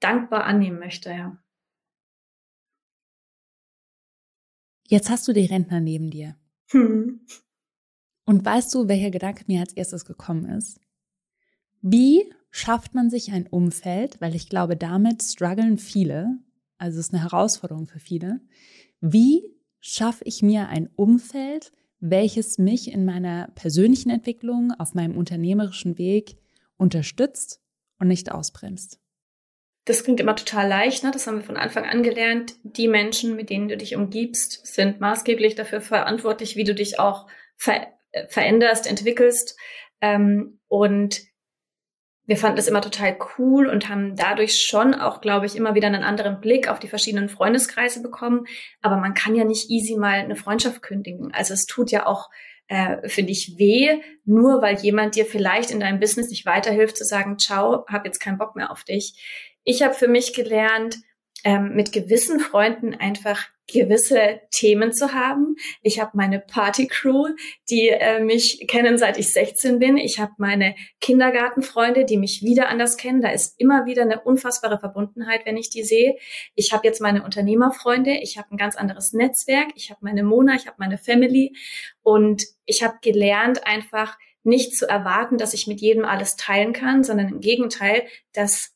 dankbar 0.00 0.44
annehmen 0.44 0.78
möchte, 0.78 1.10
ja. 1.10 1.38
Jetzt 4.86 5.10
hast 5.10 5.28
du 5.28 5.32
die 5.32 5.46
Rentner 5.46 5.80
neben 5.80 6.10
dir. 6.10 6.36
Hm. 6.70 7.26
Und 8.24 8.44
weißt 8.44 8.74
du, 8.74 8.88
welcher 8.88 9.10
Gedanke 9.10 9.44
mir 9.46 9.60
als 9.60 9.74
erstes 9.74 10.04
gekommen 10.04 10.46
ist? 10.46 10.80
Wie 11.80 12.32
schafft 12.50 12.94
man 12.94 13.10
sich 13.10 13.32
ein 13.32 13.46
Umfeld, 13.46 14.20
weil 14.20 14.34
ich 14.34 14.48
glaube, 14.48 14.76
damit 14.76 15.22
strugglen 15.22 15.78
viele, 15.78 16.38
also 16.78 16.98
es 16.98 17.06
ist 17.06 17.14
eine 17.14 17.22
Herausforderung 17.22 17.86
für 17.86 18.00
viele. 18.00 18.40
Wie 19.00 19.42
schaffe 19.80 20.24
ich 20.24 20.42
mir 20.42 20.68
ein 20.68 20.88
Umfeld, 20.96 21.72
welches 22.00 22.58
mich 22.58 22.92
in 22.92 23.04
meiner 23.04 23.48
persönlichen 23.54 24.10
Entwicklung, 24.10 24.72
auf 24.78 24.94
meinem 24.94 25.16
unternehmerischen 25.16 25.98
Weg 25.98 26.36
unterstützt 26.76 27.60
und 27.98 28.08
nicht 28.08 28.30
ausbremst? 28.30 29.00
Das 29.84 30.04
klingt 30.04 30.20
immer 30.20 30.36
total 30.36 30.68
leicht, 30.68 31.02
ne? 31.02 31.10
das 31.10 31.26
haben 31.26 31.38
wir 31.38 31.44
von 31.44 31.56
Anfang 31.56 31.86
an 31.86 32.02
gelernt. 32.02 32.56
Die 32.62 32.88
Menschen, 32.88 33.36
mit 33.36 33.48
denen 33.48 33.68
du 33.68 33.76
dich 33.76 33.96
umgibst, 33.96 34.66
sind 34.66 35.00
maßgeblich 35.00 35.54
dafür 35.54 35.80
verantwortlich, 35.80 36.56
wie 36.56 36.64
du 36.64 36.74
dich 36.74 37.00
auch 37.00 37.26
ver 37.56 37.86
äh, 38.12 38.26
veränderst, 38.28 38.86
entwickelst. 38.86 39.56
Ähm, 40.00 40.60
und 40.68 41.22
wir 42.28 42.36
fanden 42.36 42.56
das 42.56 42.68
immer 42.68 42.82
total 42.82 43.16
cool 43.38 43.66
und 43.66 43.88
haben 43.88 44.14
dadurch 44.14 44.60
schon 44.60 44.94
auch, 44.94 45.22
glaube 45.22 45.46
ich, 45.46 45.56
immer 45.56 45.74
wieder 45.74 45.86
einen 45.86 46.04
anderen 46.04 46.40
Blick 46.42 46.68
auf 46.68 46.78
die 46.78 46.86
verschiedenen 46.86 47.30
Freundeskreise 47.30 48.02
bekommen. 48.02 48.44
Aber 48.82 48.98
man 48.98 49.14
kann 49.14 49.34
ja 49.34 49.44
nicht 49.44 49.70
easy 49.70 49.96
mal 49.96 50.20
eine 50.20 50.36
Freundschaft 50.36 50.82
kündigen. 50.82 51.32
Also 51.32 51.54
es 51.54 51.64
tut 51.64 51.90
ja 51.90 52.04
auch, 52.04 52.28
äh, 52.66 53.08
finde 53.08 53.32
ich, 53.32 53.54
weh, 53.56 54.02
nur 54.26 54.60
weil 54.60 54.76
jemand 54.76 55.16
dir 55.16 55.24
vielleicht 55.24 55.70
in 55.70 55.80
deinem 55.80 56.00
Business 56.00 56.28
nicht 56.28 56.44
weiterhilft, 56.44 56.98
zu 56.98 57.04
sagen, 57.06 57.38
ciao, 57.38 57.86
hab 57.88 58.04
jetzt 58.04 58.20
keinen 58.20 58.36
Bock 58.36 58.56
mehr 58.56 58.70
auf 58.70 58.84
dich. 58.84 59.56
Ich 59.64 59.82
habe 59.82 59.94
für 59.94 60.08
mich 60.08 60.34
gelernt, 60.34 60.98
ähm, 61.44 61.74
mit 61.74 61.92
gewissen 61.92 62.40
Freunden 62.40 62.94
einfach 62.94 63.46
gewisse 63.72 64.40
Themen 64.50 64.92
zu 64.92 65.12
haben. 65.12 65.56
Ich 65.82 66.00
habe 66.00 66.12
meine 66.14 66.40
Party-Crew, 66.40 67.28
die 67.70 67.88
äh, 67.88 68.20
mich 68.20 68.66
kennen, 68.66 68.98
seit 68.98 69.18
ich 69.18 69.32
16 69.32 69.78
bin. 69.78 69.96
Ich 69.96 70.18
habe 70.18 70.32
meine 70.38 70.74
Kindergartenfreunde, 71.00 72.04
die 72.04 72.16
mich 72.16 72.42
wieder 72.42 72.68
anders 72.68 72.96
kennen. 72.96 73.20
Da 73.20 73.30
ist 73.30 73.60
immer 73.60 73.86
wieder 73.86 74.02
eine 74.02 74.20
unfassbare 74.20 74.78
Verbundenheit, 74.78 75.44
wenn 75.44 75.56
ich 75.56 75.70
die 75.70 75.84
sehe. 75.84 76.16
Ich 76.54 76.72
habe 76.72 76.86
jetzt 76.86 77.00
meine 77.00 77.22
Unternehmerfreunde. 77.22 78.18
Ich 78.22 78.38
habe 78.38 78.48
ein 78.50 78.56
ganz 78.56 78.76
anderes 78.76 79.12
Netzwerk. 79.12 79.68
Ich 79.74 79.90
habe 79.90 80.00
meine 80.02 80.22
Mona, 80.22 80.54
ich 80.54 80.66
habe 80.66 80.76
meine 80.78 80.98
Family. 80.98 81.54
Und 82.02 82.44
ich 82.64 82.82
habe 82.82 82.98
gelernt, 83.02 83.66
einfach 83.66 84.16
nicht 84.44 84.76
zu 84.76 84.88
erwarten, 84.88 85.36
dass 85.36 85.52
ich 85.52 85.66
mit 85.66 85.80
jedem 85.80 86.04
alles 86.04 86.36
teilen 86.36 86.72
kann, 86.72 87.04
sondern 87.04 87.28
im 87.28 87.40
Gegenteil, 87.40 88.06
dass 88.32 88.74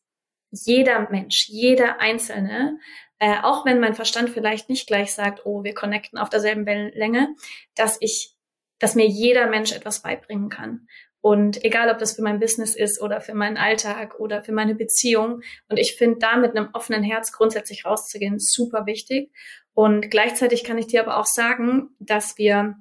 jeder 0.52 1.08
Mensch, 1.10 1.48
jeder 1.48 1.98
Einzelne, 1.98 2.78
äh, 3.22 3.40
auch 3.44 3.64
wenn 3.64 3.78
mein 3.78 3.94
Verstand 3.94 4.30
vielleicht 4.30 4.68
nicht 4.68 4.88
gleich 4.88 5.14
sagt, 5.14 5.46
oh, 5.46 5.62
wir 5.62 5.74
connecten 5.74 6.18
auf 6.18 6.28
derselben 6.28 6.66
Wellenlänge, 6.66 7.36
dass 7.76 7.96
ich, 8.00 8.34
dass 8.80 8.96
mir 8.96 9.06
jeder 9.06 9.46
Mensch 9.46 9.70
etwas 9.70 10.02
beibringen 10.02 10.48
kann. 10.48 10.88
Und 11.20 11.64
egal, 11.64 11.88
ob 11.88 11.98
das 11.98 12.16
für 12.16 12.22
mein 12.22 12.40
Business 12.40 12.74
ist 12.74 13.00
oder 13.00 13.20
für 13.20 13.34
meinen 13.34 13.58
Alltag 13.58 14.18
oder 14.18 14.42
für 14.42 14.50
meine 14.50 14.74
Beziehung. 14.74 15.42
Und 15.68 15.78
ich 15.78 15.94
finde, 15.94 16.18
da 16.18 16.36
mit 16.36 16.56
einem 16.56 16.70
offenen 16.72 17.04
Herz 17.04 17.30
grundsätzlich 17.30 17.84
rauszugehen, 17.84 18.40
super 18.40 18.86
wichtig. 18.86 19.30
Und 19.72 20.10
gleichzeitig 20.10 20.64
kann 20.64 20.78
ich 20.78 20.88
dir 20.88 21.00
aber 21.00 21.16
auch 21.16 21.26
sagen, 21.26 21.90
dass 22.00 22.38
wir 22.38 22.74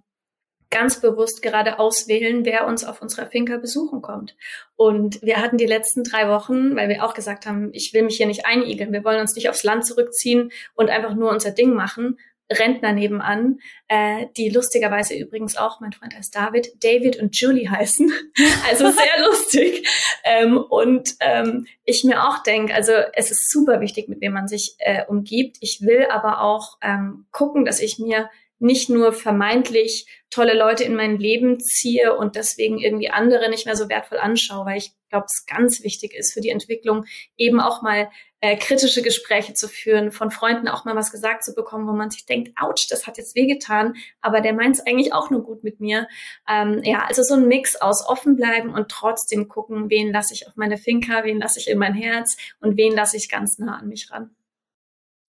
ganz 0.72 1.02
bewusst 1.02 1.42
gerade 1.42 1.78
auswählen, 1.78 2.46
wer 2.46 2.66
uns 2.66 2.84
auf 2.84 3.02
unserer 3.02 3.28
Finca 3.28 3.58
besuchen 3.58 4.02
kommt. 4.02 4.36
Und 4.76 5.22
wir 5.22 5.38
hatten 5.38 5.58
die 5.58 5.68
letzten 5.68 6.04
drei 6.04 6.30
Wochen, 6.30 6.76
weil 6.76 6.90
wir 6.90 7.06
auch 7.06 7.14
gesagt 7.14 7.46
haben, 7.46 7.70
ich 7.74 7.94
will 7.94 8.04
mich 8.04 8.18
hier 8.18 8.28
nicht 8.28 8.46
einigeln, 8.46 8.94
wir 8.94 9.04
wollen 9.04 9.22
uns 9.22 9.36
nicht 9.36 9.50
aufs 9.50 9.64
Land 9.64 9.86
zurückziehen 9.86 10.52
und 10.74 10.90
einfach 10.90 11.14
nur 11.14 11.30
unser 11.30 11.52
Ding 11.52 11.74
machen. 11.74 12.18
Rentner 12.52 12.94
nebenan, 12.94 13.60
äh, 13.88 14.26
die 14.38 14.50
lustigerweise 14.50 15.16
übrigens 15.16 15.56
auch, 15.56 15.80
mein 15.80 15.94
Freund 15.94 16.16
heißt 16.16 16.36
David, 16.36 16.84
David 16.84 17.18
und 17.22 17.40
Julie 17.40 17.70
heißen. 17.70 18.12
Also 18.70 18.90
sehr 18.92 19.26
lustig. 19.26 19.88
Ähm, 20.24 20.58
und 20.58 21.16
ähm, 21.20 21.68
ich 21.84 22.04
mir 22.04 22.24
auch 22.28 22.44
denke, 22.44 22.74
also 22.74 22.92
es 23.14 23.32
ist 23.32 23.52
super 23.52 23.82
wichtig, 23.82 24.08
mit 24.08 24.22
wem 24.22 24.34
man 24.34 24.48
sich 24.48 24.76
äh, 24.80 25.06
umgibt. 25.08 25.58
Ich 25.62 25.82
will 25.82 26.08
aber 26.10 26.42
auch 26.42 26.78
ähm, 26.82 27.26
gucken, 27.32 27.66
dass 27.66 27.80
ich 27.80 28.00
mir 28.00 28.30
nicht 28.62 28.89
nur 28.89 29.12
vermeintlich 29.12 30.06
tolle 30.30 30.58
Leute 30.58 30.84
in 30.84 30.95
mein 30.95 31.17
Leben 31.17 31.60
ziehe 31.60 32.15
und 32.15 32.36
deswegen 32.36 32.78
irgendwie 32.78 33.10
andere 33.10 33.50
nicht 33.50 33.65
mehr 33.65 33.76
so 33.76 33.89
wertvoll 33.89 34.19
anschaue, 34.19 34.65
weil 34.65 34.78
ich 34.78 34.91
glaube, 35.10 35.26
es 35.28 35.45
ganz 35.45 35.84
wichtig 35.84 36.13
ist 36.13 36.34
für 36.34 36.41
die 36.41 36.50
Entwicklung, 36.50 37.06
eben 37.38 37.60
auch 37.60 37.82
mal 37.82 38.10
äh, 38.39 38.56
kritische 38.56 39.02
Gespräche 39.02 39.54
zu 39.54 39.67
führen, 39.67 40.12
von 40.12 40.30
Freunden 40.32 40.67
auch 40.67 40.86
mal 40.86 40.95
was 40.95 41.12
gesagt 41.12 41.43
zu 41.43 41.54
bekommen, 41.54 41.88
wo 41.88 41.91
man 41.91 42.12
sich 42.12 42.26
denkt, 42.26 42.52
ouch, 42.62 42.88
das 42.89 43.08
hat 43.08 43.17
jetzt 43.17 43.36
wehgetan, 43.36 43.95
aber 44.21 44.41
der 44.41 44.54
meint 44.54 44.76
es 44.76 44.86
eigentlich 44.86 45.12
auch 45.12 45.32
nur 45.32 45.43
gut 45.43 45.63
mit 45.63 45.80
mir. 45.80 46.08
Ähm, 46.47 46.82
ja, 46.84 47.04
also 47.06 47.24
so 47.24 47.34
ein 47.34 47.47
Mix 47.47 47.76
aus 47.76 48.08
offen 48.08 48.36
bleiben 48.36 48.74
und 48.74 48.89
trotzdem 48.89 49.47
gucken, 49.47 49.89
wen 49.89 50.12
lasse 50.13 50.34
ich 50.34 50.47
auf 50.47 50.56
meine 50.56 50.78
Finca, 50.78 51.24
wen 51.24 51.39
lasse 51.39 51.60
ich 51.60 51.67
in 51.67 51.80
mein 51.80 51.95
Herz 51.95 52.38
und 52.60 52.78
wen 52.78 52.93
lasse 52.93 53.17
ich 53.17 53.28
ganz 53.28 53.58
nah 53.58 53.80
an 53.80 53.88
mich 53.88 54.12
ran. 54.12 54.30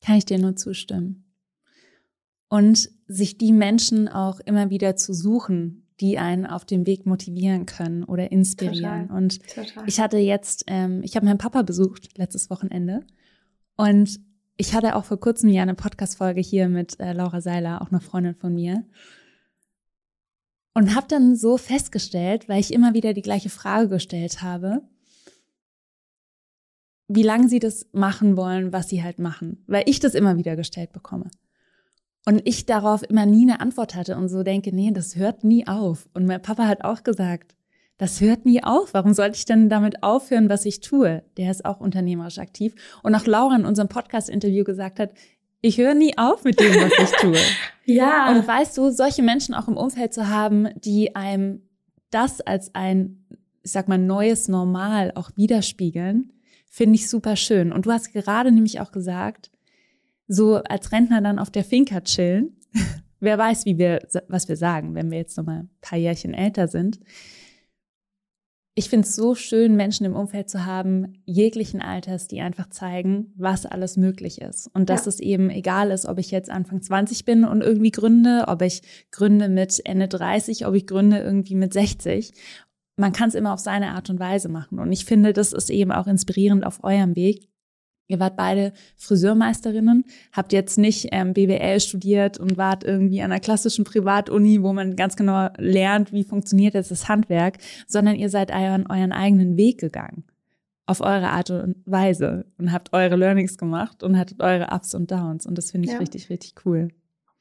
Kann 0.04 0.16
ich 0.16 0.26
dir 0.26 0.38
nur 0.38 0.54
zustimmen 0.54 1.31
und 2.52 2.90
sich 3.06 3.38
die 3.38 3.50
Menschen 3.50 4.08
auch 4.08 4.38
immer 4.40 4.68
wieder 4.68 4.94
zu 4.94 5.14
suchen, 5.14 5.86
die 6.00 6.18
einen 6.18 6.44
auf 6.44 6.66
dem 6.66 6.86
Weg 6.86 7.06
motivieren 7.06 7.64
können 7.64 8.04
oder 8.04 8.30
inspirieren. 8.30 9.08
Total. 9.08 9.16
Und 9.16 9.48
Total. 9.48 9.84
ich 9.88 9.98
hatte 9.98 10.18
jetzt, 10.18 10.64
ähm, 10.66 11.00
ich 11.02 11.16
habe 11.16 11.24
meinen 11.24 11.38
Papa 11.38 11.62
besucht 11.62 12.18
letztes 12.18 12.50
Wochenende 12.50 13.06
und 13.78 14.20
ich 14.58 14.74
hatte 14.74 14.96
auch 14.96 15.06
vor 15.06 15.18
kurzem 15.18 15.48
ja 15.48 15.62
eine 15.62 15.74
Podcast-Folge 15.74 16.42
hier 16.42 16.68
mit 16.68 17.00
äh, 17.00 17.14
Laura 17.14 17.40
Seiler, 17.40 17.80
auch 17.80 17.90
eine 17.90 18.02
Freundin 18.02 18.34
von 18.34 18.52
mir. 18.52 18.84
Und 20.74 20.94
habe 20.94 21.06
dann 21.08 21.36
so 21.36 21.56
festgestellt, 21.56 22.50
weil 22.50 22.60
ich 22.60 22.70
immer 22.70 22.92
wieder 22.92 23.14
die 23.14 23.22
gleiche 23.22 23.48
Frage 23.48 23.88
gestellt 23.88 24.42
habe, 24.42 24.82
wie 27.08 27.22
lange 27.22 27.48
sie 27.48 27.60
das 27.60 27.86
machen 27.92 28.36
wollen, 28.36 28.74
was 28.74 28.90
sie 28.90 29.02
halt 29.02 29.18
machen. 29.18 29.64
Weil 29.66 29.84
ich 29.86 30.00
das 30.00 30.12
immer 30.14 30.36
wieder 30.36 30.54
gestellt 30.54 30.92
bekomme. 30.92 31.30
Und 32.24 32.42
ich 32.44 32.66
darauf 32.66 33.02
immer 33.02 33.26
nie 33.26 33.42
eine 33.42 33.60
Antwort 33.60 33.94
hatte 33.94 34.16
und 34.16 34.28
so 34.28 34.42
denke, 34.42 34.74
nee, 34.74 34.92
das 34.92 35.16
hört 35.16 35.42
nie 35.42 35.66
auf. 35.66 36.08
Und 36.14 36.26
mein 36.26 36.40
Papa 36.40 36.68
hat 36.68 36.84
auch 36.84 37.02
gesagt, 37.02 37.56
das 37.98 38.20
hört 38.20 38.46
nie 38.46 38.62
auf. 38.62 38.94
Warum 38.94 39.12
sollte 39.12 39.36
ich 39.36 39.44
denn 39.44 39.68
damit 39.68 40.02
aufhören, 40.02 40.48
was 40.48 40.64
ich 40.64 40.80
tue? 40.80 41.22
Der 41.36 41.50
ist 41.50 41.64
auch 41.64 41.80
unternehmerisch 41.80 42.38
aktiv. 42.38 42.74
Und 43.02 43.14
auch 43.14 43.26
Laura 43.26 43.56
in 43.56 43.64
unserem 43.64 43.88
Podcast-Interview 43.88 44.64
gesagt 44.64 44.98
hat, 44.98 45.10
ich 45.60 45.78
höre 45.78 45.94
nie 45.94 46.18
auf 46.18 46.42
mit 46.42 46.58
dem, 46.58 46.74
was 46.74 46.92
ich 46.98 47.16
tue. 47.18 47.38
ja. 47.84 48.30
Und 48.30 48.46
weißt 48.46 48.76
du, 48.76 48.90
solche 48.90 49.22
Menschen 49.22 49.54
auch 49.54 49.68
im 49.68 49.76
Umfeld 49.76 50.12
zu 50.12 50.28
haben, 50.28 50.68
die 50.74 51.14
einem 51.14 51.62
das 52.10 52.40
als 52.40 52.74
ein, 52.74 53.24
ich 53.62 53.70
sag 53.70 53.86
mal, 53.86 53.98
neues 53.98 54.48
Normal 54.48 55.12
auch 55.14 55.30
widerspiegeln, 55.36 56.32
finde 56.68 56.96
ich 56.96 57.08
super 57.08 57.36
schön. 57.36 57.72
Und 57.72 57.86
du 57.86 57.92
hast 57.92 58.12
gerade 58.12 58.50
nämlich 58.50 58.80
auch 58.80 58.90
gesagt, 58.90 59.51
so 60.32 60.56
als 60.56 60.92
Rentner 60.92 61.20
dann 61.20 61.38
auf 61.38 61.50
der 61.50 61.64
Finca 61.64 62.00
chillen. 62.00 62.56
Wer 63.20 63.38
weiß, 63.38 63.66
wie 63.66 63.78
wir, 63.78 64.00
was 64.28 64.48
wir 64.48 64.56
sagen, 64.56 64.94
wenn 64.94 65.10
wir 65.10 65.18
jetzt 65.18 65.36
noch 65.36 65.44
mal 65.44 65.60
ein 65.60 65.70
paar 65.80 65.98
Jährchen 65.98 66.34
älter 66.34 66.66
sind. 66.66 66.98
Ich 68.74 68.88
finde 68.88 69.06
es 69.06 69.14
so 69.14 69.34
schön, 69.34 69.76
Menschen 69.76 70.06
im 70.06 70.16
Umfeld 70.16 70.48
zu 70.48 70.64
haben, 70.64 71.22
jeglichen 71.26 71.82
Alters, 71.82 72.26
die 72.26 72.40
einfach 72.40 72.70
zeigen, 72.70 73.32
was 73.36 73.66
alles 73.66 73.98
möglich 73.98 74.40
ist. 74.40 74.68
Und 74.72 74.88
dass 74.88 75.04
ja. 75.04 75.10
es 75.10 75.20
eben 75.20 75.50
egal 75.50 75.90
ist, 75.90 76.06
ob 76.06 76.18
ich 76.18 76.30
jetzt 76.30 76.50
Anfang 76.50 76.80
20 76.80 77.26
bin 77.26 77.44
und 77.44 77.60
irgendwie 77.60 77.90
gründe, 77.90 78.46
ob 78.48 78.62
ich 78.62 78.80
gründe 79.10 79.50
mit 79.50 79.82
Ende 79.84 80.08
30, 80.08 80.66
ob 80.66 80.74
ich 80.74 80.86
gründe 80.86 81.18
irgendwie 81.18 81.54
mit 81.54 81.74
60. 81.74 82.32
Man 82.96 83.12
kann 83.12 83.28
es 83.28 83.34
immer 83.34 83.52
auf 83.52 83.60
seine 83.60 83.90
Art 83.90 84.08
und 84.08 84.18
Weise 84.18 84.48
machen. 84.48 84.78
Und 84.78 84.90
ich 84.90 85.04
finde, 85.04 85.34
das 85.34 85.52
ist 85.52 85.68
eben 85.68 85.92
auch 85.92 86.06
inspirierend 86.06 86.64
auf 86.64 86.82
eurem 86.82 87.14
Weg, 87.14 87.51
Ihr 88.08 88.20
wart 88.20 88.36
beide 88.36 88.72
Friseurmeisterinnen, 88.96 90.04
habt 90.32 90.52
jetzt 90.52 90.76
nicht 90.76 91.08
ähm, 91.12 91.32
BWL 91.32 91.80
studiert 91.80 92.38
und 92.38 92.56
wart 92.56 92.84
irgendwie 92.84 93.22
an 93.22 93.30
einer 93.30 93.40
klassischen 93.40 93.84
Privatuni, 93.84 94.62
wo 94.62 94.72
man 94.72 94.96
ganz 94.96 95.16
genau 95.16 95.48
lernt, 95.56 96.12
wie 96.12 96.24
funktioniert 96.24 96.74
jetzt 96.74 96.90
das 96.90 97.08
Handwerk, 97.08 97.58
sondern 97.86 98.16
ihr 98.16 98.28
seid 98.28 98.50
euren, 98.50 98.86
euren 98.88 99.12
eigenen 99.12 99.56
Weg 99.56 99.78
gegangen. 99.78 100.24
Auf 100.84 101.00
eure 101.00 101.30
Art 101.30 101.50
und 101.50 101.76
Weise 101.86 102.44
und 102.58 102.72
habt 102.72 102.92
eure 102.92 103.16
Learnings 103.16 103.56
gemacht 103.56 104.02
und 104.02 104.18
hattet 104.18 104.42
eure 104.42 104.68
Ups 104.72 104.94
und 104.94 105.10
Downs. 105.10 105.46
Und 105.46 105.56
das 105.56 105.70
finde 105.70 105.86
ich 105.86 105.92
ja. 105.92 105.98
richtig, 105.98 106.28
richtig 106.28 106.54
cool. 106.66 106.88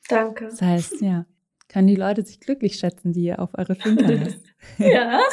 Danke. 0.08 0.45
Das 0.45 0.62
heißt, 0.62 1.02
ja, 1.02 1.26
können 1.67 1.88
die 1.88 1.95
Leute 1.95 2.24
sich 2.24 2.39
glücklich 2.39 2.76
schätzen, 2.76 3.13
die 3.13 3.24
ihr 3.24 3.39
auf 3.39 3.50
eure 3.58 3.76
Finger 3.76 4.12
lasst. 4.16 4.45
ja. 4.78 5.20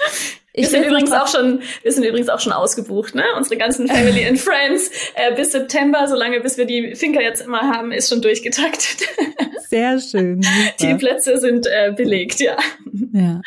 Ich 0.54 0.64
wir 0.64 0.68
sind 0.68 0.84
übrigens 0.84 1.12
auch 1.12 1.28
schon, 1.28 1.62
wir 1.82 1.92
sind 1.92 2.04
übrigens 2.04 2.28
auch 2.28 2.40
schon 2.40 2.52
ausgebucht, 2.52 3.14
ne? 3.14 3.24
Unsere 3.36 3.56
ganzen 3.56 3.88
Family 3.88 4.26
and 4.26 4.38
Friends 4.38 4.90
äh, 5.14 5.34
bis 5.34 5.52
September, 5.52 6.06
solange 6.06 6.40
bis 6.40 6.58
wir 6.58 6.66
die 6.66 6.94
Finca 6.94 7.20
jetzt 7.20 7.40
immer 7.40 7.62
haben, 7.62 7.90
ist 7.90 8.10
schon 8.10 8.20
durchgetaktet. 8.20 9.08
Sehr 9.68 9.98
schön. 9.98 10.42
Super. 10.42 10.74
Die 10.80 10.94
Plätze 10.94 11.38
sind 11.38 11.66
äh, 11.66 11.92
belegt, 11.96 12.40
ja. 12.40 12.56
Ja. 13.12 13.40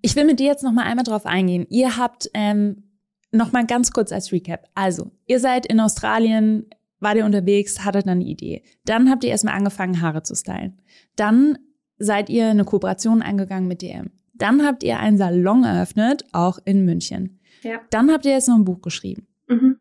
Ich 0.00 0.16
will 0.16 0.24
mit 0.24 0.40
dir 0.40 0.46
jetzt 0.46 0.62
noch 0.62 0.72
mal 0.72 0.84
einmal 0.84 1.04
drauf 1.04 1.26
eingehen. 1.26 1.66
Ihr 1.68 1.98
habt 1.98 2.30
ähm, 2.32 2.84
noch 3.30 3.52
mal 3.52 3.66
ganz 3.66 3.90
kurz 3.92 4.10
als 4.10 4.32
Recap. 4.32 4.68
Also, 4.74 5.10
ihr 5.26 5.40
seid 5.40 5.66
in 5.66 5.80
Australien, 5.80 6.66
wart 7.00 7.16
ihr 7.16 7.26
unterwegs, 7.26 7.84
hattet 7.84 8.06
dann 8.06 8.20
eine 8.20 8.24
Idee. 8.24 8.62
Dann 8.86 9.10
habt 9.10 9.22
ihr 9.22 9.30
erstmal 9.30 9.54
angefangen, 9.54 10.00
Haare 10.00 10.22
zu 10.22 10.34
stylen. 10.34 10.80
Dann 11.16 11.58
seid 11.98 12.30
ihr 12.30 12.46
eine 12.46 12.64
Kooperation 12.64 13.20
eingegangen 13.22 13.68
mit 13.68 13.82
DM. 13.82 14.12
Dann 14.38 14.64
habt 14.64 14.82
ihr 14.82 14.98
einen 14.98 15.18
Salon 15.18 15.64
eröffnet, 15.64 16.24
auch 16.32 16.58
in 16.64 16.84
München. 16.84 17.40
Ja. 17.62 17.80
Dann 17.90 18.10
habt 18.10 18.24
ihr 18.24 18.32
jetzt 18.32 18.48
noch 18.48 18.56
ein 18.56 18.64
Buch 18.64 18.80
geschrieben. 18.80 19.26
Mhm. 19.48 19.78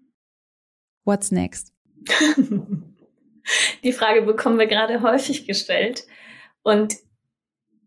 What's 1.05 1.31
next? 1.31 1.73
Die 3.83 3.93
Frage 3.93 4.23
bekommen 4.23 4.59
wir 4.59 4.67
gerade 4.67 5.01
häufig 5.01 5.47
gestellt. 5.47 6.05
Und 6.63 6.95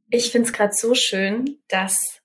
ich 0.08 0.32
finde 0.32 0.48
es 0.48 0.52
gerade 0.52 0.72
so 0.72 0.94
schön, 0.94 1.58
dass, 1.68 2.20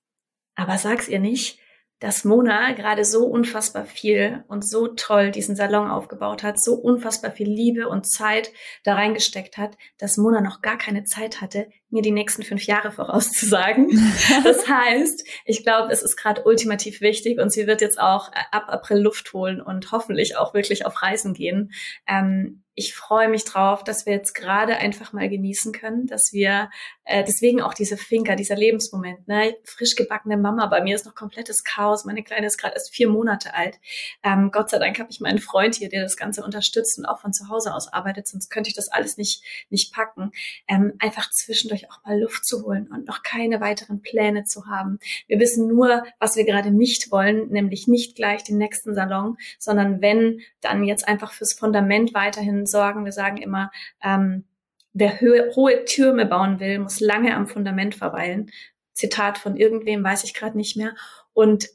aber 0.54 0.78
sag's 0.78 1.08
ihr 1.08 1.20
nicht, 1.20 1.58
dass 1.98 2.24
Mona 2.24 2.72
gerade 2.72 3.04
so 3.04 3.24
unfassbar 3.24 3.86
viel 3.86 4.44
und 4.48 4.68
so 4.68 4.88
toll 4.88 5.30
diesen 5.30 5.56
Salon 5.56 5.90
aufgebaut 5.90 6.42
hat, 6.42 6.62
so 6.62 6.74
unfassbar 6.74 7.30
viel 7.30 7.48
Liebe 7.48 7.88
und 7.88 8.06
Zeit 8.06 8.52
da 8.84 8.94
reingesteckt 8.94 9.56
hat, 9.56 9.76
dass 9.98 10.18
Mona 10.18 10.40
noch 10.40 10.60
gar 10.60 10.76
keine 10.76 11.04
Zeit 11.04 11.40
hatte, 11.40 11.68
mir 11.90 12.02
die 12.02 12.10
nächsten 12.10 12.42
fünf 12.42 12.64
Jahre 12.66 12.90
vorauszusagen. 12.90 13.88
Das 14.44 14.68
heißt, 14.68 15.26
ich 15.44 15.62
glaube, 15.62 15.92
es 15.92 16.02
ist 16.02 16.16
gerade 16.16 16.44
ultimativ 16.44 17.00
wichtig 17.00 17.38
und 17.38 17.52
sie 17.52 17.66
wird 17.66 17.80
jetzt 17.80 17.98
auch 17.98 18.30
ab 18.50 18.64
April 18.68 18.98
Luft 18.98 19.32
holen 19.32 19.60
und 19.60 19.92
hoffentlich 19.92 20.36
auch 20.36 20.54
wirklich 20.54 20.84
auf 20.86 21.02
Reisen 21.02 21.34
gehen. 21.34 21.72
Ähm, 22.06 22.62
ich 22.78 22.94
freue 22.94 23.28
mich 23.28 23.44
drauf, 23.44 23.82
dass 23.84 24.04
wir 24.04 24.12
jetzt 24.12 24.34
gerade 24.34 24.76
einfach 24.76 25.14
mal 25.14 25.30
genießen 25.30 25.72
können, 25.72 26.06
dass 26.06 26.34
wir 26.34 26.68
äh, 27.04 27.24
deswegen 27.24 27.62
auch 27.62 27.72
diese 27.72 27.96
Finker, 27.96 28.36
dieser 28.36 28.54
Lebensmoment, 28.54 29.26
ne, 29.26 29.56
frisch 29.64 29.96
gebackene 29.96 30.36
Mama, 30.36 30.66
bei 30.66 30.82
mir 30.82 30.94
ist 30.94 31.06
noch 31.06 31.14
komplettes 31.14 31.64
Chaos, 31.64 32.04
meine 32.04 32.22
Kleine 32.22 32.46
ist 32.46 32.58
gerade 32.58 32.74
erst 32.74 32.94
vier 32.94 33.08
Monate 33.08 33.54
alt. 33.54 33.80
Ähm, 34.22 34.50
Gott 34.52 34.68
sei 34.68 34.78
Dank 34.78 34.98
habe 34.98 35.10
ich 35.10 35.20
meinen 35.20 35.38
Freund 35.38 35.74
hier, 35.74 35.88
der 35.88 36.02
das 36.02 36.18
Ganze 36.18 36.44
unterstützt 36.44 36.98
und 36.98 37.06
auch 37.06 37.18
von 37.18 37.32
zu 37.32 37.48
Hause 37.48 37.74
aus 37.74 37.90
arbeitet, 37.90 38.28
sonst 38.28 38.50
könnte 38.50 38.68
ich 38.68 38.76
das 38.76 38.88
alles 38.88 39.16
nicht 39.16 39.42
nicht 39.70 39.94
packen. 39.94 40.32
Ähm, 40.68 40.92
einfach 40.98 41.30
zwischendurch 41.30 41.85
auch 41.90 42.04
mal 42.04 42.20
Luft 42.20 42.44
zu 42.44 42.64
holen 42.64 42.88
und 42.92 43.06
noch 43.06 43.22
keine 43.22 43.60
weiteren 43.60 44.02
Pläne 44.02 44.44
zu 44.44 44.66
haben. 44.66 44.98
Wir 45.26 45.38
wissen 45.40 45.68
nur, 45.68 46.04
was 46.18 46.36
wir 46.36 46.44
gerade 46.44 46.70
nicht 46.70 47.10
wollen, 47.10 47.48
nämlich 47.48 47.88
nicht 47.88 48.16
gleich 48.16 48.44
den 48.44 48.58
nächsten 48.58 48.94
Salon, 48.94 49.36
sondern 49.58 50.00
wenn 50.02 50.40
dann 50.60 50.84
jetzt 50.84 51.06
einfach 51.06 51.32
fürs 51.32 51.52
Fundament 51.52 52.14
weiterhin 52.14 52.66
sorgen. 52.66 53.04
Wir 53.04 53.12
sagen 53.12 53.38
immer, 53.38 53.70
ähm, 54.02 54.44
wer 54.92 55.20
hohe 55.20 55.84
Türme 55.84 56.26
bauen 56.26 56.60
will, 56.60 56.78
muss 56.78 57.00
lange 57.00 57.34
am 57.34 57.46
Fundament 57.46 57.94
verweilen. 57.94 58.50
Zitat 58.92 59.38
von 59.38 59.56
irgendwem, 59.56 60.02
weiß 60.02 60.24
ich 60.24 60.34
gerade 60.34 60.56
nicht 60.56 60.76
mehr. 60.76 60.94
Und 61.34 61.68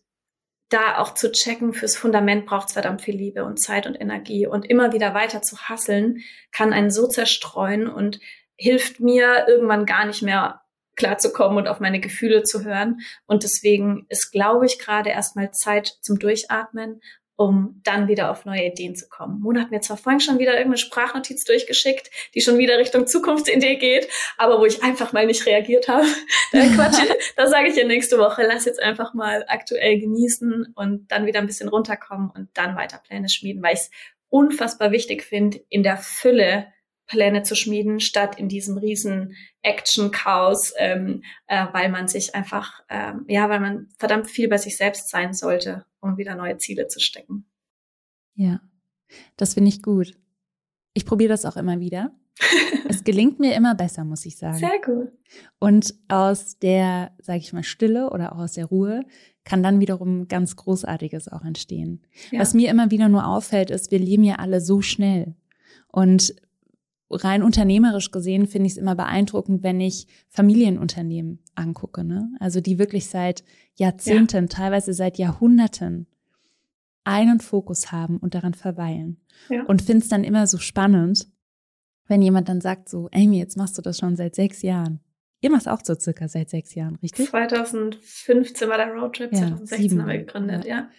da 0.72 0.97
auch 0.97 1.14
zu 1.14 1.32
checken, 1.32 1.74
fürs 1.74 1.97
Fundament 1.97 2.45
braucht 2.45 2.70
es 2.70 2.74
verdammt 2.74 3.01
viel 3.01 3.16
Liebe 3.16 3.43
und 3.43 3.62
Zeit 3.62 3.86
und 3.86 3.99
Energie. 3.99 4.47
Und 4.47 4.66
immer 4.66 4.93
wieder 4.93 5.14
weiter 5.14 5.41
zu 5.41 5.57
hasseln, 5.57 6.24
kann 6.51 6.74
einen 6.74 6.89
so 6.89 7.07
zerstreuen 7.07 7.88
und 7.88 8.20
hilft 8.55 8.99
mir 8.99 9.45
irgendwann 9.47 9.85
gar 9.85 10.05
nicht 10.05 10.21
mehr 10.21 10.61
klarzukommen 10.95 11.57
und 11.57 11.67
auf 11.67 11.79
meine 11.79 11.99
Gefühle 11.99 12.43
zu 12.43 12.63
hören. 12.63 12.99
Und 13.25 13.43
deswegen 13.43 14.05
ist, 14.09 14.31
glaube 14.31 14.65
ich, 14.65 14.77
gerade 14.77 15.09
erstmal 15.09 15.51
Zeit 15.51 15.97
zum 16.01 16.19
Durchatmen 16.19 17.01
um 17.41 17.81
dann 17.83 18.07
wieder 18.07 18.29
auf 18.29 18.45
neue 18.45 18.67
Ideen 18.67 18.95
zu 18.95 19.09
kommen. 19.09 19.39
Mona 19.41 19.61
hat 19.61 19.71
mir 19.71 19.81
zwar 19.81 19.97
vorhin 19.97 20.19
schon 20.19 20.37
wieder 20.37 20.51
irgendeine 20.51 20.77
Sprachnotiz 20.77 21.43
durchgeschickt, 21.43 22.11
die 22.35 22.41
schon 22.41 22.59
wieder 22.59 22.77
Richtung 22.77 23.07
Zukunftsidee 23.07 23.77
geht, 23.77 24.07
aber 24.37 24.59
wo 24.59 24.65
ich 24.65 24.83
einfach 24.83 25.11
mal 25.11 25.25
nicht 25.25 25.47
reagiert 25.47 25.87
habe. 25.87 26.05
da 26.51 26.59
Quatsch, 26.67 26.99
da 27.35 27.47
sage 27.47 27.69
ich 27.69 27.75
ja 27.75 27.85
nächste 27.87 28.19
Woche, 28.19 28.43
lass 28.43 28.65
jetzt 28.65 28.79
einfach 28.79 29.15
mal 29.15 29.43
aktuell 29.47 29.99
genießen 29.99 30.73
und 30.75 31.11
dann 31.11 31.25
wieder 31.25 31.39
ein 31.39 31.47
bisschen 31.47 31.69
runterkommen 31.69 32.29
und 32.29 32.49
dann 32.53 32.75
weiter 32.75 32.99
Pläne 32.99 33.27
schmieden, 33.27 33.63
weil 33.63 33.73
ich 33.73 33.79
es 33.79 33.91
unfassbar 34.29 34.91
wichtig 34.91 35.23
finde, 35.23 35.61
in 35.69 35.81
der 35.81 35.97
Fülle 35.97 36.67
Pläne 37.12 37.43
zu 37.43 37.55
schmieden, 37.55 37.99
statt 37.99 38.39
in 38.39 38.47
diesem 38.47 38.78
riesen 38.78 39.36
Action-Chaos, 39.64 40.74
ähm, 40.78 41.24
äh, 41.47 41.68
weil 41.74 41.89
man 41.89 42.07
sich 42.07 42.34
einfach, 42.36 42.82
ähm, 42.89 43.26
ja, 43.28 43.49
weil 43.49 43.59
man 43.59 43.89
verdammt 43.99 44.30
viel 44.30 44.47
bei 44.47 44.57
sich 44.57 44.78
selbst 44.78 45.09
sein 45.09 45.34
sollte, 45.34 45.86
um 45.99 46.18
wieder 46.18 46.36
neue 46.36 46.57
Ziele 46.57 46.88
zu 46.88 47.01
stecken. 47.01 47.45
Ja, 48.34 48.62
das 49.36 49.55
finde 49.55 49.70
ich 49.70 49.84
gut. 49.84 50.14
Ich 50.93 51.05
probiere 51.05 51.30
das 51.30 51.43
auch 51.43 51.57
immer 51.57 51.82
wieder. 51.82 52.16
es 52.88 53.03
gelingt 53.03 53.39
mir 53.41 53.55
immer 53.55 53.76
besser, 53.76 54.05
muss 54.05 54.26
ich 54.26 54.38
sagen. 54.38 54.57
Sehr 54.57 54.80
gut. 54.84 55.12
Und 55.59 55.93
aus 56.07 56.59
der, 56.59 57.12
sage 57.20 57.39
ich 57.39 57.51
mal, 57.51 57.64
Stille 57.64 58.09
oder 58.09 58.32
auch 58.34 58.39
aus 58.39 58.53
der 58.53 58.66
Ruhe 58.66 59.03
kann 59.43 59.64
dann 59.64 59.82
wiederum 59.82 60.30
ganz 60.30 60.55
Großartiges 60.55 61.28
auch 61.28 61.43
entstehen. 61.43 62.05
Ja. 62.32 62.39
Was 62.39 62.53
mir 62.53 62.70
immer 62.70 62.89
wieder 62.89 63.09
nur 63.09 63.28
auffällt, 63.28 63.70
ist, 63.70 63.91
wir 63.91 63.99
leben 63.99 64.24
ja 64.24 64.36
alle 64.36 64.62
so 64.62 64.82
schnell. 64.82 65.36
Und 65.88 66.34
rein 67.12 67.43
unternehmerisch 67.43 68.12
gesehen 68.12 68.47
finde 68.47 68.68
ich 68.68 68.74
es 68.74 68.78
immer 68.78 68.95
beeindruckend, 68.95 69.64
wenn 69.64 69.80
ich 69.80 70.07
Familienunternehmen 70.30 71.39
angucke, 71.55 72.03
ne? 72.03 72.30
Also 72.39 72.62
die 72.62 72.80
wirklich 72.80 73.07
seit 73.07 73.43
Jahrzehnten, 73.76 74.45
ja. 74.45 74.47
teilweise 74.47 74.93
seit 74.93 75.18
Jahrhunderten 75.18 76.07
einen 77.03 77.39
Fokus 77.39 77.91
haben 77.91 78.18
und 78.18 78.36
daran 78.36 78.53
verweilen. 78.53 79.18
Ja. 79.49 79.64
Und 79.66 79.82
finde 79.82 80.03
es 80.03 80.09
dann 80.09 80.24
immer 80.24 80.47
so 80.47 80.57
spannend, 80.57 81.28
wenn 82.07 82.22
jemand 82.22 82.49
dann 82.49 82.62
sagt 82.62 82.89
so, 82.89 83.09
Amy, 83.14 83.39
jetzt 83.39 83.57
machst 83.57 83.78
du 83.78 83.82
das 83.82 83.97
schon 83.97 84.16
seit 84.16 84.36
sechs 84.36 84.62
Jahren. 84.62 84.99
Ihr 85.41 85.49
macht 85.49 85.68
auch 85.68 85.80
so 85.84 85.95
circa 85.95 86.28
seit 86.28 86.49
sechs 86.49 86.76
Jahren, 86.76 86.97
richtig? 86.97 87.30
2015 87.30 88.70
war 88.70 88.78
der 88.78 88.93
Roadtrip, 88.93 89.32
ja, 89.34 89.39
2016 89.39 90.01
haben 90.01 90.07
wir 90.07 90.18
gegründet, 90.20 90.66
ja. 90.66 90.89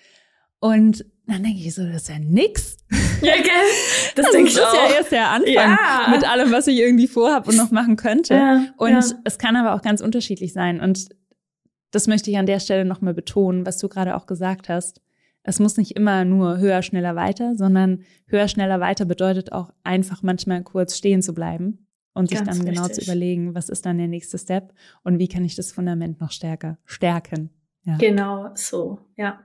Und 0.63 1.05
dann 1.27 1.43
denke 1.43 1.59
ich 1.59 1.75
so, 1.75 1.85
das 1.85 2.03
ist 2.03 2.09
ja 2.09 2.21
nix. 2.21 2.77
Ja, 3.21 3.35
gell? 3.35 3.47
Das 4.15 4.27
also 4.27 4.37
denke 4.37 4.51
ich 4.51 4.61
auch. 4.61 4.65
Das 4.65 4.75
ist 4.75 4.91
ja 4.91 4.97
erst 4.97 5.13
der 5.13 5.31
Anfang 5.31 5.53
ja. 5.53 6.09
mit 6.11 6.29
allem, 6.29 6.53
was 6.53 6.67
ich 6.67 6.79
irgendwie 6.79 7.09
vorhabe 7.09 7.51
und 7.51 7.57
noch 7.57 7.71
machen 7.71 7.97
könnte. 7.97 8.35
Ja, 8.35 8.67
und 8.77 8.91
ja. 8.91 9.01
es 9.25 9.39
kann 9.39 9.57
aber 9.57 9.75
auch 9.75 9.83
ganz 9.83 10.01
unterschiedlich 10.01 10.53
sein. 10.53 10.81
Und 10.81 11.09
das 11.91 12.07
möchte 12.07 12.31
ich 12.31 12.39
an 12.39 12.47
der 12.47 12.61
Stelle 12.61 12.85
nochmal 12.85 13.15
betonen, 13.15 13.67
was 13.67 13.79
du 13.79 13.89
gerade 13.89 14.15
auch 14.15 14.27
gesagt 14.27 14.69
hast. 14.69 15.01
Es 15.43 15.59
muss 15.59 15.79
nicht 15.79 15.97
immer 15.97 16.25
nur 16.25 16.59
höher, 16.59 16.83
schneller, 16.83 17.17
weiter, 17.17 17.57
sondern 17.57 18.05
höher, 18.27 18.47
schneller, 18.47 18.79
weiter 18.79 19.05
bedeutet 19.05 19.51
auch 19.51 19.73
einfach 19.83 20.23
manchmal 20.23 20.63
kurz 20.63 20.97
stehen 20.97 21.23
zu 21.23 21.35
bleiben 21.35 21.89
und 22.15 22.29
sich 22.29 22.45
Ganz 22.45 22.59
dann 22.59 22.67
genau 22.67 22.87
zu 22.87 23.01
überlegen, 23.01 23.55
was 23.55 23.69
ist 23.69 23.85
dann 23.85 23.99
der 23.99 24.09
nächste 24.09 24.39
Step 24.39 24.75
und 25.03 25.19
wie 25.19 25.29
kann 25.29 25.45
ich 25.45 25.57
das 25.57 25.73
Fundament 25.73 26.21
noch 26.21 26.31
stärker 26.31 26.79
stärken. 26.85 27.51
Genau 27.99 28.51
so, 28.55 29.01
ja. 29.17 29.41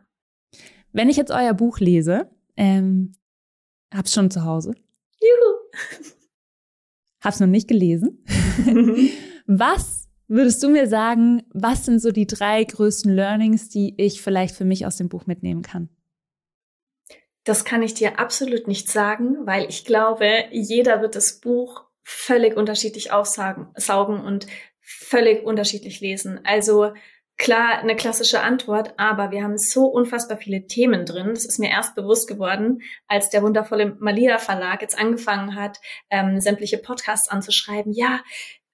Wenn 0.98 1.10
ich 1.10 1.16
jetzt 1.16 1.30
euer 1.30 1.54
Buch 1.54 1.78
lese, 1.78 2.28
ähm, 2.56 3.14
hab's 3.94 4.16
schon 4.16 4.32
zu 4.32 4.46
Hause. 4.46 4.74
Juhu. 5.22 6.06
Hab's 7.22 7.40
noch 7.40 7.46
nicht 7.46 7.68
gelesen. 7.68 8.26
was 9.46 10.08
würdest 10.28 10.64
du 10.64 10.70
mir 10.70 10.88
sagen, 10.88 11.44
was 11.54 11.86
sind 11.86 12.00
so 12.00 12.12
die 12.12 12.26
drei 12.26 12.64
größten 12.64 13.14
Learnings, 13.14 13.70
die 13.70 13.94
ich 13.98 14.24
vielleicht 14.24 14.56
für 14.56 14.66
mich 14.66 14.88
aus 14.88 14.98
dem 14.98 15.08
Buch 15.08 15.28
mitnehmen 15.28 15.62
kann? 15.62 15.90
Das 17.44 17.64
kann 17.64 17.84
ich 17.84 17.94
dir 17.94 18.20
absolut 18.20 18.68
nicht 18.68 18.90
sagen, 18.90 19.46
weil 19.46 19.70
ich 19.70 19.86
glaube, 19.86 20.46
jeder 20.52 21.02
wird 21.02 21.14
das 21.14 21.40
Buch 21.40 21.84
völlig 22.04 22.58
unterschiedlich 22.58 23.12
aufsaugen 23.12 24.22
und 24.22 24.48
völlig 24.82 25.44
unterschiedlich 25.44 26.00
lesen. 26.02 26.40
Also 26.44 26.94
klar 27.38 27.80
eine 27.80 27.96
klassische 27.96 28.42
Antwort, 28.42 28.94
aber 28.98 29.32
wir 29.32 29.44
haben 29.44 29.58
so 29.58 29.86
unfassbar 29.86 30.38
viele 30.38 30.66
Themen 30.66 31.06
drin. 31.06 31.30
Das 31.30 31.46
ist 31.46 31.60
mir 31.60 31.70
erst 31.70 31.96
bewusst 31.96 32.28
geworden, 32.28 32.82
als 33.08 33.30
der 33.30 33.44
wundervolle 33.44 33.96
Malia 34.00 34.40
Verlag 34.40 34.82
jetzt 34.82 35.00
angefangen 35.00 35.56
hat, 35.56 35.80
ähm, 36.10 36.40
sämtliche 36.40 36.80
Podcasts 36.80 37.30
anzuschreiben. 37.30 37.94
Ja, 37.94 38.22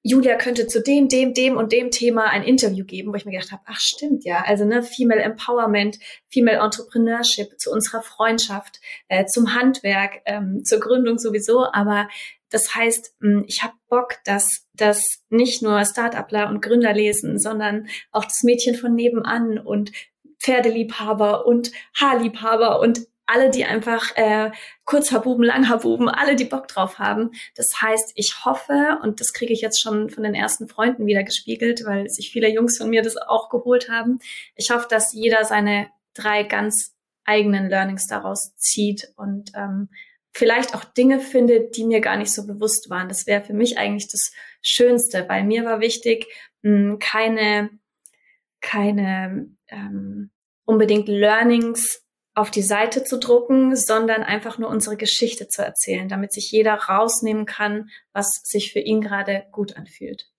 Julia 0.06 0.36
könnte 0.36 0.68
zu 0.68 0.82
dem, 0.82 1.08
dem, 1.08 1.34
dem 1.34 1.56
und 1.56 1.72
dem 1.72 1.90
Thema 1.90 2.26
ein 2.26 2.44
Interview 2.44 2.86
geben, 2.86 3.12
wo 3.12 3.16
ich 3.16 3.26
mir 3.26 3.32
gedacht 3.32 3.54
habe, 3.54 3.64
ach 3.66 3.80
stimmt 3.80 4.26
ja, 4.26 4.44
also 4.46 4.66
ne, 4.66 4.84
Female 4.84 5.22
Empowerment, 5.22 5.98
Female 6.30 6.60
Entrepreneurship, 6.60 7.58
zu 7.58 7.72
unserer 7.72 8.02
Freundschaft, 8.02 8.82
äh, 9.08 9.26
zum 9.26 9.56
Handwerk, 9.56 10.22
ähm, 10.26 10.66
zur 10.66 10.82
Gründung 10.82 11.18
sowieso, 11.18 11.66
aber 11.72 12.10
das 12.50 12.76
heißt, 12.76 13.16
hm, 13.22 13.46
ich 13.48 13.64
habe 13.64 13.74
Bock, 13.88 14.18
dass 14.26 14.68
das 14.74 15.24
nicht 15.30 15.64
nur 15.64 15.84
Startupler 15.86 16.50
und 16.50 16.62
Gründer 16.62 16.94
lesen, 16.94 17.40
sondern 17.40 17.88
auch 18.12 18.26
das 18.26 18.44
Mädchen 18.44 18.76
von 18.76 18.94
nebenan 18.94 19.58
und 19.58 19.92
Pferdeliebhaber 20.40 21.46
und 21.48 21.72
Haarliebhaber 22.00 22.80
und 22.80 23.08
alle, 23.26 23.50
die 23.50 23.66
einfach 23.66 24.16
äh, 24.16 24.52
Kurzhaarbuben, 24.86 25.44
Langhaarbuben, 25.44 26.10
alle, 26.10 26.36
die 26.36 26.46
Bock 26.46 26.68
drauf 26.68 27.00
haben. 27.00 27.32
Das 27.56 27.82
heißt, 27.82 28.12
ich 28.16 28.46
hoffe, 28.46 29.00
und 29.02 29.20
das 29.20 29.34
kriege 29.34 29.54
ich 29.54 29.62
jetzt 29.62 29.82
schon 29.82 30.10
von 30.10 30.24
den 30.24 30.36
ersten 30.36 30.68
Freunden 30.68 31.06
wieder 31.06 31.24
gespiegelt, 31.24 31.86
weil 31.86 32.10
sich 32.10 32.32
viele 32.32 32.50
Jungs 32.50 32.78
von 32.78 32.90
mir 32.90 33.02
das 33.02 33.18
auch 33.18 33.50
geholt 33.50 33.90
haben. 33.90 34.20
Ich 34.56 34.72
hoffe, 34.72 34.88
dass 34.90 35.14
jeder 35.14 35.46
seine 35.46 35.88
drei 36.14 36.44
ganz 36.44 36.96
eigenen 37.26 37.70
Learnings 37.70 38.08
daraus 38.08 38.56
zieht 38.58 39.14
und 39.16 39.52
ähm, 39.56 39.90
vielleicht 40.34 40.76
auch 40.76 40.84
Dinge 40.84 41.20
findet, 41.20 41.78
die 41.78 41.86
mir 41.86 42.02
gar 42.02 42.18
nicht 42.18 42.34
so 42.34 42.46
bewusst 42.46 42.90
waren. 42.90 43.08
Das 43.08 43.28
wäre 43.28 43.44
für 43.44 43.54
mich 43.54 43.78
eigentlich 43.78 44.10
das 44.10 44.32
Schönste, 44.62 45.26
weil 45.30 45.44
mir 45.44 45.64
war 45.64 45.80
wichtig, 45.80 46.28
mh, 46.64 46.98
keine, 47.00 47.70
keine 48.60 49.48
ähm, 49.68 50.32
unbedingt 50.66 51.08
Learnings 51.08 52.03
auf 52.36 52.50
die 52.50 52.62
Seite 52.62 53.04
zu 53.04 53.20
drucken, 53.20 53.76
sondern 53.76 54.24
einfach 54.24 54.58
nur 54.58 54.70
unsere 54.70 54.98
Geschichte 54.98 55.48
zu 55.48 55.64
erzählen, 55.64 56.10
damit 56.10 56.34
sich 56.34 56.52
jeder 56.52 56.74
rausnehmen 56.74 57.46
kann, 57.46 57.90
was 58.12 58.42
sich 58.44 58.74
für 58.74 58.80
ihn 58.80 59.02
gerade 59.02 59.46
gut 59.52 59.78
anfühlt. 59.78 60.30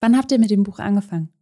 Wann 0.00 0.16
habt 0.16 0.32
ihr 0.32 0.38
mit 0.38 0.50
dem 0.50 0.62
Buch 0.62 0.78
angefangen? 0.78 1.32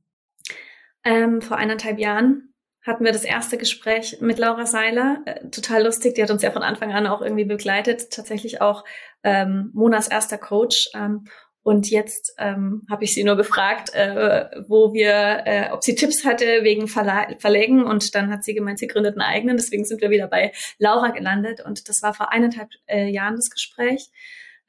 Ähm, 1.02 1.40
vor 1.40 1.56
eineinhalb 1.56 1.98
Jahren 1.98 2.54
hatten 2.82 3.04
wir 3.04 3.12
das 3.12 3.24
erste 3.24 3.58
Gespräch 3.58 4.18
mit 4.20 4.38
Laura 4.38 4.66
Seiler. 4.66 5.22
Äh, 5.24 5.50
total 5.50 5.84
lustig, 5.84 6.14
die 6.14 6.22
hat 6.22 6.30
uns 6.30 6.42
ja 6.42 6.50
von 6.50 6.62
Anfang 6.62 6.92
an 6.92 7.06
auch 7.06 7.22
irgendwie 7.22 7.44
begleitet. 7.44 8.10
Tatsächlich 8.10 8.60
auch 8.60 8.84
ähm, 9.22 9.70
Monas 9.74 10.08
erster 10.08 10.38
Coach. 10.38 10.90
Ähm, 10.94 11.24
und 11.62 11.90
jetzt 11.90 12.34
ähm, 12.38 12.82
habe 12.90 13.04
ich 13.04 13.12
sie 13.12 13.22
nur 13.22 13.36
gefragt, 13.36 13.92
äh, 13.92 14.46
wo 14.66 14.94
wir, 14.94 15.42
äh, 15.44 15.70
ob 15.72 15.84
sie 15.84 15.94
Tipps 15.94 16.24
hatte 16.24 16.60
wegen 16.62 16.88
Verla 16.88 17.28
Verlegen. 17.38 17.84
Und 17.84 18.14
dann 18.14 18.30
hat 18.30 18.44
sie 18.44 18.54
gemeint, 18.54 18.78
sie 18.78 18.86
gründet 18.86 19.12
einen 19.12 19.28
eigenen. 19.28 19.56
Deswegen 19.58 19.84
sind 19.84 20.00
wir 20.00 20.10
wieder 20.10 20.26
bei 20.26 20.52
Laura 20.78 21.10
gelandet. 21.10 21.60
Und 21.64 21.88
das 21.88 22.02
war 22.02 22.14
vor 22.14 22.32
eineinhalb 22.32 22.70
äh, 22.86 23.10
Jahren 23.10 23.36
das 23.36 23.50
Gespräch. 23.50 24.08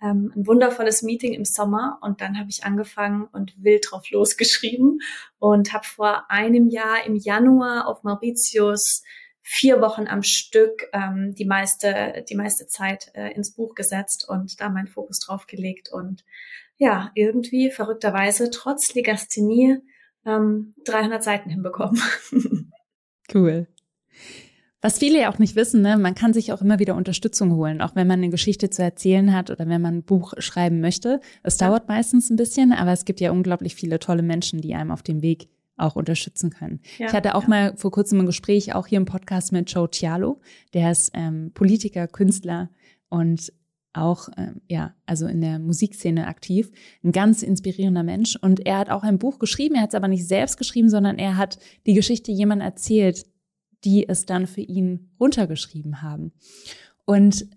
Ähm, 0.01 0.33
ein 0.35 0.45
wundervolles 0.45 1.01
Meeting 1.01 1.31
im 1.31 1.45
Sommer. 1.45 1.97
Und 2.01 2.19
dann 2.19 2.37
habe 2.37 2.49
ich 2.49 2.65
angefangen 2.65 3.25
und 3.31 3.53
wild 3.57 3.87
drauf 3.89 4.09
losgeschrieben 4.09 4.99
und 5.39 5.71
habe 5.71 5.85
vor 5.85 6.29
einem 6.29 6.67
Jahr 6.67 7.05
im 7.05 7.15
Januar 7.15 7.87
auf 7.87 8.03
Mauritius 8.03 9.01
vier 9.43 9.81
Wochen 9.81 10.07
am 10.07 10.23
Stück 10.23 10.87
ähm, 10.93 11.33
die 11.35 11.45
meiste 11.45 12.23
die 12.29 12.35
meiste 12.35 12.67
Zeit 12.67 13.11
äh, 13.15 13.33
ins 13.33 13.55
Buch 13.55 13.73
gesetzt 13.73 14.25
und 14.29 14.61
da 14.61 14.69
meinen 14.69 14.87
Fokus 14.87 15.19
drauf 15.19 15.47
gelegt 15.47 15.89
und 15.91 16.23
ja, 16.81 17.11
irgendwie 17.13 17.69
verrückterweise 17.69 18.49
trotz 18.49 18.95
Legasthenie 18.95 19.77
ähm, 20.25 20.73
300 20.85 21.23
Seiten 21.23 21.51
hinbekommen. 21.51 22.01
cool. 23.35 23.67
Was 24.81 24.97
viele 24.97 25.21
ja 25.21 25.31
auch 25.31 25.37
nicht 25.37 25.55
wissen, 25.55 25.83
ne, 25.83 25.99
man 25.99 26.15
kann 26.15 26.33
sich 26.33 26.51
auch 26.51 26.61
immer 26.63 26.79
wieder 26.79 26.95
Unterstützung 26.95 27.55
holen, 27.55 27.81
auch 27.81 27.95
wenn 27.95 28.07
man 28.07 28.17
eine 28.17 28.31
Geschichte 28.31 28.71
zu 28.71 28.81
erzählen 28.81 29.31
hat 29.31 29.51
oder 29.51 29.69
wenn 29.69 29.79
man 29.79 29.97
ein 29.97 30.03
Buch 30.03 30.33
schreiben 30.39 30.81
möchte. 30.81 31.21
Es 31.43 31.59
ja. 31.59 31.67
dauert 31.67 31.87
meistens 31.87 32.31
ein 32.31 32.35
bisschen, 32.35 32.71
aber 32.71 32.91
es 32.91 33.05
gibt 33.05 33.19
ja 33.19 33.29
unglaublich 33.29 33.75
viele 33.75 33.99
tolle 33.99 34.23
Menschen, 34.23 34.59
die 34.59 34.73
einem 34.73 34.89
auf 34.89 35.03
dem 35.03 35.21
Weg 35.21 35.49
auch 35.77 35.95
unterstützen 35.95 36.49
können. 36.49 36.79
Ja, 36.97 37.07
ich 37.07 37.13
hatte 37.13 37.35
auch 37.35 37.43
ja. 37.43 37.49
mal 37.49 37.77
vor 37.77 37.91
kurzem 37.91 38.21
ein 38.21 38.25
Gespräch, 38.25 38.73
auch 38.73 38.87
hier 38.87 38.97
im 38.97 39.05
Podcast 39.05 39.51
mit 39.51 39.69
Joe 39.71 39.87
Cialo, 39.91 40.41
der 40.73 40.91
ist 40.91 41.11
ähm, 41.13 41.51
Politiker, 41.53 42.07
Künstler 42.07 42.71
und 43.07 43.53
auch 43.93 44.29
äh, 44.29 44.53
ja, 44.67 44.93
also 45.05 45.27
in 45.27 45.41
der 45.41 45.59
Musikszene 45.59 46.27
aktiv, 46.27 46.71
ein 47.03 47.11
ganz 47.11 47.43
inspirierender 47.43 48.03
Mensch. 48.03 48.37
Und 48.41 48.65
er 48.65 48.77
hat 48.77 48.89
auch 48.89 49.03
ein 49.03 49.19
Buch 49.19 49.39
geschrieben, 49.39 49.75
er 49.75 49.81
hat 49.81 49.89
es 49.89 49.95
aber 49.95 50.07
nicht 50.07 50.27
selbst 50.27 50.57
geschrieben, 50.57 50.89
sondern 50.89 51.17
er 51.17 51.37
hat 51.37 51.59
die 51.85 51.93
Geschichte 51.93 52.31
jemand 52.31 52.61
erzählt, 52.61 53.25
die 53.83 54.07
es 54.07 54.25
dann 54.25 54.47
für 54.47 54.61
ihn 54.61 55.11
runtergeschrieben 55.19 56.01
haben. 56.01 56.31
Und 57.05 57.47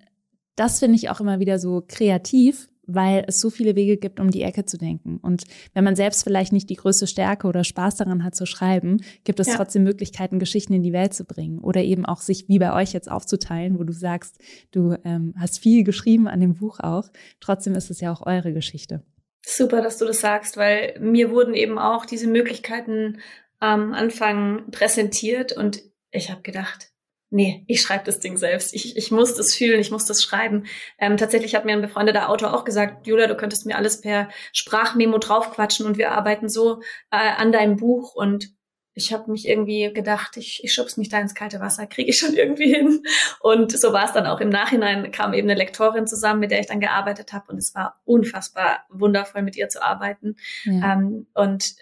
das 0.56 0.78
finde 0.78 0.96
ich 0.96 1.10
auch 1.10 1.20
immer 1.20 1.40
wieder 1.40 1.58
so 1.58 1.84
kreativ, 1.86 2.68
weil 2.86 3.24
es 3.26 3.40
so 3.40 3.50
viele 3.50 3.76
Wege 3.76 3.96
gibt, 3.96 4.20
um 4.20 4.30
die 4.30 4.42
Ecke 4.42 4.64
zu 4.64 4.78
denken. 4.78 5.18
Und 5.18 5.44
wenn 5.72 5.84
man 5.84 5.96
selbst 5.96 6.24
vielleicht 6.24 6.52
nicht 6.52 6.70
die 6.70 6.76
größte 6.76 7.06
Stärke 7.06 7.46
oder 7.46 7.64
Spaß 7.64 7.96
daran 7.96 8.24
hat 8.24 8.34
zu 8.34 8.46
schreiben, 8.46 9.02
gibt 9.24 9.40
es 9.40 9.48
ja. 9.48 9.56
trotzdem 9.56 9.82
Möglichkeiten, 9.82 10.38
Geschichten 10.38 10.72
in 10.74 10.82
die 10.82 10.92
Welt 10.92 11.14
zu 11.14 11.24
bringen 11.24 11.58
oder 11.58 11.82
eben 11.82 12.04
auch 12.06 12.20
sich 12.20 12.48
wie 12.48 12.58
bei 12.58 12.74
euch 12.74 12.92
jetzt 12.92 13.10
aufzuteilen, 13.10 13.78
wo 13.78 13.84
du 13.84 13.92
sagst, 13.92 14.38
du 14.70 14.96
ähm, 15.04 15.34
hast 15.38 15.58
viel 15.58 15.84
geschrieben 15.84 16.28
an 16.28 16.40
dem 16.40 16.54
Buch 16.54 16.80
auch. 16.80 17.10
Trotzdem 17.40 17.74
ist 17.74 17.90
es 17.90 18.00
ja 18.00 18.12
auch 18.12 18.24
eure 18.26 18.52
Geschichte. 18.52 19.02
Super, 19.46 19.82
dass 19.82 19.98
du 19.98 20.06
das 20.06 20.20
sagst, 20.20 20.56
weil 20.56 20.98
mir 21.00 21.30
wurden 21.30 21.54
eben 21.54 21.78
auch 21.78 22.06
diese 22.06 22.26
Möglichkeiten 22.26 23.18
am 23.58 23.92
Anfang 23.92 24.70
präsentiert 24.70 25.52
und 25.52 25.82
ich 26.10 26.30
habe 26.30 26.42
gedacht, 26.42 26.93
nee, 27.34 27.64
ich 27.66 27.82
schreibe 27.82 28.04
das 28.04 28.20
Ding 28.20 28.36
selbst. 28.36 28.72
Ich, 28.74 28.96
ich 28.96 29.10
muss 29.10 29.34
das 29.34 29.54
fühlen, 29.54 29.80
ich 29.80 29.90
muss 29.90 30.06
das 30.06 30.22
schreiben. 30.22 30.66
Ähm, 30.98 31.16
tatsächlich 31.16 31.54
hat 31.56 31.64
mir 31.64 31.72
ein 31.72 31.82
befreundeter 31.82 32.28
Autor 32.28 32.54
auch 32.54 32.64
gesagt, 32.64 33.08
Julia, 33.08 33.26
du 33.26 33.36
könntest 33.36 33.66
mir 33.66 33.76
alles 33.76 34.00
per 34.00 34.28
Sprachmemo 34.52 35.18
draufquatschen 35.18 35.84
und 35.84 35.98
wir 35.98 36.12
arbeiten 36.12 36.48
so 36.48 36.80
äh, 37.10 37.16
an 37.36 37.50
deinem 37.50 37.76
Buch 37.76 38.14
und 38.14 38.54
ich 38.96 39.12
habe 39.12 39.32
mich 39.32 39.48
irgendwie 39.48 39.92
gedacht, 39.92 40.36
ich, 40.36 40.62
ich 40.62 40.72
schub's 40.72 40.96
mich 40.96 41.08
da 41.08 41.18
ins 41.18 41.34
kalte 41.34 41.58
Wasser, 41.58 41.88
kriege 41.88 42.10
ich 42.10 42.18
schon 42.20 42.34
irgendwie 42.34 42.72
hin. 42.72 43.02
Und 43.40 43.76
so 43.76 43.92
war 43.92 44.04
es 44.04 44.12
dann 44.12 44.26
auch. 44.26 44.40
Im 44.40 44.50
Nachhinein 44.50 45.10
kam 45.10 45.34
eben 45.34 45.50
eine 45.50 45.58
Lektorin 45.58 46.06
zusammen, 46.06 46.38
mit 46.38 46.52
der 46.52 46.60
ich 46.60 46.66
dann 46.66 46.78
gearbeitet 46.78 47.32
habe. 47.32 47.50
Und 47.50 47.58
es 47.58 47.74
war 47.74 48.00
unfassbar 48.04 48.84
wundervoll, 48.90 49.42
mit 49.42 49.56
ihr 49.56 49.68
zu 49.68 49.82
arbeiten. 49.82 50.36
Ja. 50.62 50.92
Ähm, 50.92 51.26
und 51.34 51.74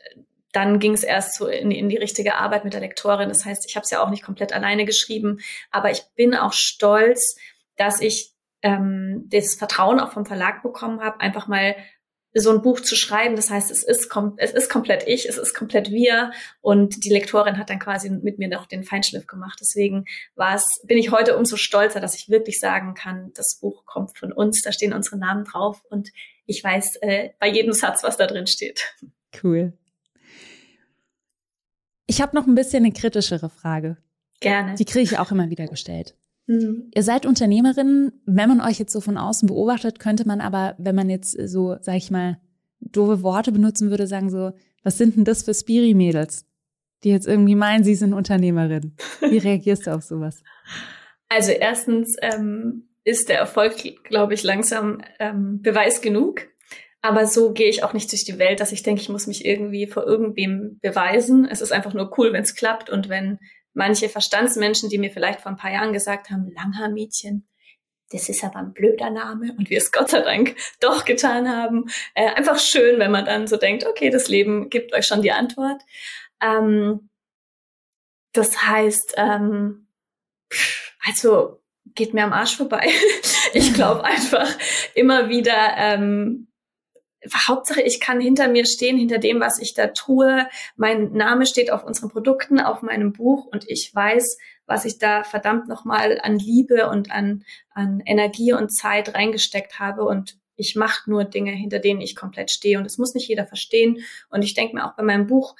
dann 0.52 0.78
ging 0.78 0.92
es 0.92 1.02
erst 1.02 1.36
so 1.36 1.46
in, 1.46 1.70
in, 1.70 1.88
die 1.88 1.96
richtige 1.96 2.36
Arbeit 2.36 2.64
mit 2.64 2.74
der 2.74 2.80
Lektorin. 2.80 3.30
Das 3.30 3.44
heißt, 3.44 3.64
ich 3.66 3.74
habe 3.74 3.84
es 3.84 3.90
ja 3.90 4.02
auch 4.02 4.10
nicht 4.10 4.22
komplett 4.22 4.52
alleine 4.52 4.84
geschrieben, 4.84 5.38
aber 5.70 5.90
ich 5.90 6.02
bin 6.14 6.34
auch 6.34 6.52
stolz, 6.52 7.36
dass 7.76 8.00
ich 8.00 8.32
ähm, 8.62 9.26
das 9.30 9.54
Vertrauen 9.54 9.98
auch 9.98 10.12
vom 10.12 10.26
Verlag 10.26 10.62
bekommen 10.62 11.00
habe, 11.00 11.20
einfach 11.20 11.48
mal 11.48 11.74
so 12.34 12.50
ein 12.50 12.62
Buch 12.62 12.80
zu 12.80 12.96
schreiben. 12.96 13.36
Das 13.36 13.50
heißt, 13.50 13.70
es 13.70 13.82
ist, 13.82 14.10
es 14.36 14.52
ist 14.52 14.70
komplett 14.70 15.06
ich, 15.06 15.28
es 15.28 15.36
ist 15.38 15.54
komplett 15.54 15.90
wir 15.90 16.32
und 16.60 17.04
die 17.04 17.10
Lektorin 17.10 17.58
hat 17.58 17.70
dann 17.70 17.78
quasi 17.78 18.08
mit 18.10 18.38
mir 18.38 18.48
noch 18.48 18.66
den 18.66 18.84
Feinschliff 18.84 19.26
gemacht. 19.26 19.58
Deswegen 19.60 20.04
war 20.34 20.60
bin 20.84 20.98
ich 20.98 21.10
heute 21.10 21.36
umso 21.36 21.56
stolzer, 21.56 22.00
dass 22.00 22.14
ich 22.14 22.28
wirklich 22.28 22.58
sagen 22.58 22.94
kann, 22.94 23.32
das 23.34 23.58
Buch 23.60 23.84
kommt 23.84 24.18
von 24.18 24.32
uns, 24.32 24.62
da 24.62 24.72
stehen 24.72 24.92
unsere 24.92 25.18
Namen 25.18 25.44
drauf 25.44 25.82
und 25.90 26.10
ich 26.46 26.62
weiß 26.62 26.96
äh, 27.02 27.30
bei 27.38 27.48
jedem 27.48 27.72
Satz, 27.72 28.02
was 28.02 28.16
da 28.16 28.26
drin 28.26 28.46
steht. 28.46 28.94
Cool. 29.42 29.72
Ich 32.06 32.20
habe 32.20 32.36
noch 32.36 32.46
ein 32.46 32.54
bisschen 32.54 32.84
eine 32.84 32.92
kritischere 32.92 33.48
Frage. 33.48 33.96
Gerne. 34.40 34.74
Die 34.74 34.84
kriege 34.84 35.04
ich 35.04 35.18
auch 35.18 35.30
immer 35.30 35.50
wieder 35.50 35.66
gestellt. 35.66 36.16
Mhm. 36.46 36.90
Ihr 36.94 37.02
seid 37.02 37.26
Unternehmerin. 37.26 38.12
Wenn 38.26 38.48
man 38.48 38.60
euch 38.60 38.78
jetzt 38.78 38.92
so 38.92 39.00
von 39.00 39.16
außen 39.16 39.46
beobachtet, 39.46 39.98
könnte 39.98 40.26
man 40.26 40.40
aber, 40.40 40.74
wenn 40.78 40.94
man 40.94 41.08
jetzt 41.08 41.36
so, 41.48 41.76
sag 41.80 41.96
ich 41.96 42.10
mal, 42.10 42.38
doofe 42.80 43.22
Worte 43.22 43.52
benutzen 43.52 43.90
würde, 43.90 44.06
sagen 44.06 44.30
so, 44.30 44.52
was 44.82 44.98
sind 44.98 45.16
denn 45.16 45.24
das 45.24 45.44
für 45.44 45.54
Spiri-Mädels, 45.54 46.44
die 47.04 47.10
jetzt 47.10 47.28
irgendwie 47.28 47.54
meinen, 47.54 47.84
sie 47.84 47.94
sind 47.94 48.12
Unternehmerin? 48.12 48.96
Wie 49.20 49.38
reagierst 49.38 49.86
du 49.86 49.94
auf 49.94 50.02
sowas? 50.02 50.42
Also 51.28 51.52
erstens 51.52 52.16
ähm, 52.20 52.88
ist 53.04 53.28
der 53.28 53.38
Erfolg, 53.38 53.74
glaube 54.04 54.34
ich, 54.34 54.42
langsam 54.42 55.00
ähm, 55.18 55.62
Beweis 55.62 56.02
genug. 56.02 56.48
Aber 57.02 57.26
so 57.26 57.52
gehe 57.52 57.68
ich 57.68 57.82
auch 57.82 57.92
nicht 57.92 58.10
durch 58.12 58.24
die 58.24 58.38
Welt, 58.38 58.60
dass 58.60 58.70
ich 58.70 58.84
denke, 58.84 59.02
ich 59.02 59.08
muss 59.08 59.26
mich 59.26 59.44
irgendwie 59.44 59.88
vor 59.88 60.06
irgendwem 60.06 60.78
beweisen. 60.80 61.46
Es 61.50 61.60
ist 61.60 61.72
einfach 61.72 61.94
nur 61.94 62.16
cool, 62.16 62.32
wenn 62.32 62.42
es 62.42 62.54
klappt 62.54 62.90
und 62.90 63.08
wenn 63.08 63.40
manche 63.74 64.08
Verstandsmenschen, 64.08 64.88
die 64.88 64.98
mir 64.98 65.10
vielleicht 65.10 65.40
vor 65.40 65.50
ein 65.50 65.56
paar 65.56 65.72
Jahren 65.72 65.92
gesagt 65.92 66.30
haben, 66.30 66.52
Langhaar-Mädchen, 66.54 67.48
das 68.12 68.28
ist 68.28 68.44
aber 68.44 68.56
ein 68.56 68.72
blöder 68.72 69.10
Name 69.10 69.54
und 69.58 69.70
wir 69.70 69.78
es 69.78 69.90
Gott 69.90 70.10
sei 70.10 70.20
Dank 70.20 70.54
doch 70.80 71.04
getan 71.04 71.48
haben. 71.48 71.86
Äh, 72.14 72.28
einfach 72.28 72.58
schön, 72.58 73.00
wenn 73.00 73.10
man 73.10 73.24
dann 73.24 73.46
so 73.46 73.56
denkt, 73.56 73.86
okay, 73.86 74.10
das 74.10 74.28
Leben 74.28 74.70
gibt 74.70 74.92
euch 74.92 75.06
schon 75.06 75.22
die 75.22 75.32
Antwort. 75.32 75.82
Ähm, 76.40 77.08
das 78.32 78.62
heißt, 78.62 79.14
ähm, 79.16 79.88
also 81.04 81.62
geht 81.94 82.14
mir 82.14 82.24
am 82.24 82.32
Arsch 82.32 82.56
vorbei. 82.56 82.88
ich 83.54 83.74
glaube 83.74 84.04
einfach 84.04 84.48
immer 84.94 85.28
wieder, 85.28 85.74
ähm, 85.76 86.48
Hauptsache, 87.46 87.82
ich 87.82 88.00
kann 88.00 88.20
hinter 88.20 88.48
mir 88.48 88.66
stehen, 88.66 88.98
hinter 88.98 89.18
dem, 89.18 89.40
was 89.40 89.58
ich 89.58 89.74
da 89.74 89.88
tue. 89.88 90.46
Mein 90.76 91.12
Name 91.12 91.46
steht 91.46 91.70
auf 91.70 91.84
unseren 91.84 92.10
Produkten, 92.10 92.60
auf 92.60 92.82
meinem 92.82 93.12
Buch 93.12 93.46
und 93.46 93.68
ich 93.68 93.94
weiß, 93.94 94.38
was 94.66 94.84
ich 94.84 94.98
da 94.98 95.24
verdammt 95.24 95.68
nochmal 95.68 96.20
an 96.22 96.38
Liebe 96.38 96.88
und 96.88 97.10
an, 97.10 97.44
an 97.70 98.02
Energie 98.06 98.52
und 98.52 98.70
Zeit 98.70 99.14
reingesteckt 99.14 99.78
habe 99.78 100.04
und 100.04 100.38
ich 100.56 100.76
mache 100.76 101.10
nur 101.10 101.24
Dinge, 101.24 101.52
hinter 101.52 101.78
denen 101.78 102.00
ich 102.00 102.14
komplett 102.14 102.50
stehe 102.50 102.78
und 102.78 102.84
es 102.84 102.98
muss 102.98 103.14
nicht 103.14 103.28
jeder 103.28 103.46
verstehen. 103.46 103.98
Und 104.30 104.42
ich 104.42 104.54
denke 104.54 104.76
mir 104.76 104.86
auch 104.86 104.94
bei 104.94 105.02
meinem 105.02 105.26
Buch, 105.26 105.56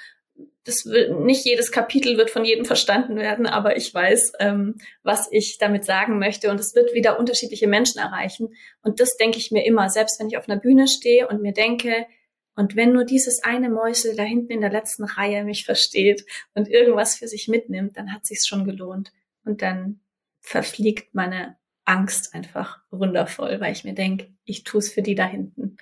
das 0.65 0.87
wird, 0.87 1.19
nicht 1.21 1.45
jedes 1.45 1.73
Kapitel 1.73 2.17
wird 2.17 2.31
von 2.31 2.45
jedem 2.45 2.65
verstanden 2.65 3.17
werden, 3.17 3.47
aber 3.47 3.77
ich 3.77 3.93
weiß, 3.93 4.35
ähm, 4.39 4.77
was 5.03 5.29
ich 5.33 5.59
damit 5.59 5.85
sagen 5.85 6.19
möchte 6.19 6.51
und 6.51 6.61
es 6.61 6.75
wird 6.75 6.95
wieder 6.95 7.19
unterschiedliche 7.19 7.67
Menschen 7.67 7.99
erreichen. 7.99 8.55
Und 8.83 9.01
das 9.01 9.17
denke 9.17 9.39
ich 9.39 9.51
mir 9.51 9.65
immer, 9.67 9.91
selbst 9.91 10.21
wenn 10.21 10.29
ich 10.29 10.37
auf 10.37 10.49
einer 10.49 10.61
Bühne 10.61 10.87
stehe 10.87 11.29
und 11.29 11.43
mir 11.43 11.53
denke, 11.53 12.07
und 12.55 12.77
wenn 12.77 12.93
nur 12.93 13.05
dieses 13.05 13.43
eine 13.43 13.71
Mäusel 13.71 14.15
da 14.15 14.25
hinten 14.25 14.53
in 14.53 14.61
der 14.61 14.71
letzten 14.71 15.05
Reihe 15.05 15.43
mich 15.45 15.65
versteht 15.65 16.25
und 16.55 16.69
irgendwas 16.69 17.17
für 17.17 17.27
sich 17.27 17.49
mitnimmt, 17.49 17.97
dann 17.97 18.13
hat 18.13 18.27
sich's 18.27 18.47
schon 18.47 18.65
gelohnt. 18.65 19.11
Und 19.45 19.63
dann 19.63 20.01
verfliegt 20.41 21.15
meine 21.15 21.57
Angst 21.85 22.35
einfach 22.35 22.81
wundervoll, 22.91 23.59
weil 23.61 23.73
ich 23.73 23.85
mir 23.85 23.95
denke, 23.95 24.29
ich 24.45 24.65
tue 24.65 24.81
es 24.81 24.93
für 24.93 25.03
die 25.03 25.15
da 25.15 25.25
hinten. 25.25 25.79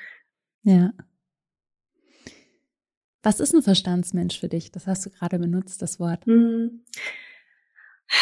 Ja. 0.62 0.92
Was 3.22 3.40
ist 3.40 3.54
ein 3.54 3.62
Verstandsmensch 3.62 4.38
für 4.38 4.48
dich? 4.48 4.72
Das 4.72 4.86
hast 4.86 5.04
du 5.04 5.10
gerade 5.10 5.38
benutzt, 5.38 5.82
das 5.82 6.00
Wort. 6.00 6.24
Hm. 6.26 6.84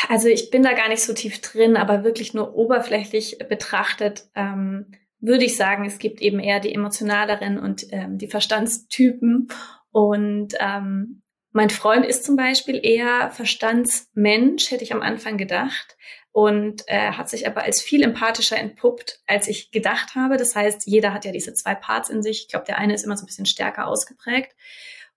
Also 0.08 0.28
ich 0.28 0.50
bin 0.50 0.62
da 0.62 0.74
gar 0.74 0.88
nicht 0.88 1.02
so 1.02 1.14
tief 1.14 1.40
drin, 1.40 1.76
aber 1.76 2.04
wirklich 2.04 2.34
nur 2.34 2.54
oberflächlich 2.54 3.38
betrachtet 3.48 4.28
ähm, 4.34 4.86
würde 5.20 5.44
ich 5.44 5.56
sagen, 5.56 5.84
es 5.84 5.98
gibt 5.98 6.20
eben 6.20 6.38
eher 6.38 6.60
die 6.60 6.74
emotionaleren 6.74 7.58
und 7.58 7.86
ähm, 7.90 8.18
die 8.18 8.28
Verstandstypen. 8.28 9.48
Und 9.90 10.54
ähm, 10.60 11.22
mein 11.52 11.70
Freund 11.70 12.06
ist 12.06 12.24
zum 12.24 12.36
Beispiel 12.36 12.80
eher 12.82 13.30
Verstandsmensch, 13.30 14.70
hätte 14.70 14.84
ich 14.84 14.92
am 14.92 15.02
Anfang 15.02 15.36
gedacht. 15.36 15.96
Und 16.38 16.84
äh, 16.86 17.10
hat 17.10 17.28
sich 17.28 17.48
aber 17.48 17.64
als 17.64 17.82
viel 17.82 18.00
empathischer 18.04 18.56
entpuppt, 18.56 19.18
als 19.26 19.48
ich 19.48 19.72
gedacht 19.72 20.14
habe. 20.14 20.36
Das 20.36 20.54
heißt, 20.54 20.86
jeder 20.86 21.12
hat 21.12 21.24
ja 21.24 21.32
diese 21.32 21.52
zwei 21.52 21.74
Parts 21.74 22.10
in 22.10 22.22
sich. 22.22 22.42
Ich 22.42 22.48
glaube, 22.48 22.64
der 22.64 22.78
eine 22.78 22.94
ist 22.94 23.04
immer 23.04 23.16
so 23.16 23.24
ein 23.24 23.26
bisschen 23.26 23.44
stärker 23.44 23.88
ausgeprägt. 23.88 24.54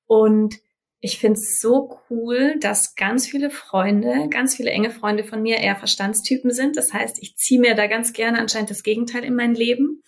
Und 0.07 0.55
ich 0.99 1.19
finde 1.19 1.37
es 1.37 1.59
so 1.59 1.99
cool, 2.09 2.57
dass 2.59 2.95
ganz 2.95 3.27
viele 3.27 3.51
Freunde, 3.51 4.29
ganz 4.29 4.55
viele 4.55 4.71
enge 4.71 4.89
Freunde 4.89 5.23
von 5.23 5.43
mir 5.43 5.57
eher 5.57 5.75
Verstandstypen 5.75 6.49
sind. 6.49 6.75
Das 6.75 6.91
heißt, 6.91 7.21
ich 7.21 7.35
ziehe 7.35 7.61
mir 7.61 7.75
da 7.75 7.85
ganz 7.85 8.13
gerne 8.13 8.39
anscheinend 8.39 8.71
das 8.71 8.81
Gegenteil 8.81 9.23
in 9.23 9.35
mein 9.35 9.53
Leben. 9.53 10.01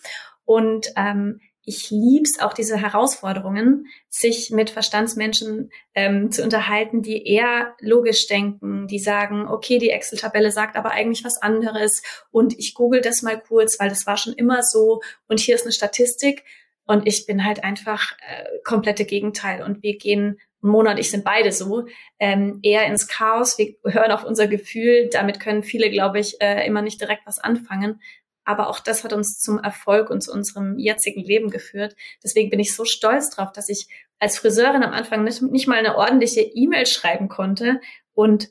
Und 0.45 0.93
ähm, 0.97 1.41
ich 1.65 1.91
lieb's 1.91 2.39
auch 2.39 2.53
diese 2.53 2.77
Herausforderungen, 2.77 3.87
sich 4.09 4.49
mit 4.51 4.69
Verstandsmenschen 4.69 5.71
ähm, 5.95 6.31
zu 6.31 6.43
unterhalten, 6.43 7.01
die 7.01 7.25
eher 7.25 7.75
logisch 7.79 8.27
denken, 8.27 8.87
die 8.87 8.99
sagen, 8.99 9.47
okay, 9.47 9.79
die 9.79 9.89
Excel-Tabelle 9.89 10.51
sagt 10.51 10.75
aber 10.75 10.91
eigentlich 10.91 11.23
was 11.23 11.41
anderes 11.41 12.03
und 12.31 12.57
ich 12.59 12.73
google 12.73 13.01
das 13.01 13.21
mal 13.21 13.39
kurz, 13.39 13.79
weil 13.79 13.89
das 13.89 14.05
war 14.05 14.17
schon 14.17 14.33
immer 14.33 14.61
so 14.63 15.01
und 15.27 15.39
hier 15.39 15.55
ist 15.55 15.63
eine 15.63 15.71
Statistik 15.71 16.43
und 16.85 17.07
ich 17.07 17.25
bin 17.25 17.45
halt 17.45 17.63
einfach 17.63 18.11
äh, 18.11 18.45
komplette 18.63 19.05
Gegenteil 19.05 19.63
und 19.63 19.83
wir 19.83 19.97
gehen 19.97 20.39
Mona 20.63 20.91
und 20.91 20.97
ich 20.97 21.11
sind 21.11 21.25
beide 21.25 21.51
so, 21.51 21.87
ähm, 22.19 22.59
eher 22.63 22.85
ins 22.87 23.07
Chaos. 23.09 23.57
Wir 23.57 23.75
hören 23.83 24.11
auf 24.11 24.23
unser 24.23 24.47
Gefühl. 24.47 25.09
Damit 25.11 25.41
können 25.41 25.61
viele, 25.61 25.89
glaube 25.89 26.19
ich, 26.19 26.41
äh, 26.41 26.65
immer 26.65 26.81
nicht 26.81 27.01
direkt 27.01 27.25
was 27.25 27.37
anfangen. 27.37 28.01
Aber 28.45 28.69
auch 28.69 28.79
das 28.79 29.03
hat 29.03 29.13
uns 29.13 29.39
zum 29.39 29.59
Erfolg 29.59 30.09
und 30.09 30.21
zu 30.21 30.31
unserem 30.31 30.77
jetzigen 30.77 31.21
Leben 31.21 31.49
geführt. 31.49 31.95
Deswegen 32.23 32.49
bin 32.49 32.59
ich 32.59 32.75
so 32.75 32.85
stolz 32.85 33.29
drauf, 33.29 33.51
dass 33.53 33.69
ich 33.69 33.87
als 34.19 34.37
Friseurin 34.37 34.83
am 34.83 34.93
Anfang 34.93 35.23
nicht, 35.23 35.41
nicht 35.41 35.67
mal 35.67 35.77
eine 35.77 35.97
ordentliche 35.97 36.41
E-Mail 36.41 36.85
schreiben 36.85 37.29
konnte 37.29 37.81
und 38.13 38.49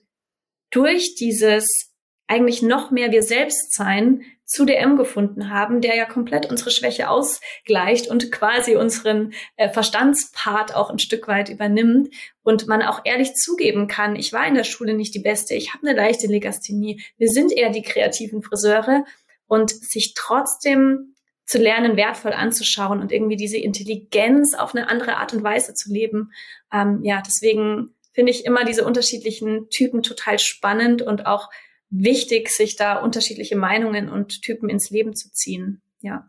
durch 0.70 1.14
dieses 1.14 1.92
eigentlich 2.26 2.62
noch 2.62 2.90
mehr 2.90 3.12
wir 3.12 3.22
selbst 3.22 3.74
sein 3.74 4.22
zu 4.52 4.64
DM 4.66 4.96
gefunden 4.96 5.50
haben, 5.50 5.80
der 5.80 5.96
ja 5.96 6.04
komplett 6.04 6.50
unsere 6.50 6.70
Schwäche 6.70 7.08
ausgleicht 7.08 8.08
und 8.08 8.30
quasi 8.30 8.76
unseren 8.76 9.32
äh, 9.56 9.70
Verstandspart 9.70 10.74
auch 10.74 10.90
ein 10.90 10.98
Stück 10.98 11.26
weit 11.26 11.48
übernimmt 11.48 12.12
und 12.42 12.66
man 12.66 12.82
auch 12.82 13.00
ehrlich 13.04 13.34
zugeben 13.34 13.86
kann, 13.86 14.14
ich 14.14 14.32
war 14.32 14.46
in 14.46 14.54
der 14.54 14.64
Schule 14.64 14.94
nicht 14.94 15.14
die 15.14 15.20
Beste, 15.20 15.54
ich 15.54 15.72
habe 15.72 15.86
eine 15.86 15.96
leichte 15.96 16.26
Legasthenie, 16.26 17.02
wir 17.16 17.28
sind 17.28 17.50
eher 17.50 17.70
die 17.70 17.82
kreativen 17.82 18.42
Friseure 18.42 19.04
und 19.46 19.70
sich 19.70 20.14
trotzdem 20.14 21.14
zu 21.44 21.58
lernen, 21.58 21.96
wertvoll 21.96 22.32
anzuschauen 22.32 23.00
und 23.00 23.12
irgendwie 23.12 23.36
diese 23.36 23.58
Intelligenz 23.58 24.54
auf 24.54 24.74
eine 24.74 24.88
andere 24.88 25.16
Art 25.16 25.34
und 25.34 25.42
Weise 25.42 25.74
zu 25.74 25.92
leben. 25.92 26.30
Ähm, 26.72 27.00
ja, 27.02 27.22
deswegen 27.26 27.94
finde 28.12 28.30
ich 28.30 28.44
immer 28.44 28.64
diese 28.64 28.84
unterschiedlichen 28.84 29.68
Typen 29.70 30.02
total 30.02 30.38
spannend 30.38 31.02
und 31.02 31.26
auch 31.26 31.50
wichtig, 31.90 32.48
sich 32.48 32.76
da 32.76 32.98
unterschiedliche 33.00 33.56
Meinungen 33.56 34.08
und 34.08 34.42
Typen 34.42 34.68
ins 34.68 34.90
Leben 34.90 35.14
zu 35.14 35.30
ziehen. 35.30 35.82
Ja. 36.00 36.28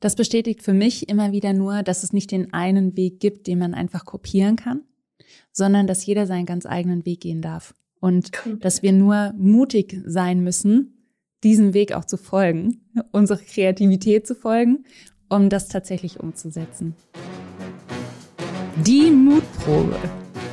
Das 0.00 0.16
bestätigt 0.16 0.62
für 0.62 0.74
mich 0.74 1.08
immer 1.08 1.32
wieder 1.32 1.52
nur, 1.52 1.82
dass 1.82 2.02
es 2.02 2.12
nicht 2.12 2.30
den 2.30 2.52
einen 2.52 2.96
Weg 2.96 3.20
gibt, 3.20 3.46
den 3.46 3.58
man 3.58 3.74
einfach 3.74 4.04
kopieren 4.04 4.56
kann, 4.56 4.82
sondern 5.50 5.86
dass 5.86 6.06
jeder 6.06 6.26
seinen 6.26 6.46
ganz 6.46 6.66
eigenen 6.66 7.06
Weg 7.06 7.20
gehen 7.20 7.42
darf. 7.42 7.74
Und 8.00 8.32
dass 8.60 8.82
wir 8.82 8.92
nur 8.92 9.32
mutig 9.36 9.96
sein 10.04 10.44
müssen, 10.44 10.93
diesem 11.44 11.74
Weg 11.74 11.92
auch 11.92 12.04
zu 12.04 12.16
folgen, 12.16 12.80
unsere 13.12 13.40
Kreativität 13.40 14.26
zu 14.26 14.34
folgen, 14.34 14.84
um 15.28 15.50
das 15.50 15.68
tatsächlich 15.68 16.20
umzusetzen. 16.20 16.94
Die 18.76 19.10
Mutprobe. 19.10 19.96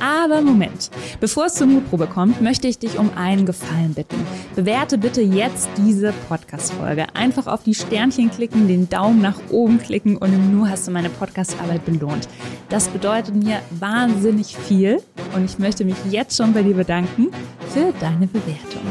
Aber 0.02 0.42
Moment, 0.42 0.90
bevor 1.20 1.46
es 1.46 1.54
zur 1.54 1.68
Mutprobe 1.68 2.08
kommt, 2.08 2.40
möchte 2.40 2.66
ich 2.66 2.78
dich 2.78 2.98
um 2.98 3.10
einen 3.14 3.46
Gefallen 3.46 3.94
bitten. 3.94 4.16
Bewerte 4.56 4.98
bitte 4.98 5.22
jetzt 5.22 5.68
diese 5.76 6.12
Podcast-Folge. 6.28 7.06
Einfach 7.14 7.46
auf 7.46 7.62
die 7.62 7.74
Sternchen 7.74 8.28
klicken, 8.30 8.66
den 8.66 8.88
Daumen 8.88 9.22
nach 9.22 9.38
oben 9.50 9.78
klicken 9.78 10.16
und 10.16 10.32
im 10.32 10.56
Nu 10.56 10.68
hast 10.68 10.88
du 10.88 10.90
meine 10.90 11.08
Podcast-Arbeit 11.08 11.84
belohnt. 11.84 12.28
Das 12.68 12.88
bedeutet 12.88 13.36
mir 13.36 13.60
wahnsinnig 13.78 14.56
viel 14.56 15.00
und 15.36 15.44
ich 15.44 15.60
möchte 15.60 15.84
mich 15.84 15.96
jetzt 16.10 16.36
schon 16.36 16.52
bei 16.52 16.64
dir 16.64 16.74
bedanken 16.74 17.28
für 17.72 17.92
deine 18.00 18.26
Bewertung. 18.26 18.82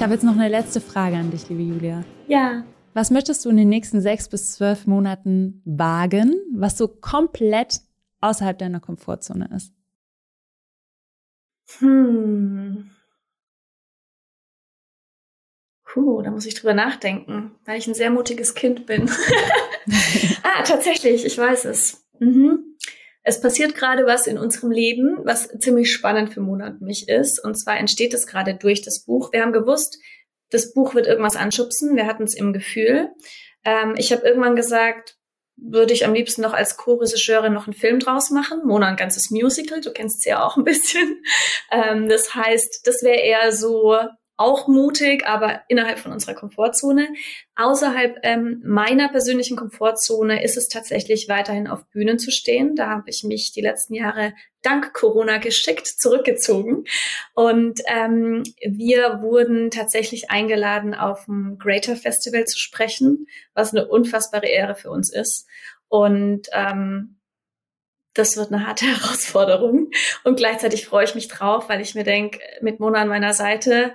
Ich 0.00 0.02
habe 0.02 0.14
jetzt 0.14 0.24
noch 0.24 0.32
eine 0.32 0.48
letzte 0.48 0.80
Frage 0.80 1.16
an 1.16 1.30
dich, 1.30 1.50
liebe 1.50 1.60
Julia. 1.60 2.04
Ja. 2.26 2.64
Was 2.94 3.10
möchtest 3.10 3.44
du 3.44 3.50
in 3.50 3.58
den 3.58 3.68
nächsten 3.68 4.00
sechs 4.00 4.30
bis 4.30 4.54
zwölf 4.54 4.86
Monaten 4.86 5.60
wagen, 5.66 6.40
was 6.54 6.78
so 6.78 6.88
komplett 6.88 7.82
außerhalb 8.22 8.56
deiner 8.56 8.80
Komfortzone 8.80 9.50
ist? 9.54 9.74
Hm. 11.80 12.90
Puh, 15.84 16.22
da 16.22 16.30
muss 16.30 16.46
ich 16.46 16.54
drüber 16.54 16.72
nachdenken, 16.72 17.50
weil 17.66 17.78
ich 17.78 17.86
ein 17.86 17.92
sehr 17.92 18.08
mutiges 18.08 18.54
Kind 18.54 18.86
bin. 18.86 19.06
ah, 20.42 20.62
tatsächlich, 20.64 21.26
ich 21.26 21.36
weiß 21.36 21.66
es. 21.66 22.08
Mhm. 22.20 22.69
Es 23.22 23.40
passiert 23.40 23.74
gerade 23.74 24.06
was 24.06 24.26
in 24.26 24.38
unserem 24.38 24.70
Leben, 24.70 25.18
was 25.24 25.48
ziemlich 25.58 25.92
spannend 25.92 26.32
für 26.32 26.40
Mona 26.40 26.68
und 26.68 26.80
mich 26.80 27.08
ist. 27.08 27.42
Und 27.42 27.54
zwar 27.54 27.78
entsteht 27.78 28.14
es 28.14 28.26
gerade 28.26 28.54
durch 28.54 28.82
das 28.82 29.04
Buch. 29.04 29.32
Wir 29.32 29.42
haben 29.42 29.52
gewusst, 29.52 29.98
das 30.50 30.72
Buch 30.72 30.94
wird 30.94 31.06
irgendwas 31.06 31.36
anschubsen. 31.36 31.96
Wir 31.96 32.06
hatten 32.06 32.24
es 32.24 32.34
im 32.34 32.52
Gefühl. 32.52 33.10
Ähm, 33.64 33.94
ich 33.96 34.12
habe 34.12 34.26
irgendwann 34.26 34.56
gesagt, 34.56 35.16
würde 35.62 35.92
ich 35.92 36.06
am 36.06 36.14
liebsten 36.14 36.40
noch 36.40 36.54
als 36.54 36.76
Co-Regisseurin 36.76 37.52
noch 37.52 37.66
einen 37.66 37.74
Film 37.74 37.98
draus 37.98 38.30
machen. 38.30 38.62
Mona 38.64 38.86
ein 38.86 38.96
ganzes 38.96 39.30
Musical, 39.30 39.80
du 39.80 39.92
kennst 39.92 40.22
sie 40.22 40.30
ja 40.30 40.44
auch 40.44 40.56
ein 40.56 40.64
bisschen. 40.64 41.22
Ähm, 41.72 42.08
das 42.08 42.34
heißt, 42.34 42.80
das 42.84 43.00
wäre 43.04 43.20
eher 43.20 43.52
so 43.52 43.96
auch 44.40 44.68
mutig, 44.68 45.26
aber 45.26 45.60
innerhalb 45.68 45.98
von 45.98 46.12
unserer 46.12 46.32
Komfortzone. 46.32 47.08
Außerhalb 47.56 48.20
ähm, 48.22 48.62
meiner 48.64 49.10
persönlichen 49.10 49.54
Komfortzone 49.54 50.42
ist 50.42 50.56
es 50.56 50.68
tatsächlich 50.68 51.28
weiterhin 51.28 51.68
auf 51.68 51.86
Bühnen 51.90 52.18
zu 52.18 52.30
stehen. 52.30 52.74
Da 52.74 52.88
habe 52.88 53.10
ich 53.10 53.22
mich 53.22 53.52
die 53.52 53.60
letzten 53.60 53.92
Jahre 53.92 54.32
dank 54.62 54.94
Corona 54.94 55.36
geschickt 55.36 55.86
zurückgezogen. 55.86 56.84
Und 57.34 57.82
ähm, 57.86 58.42
wir 58.66 59.20
wurden 59.20 59.70
tatsächlich 59.70 60.30
eingeladen, 60.30 60.94
auf 60.94 61.26
dem 61.26 61.58
Greater 61.58 61.94
Festival 61.94 62.46
zu 62.46 62.58
sprechen, 62.58 63.26
was 63.52 63.74
eine 63.74 63.88
unfassbare 63.88 64.48
Ehre 64.48 64.74
für 64.74 64.90
uns 64.90 65.12
ist. 65.12 65.46
Und 65.88 66.48
ähm, 66.52 67.20
das 68.14 68.38
wird 68.38 68.52
eine 68.52 68.66
harte 68.66 68.86
Herausforderung. 69.02 69.90
Und 70.24 70.36
gleichzeitig 70.36 70.86
freue 70.86 71.04
ich 71.04 71.14
mich 71.14 71.28
drauf, 71.28 71.68
weil 71.68 71.82
ich 71.82 71.94
mir 71.94 72.04
denke, 72.04 72.40
mit 72.62 72.80
Mona 72.80 73.02
an 73.02 73.08
meiner 73.08 73.34
Seite 73.34 73.92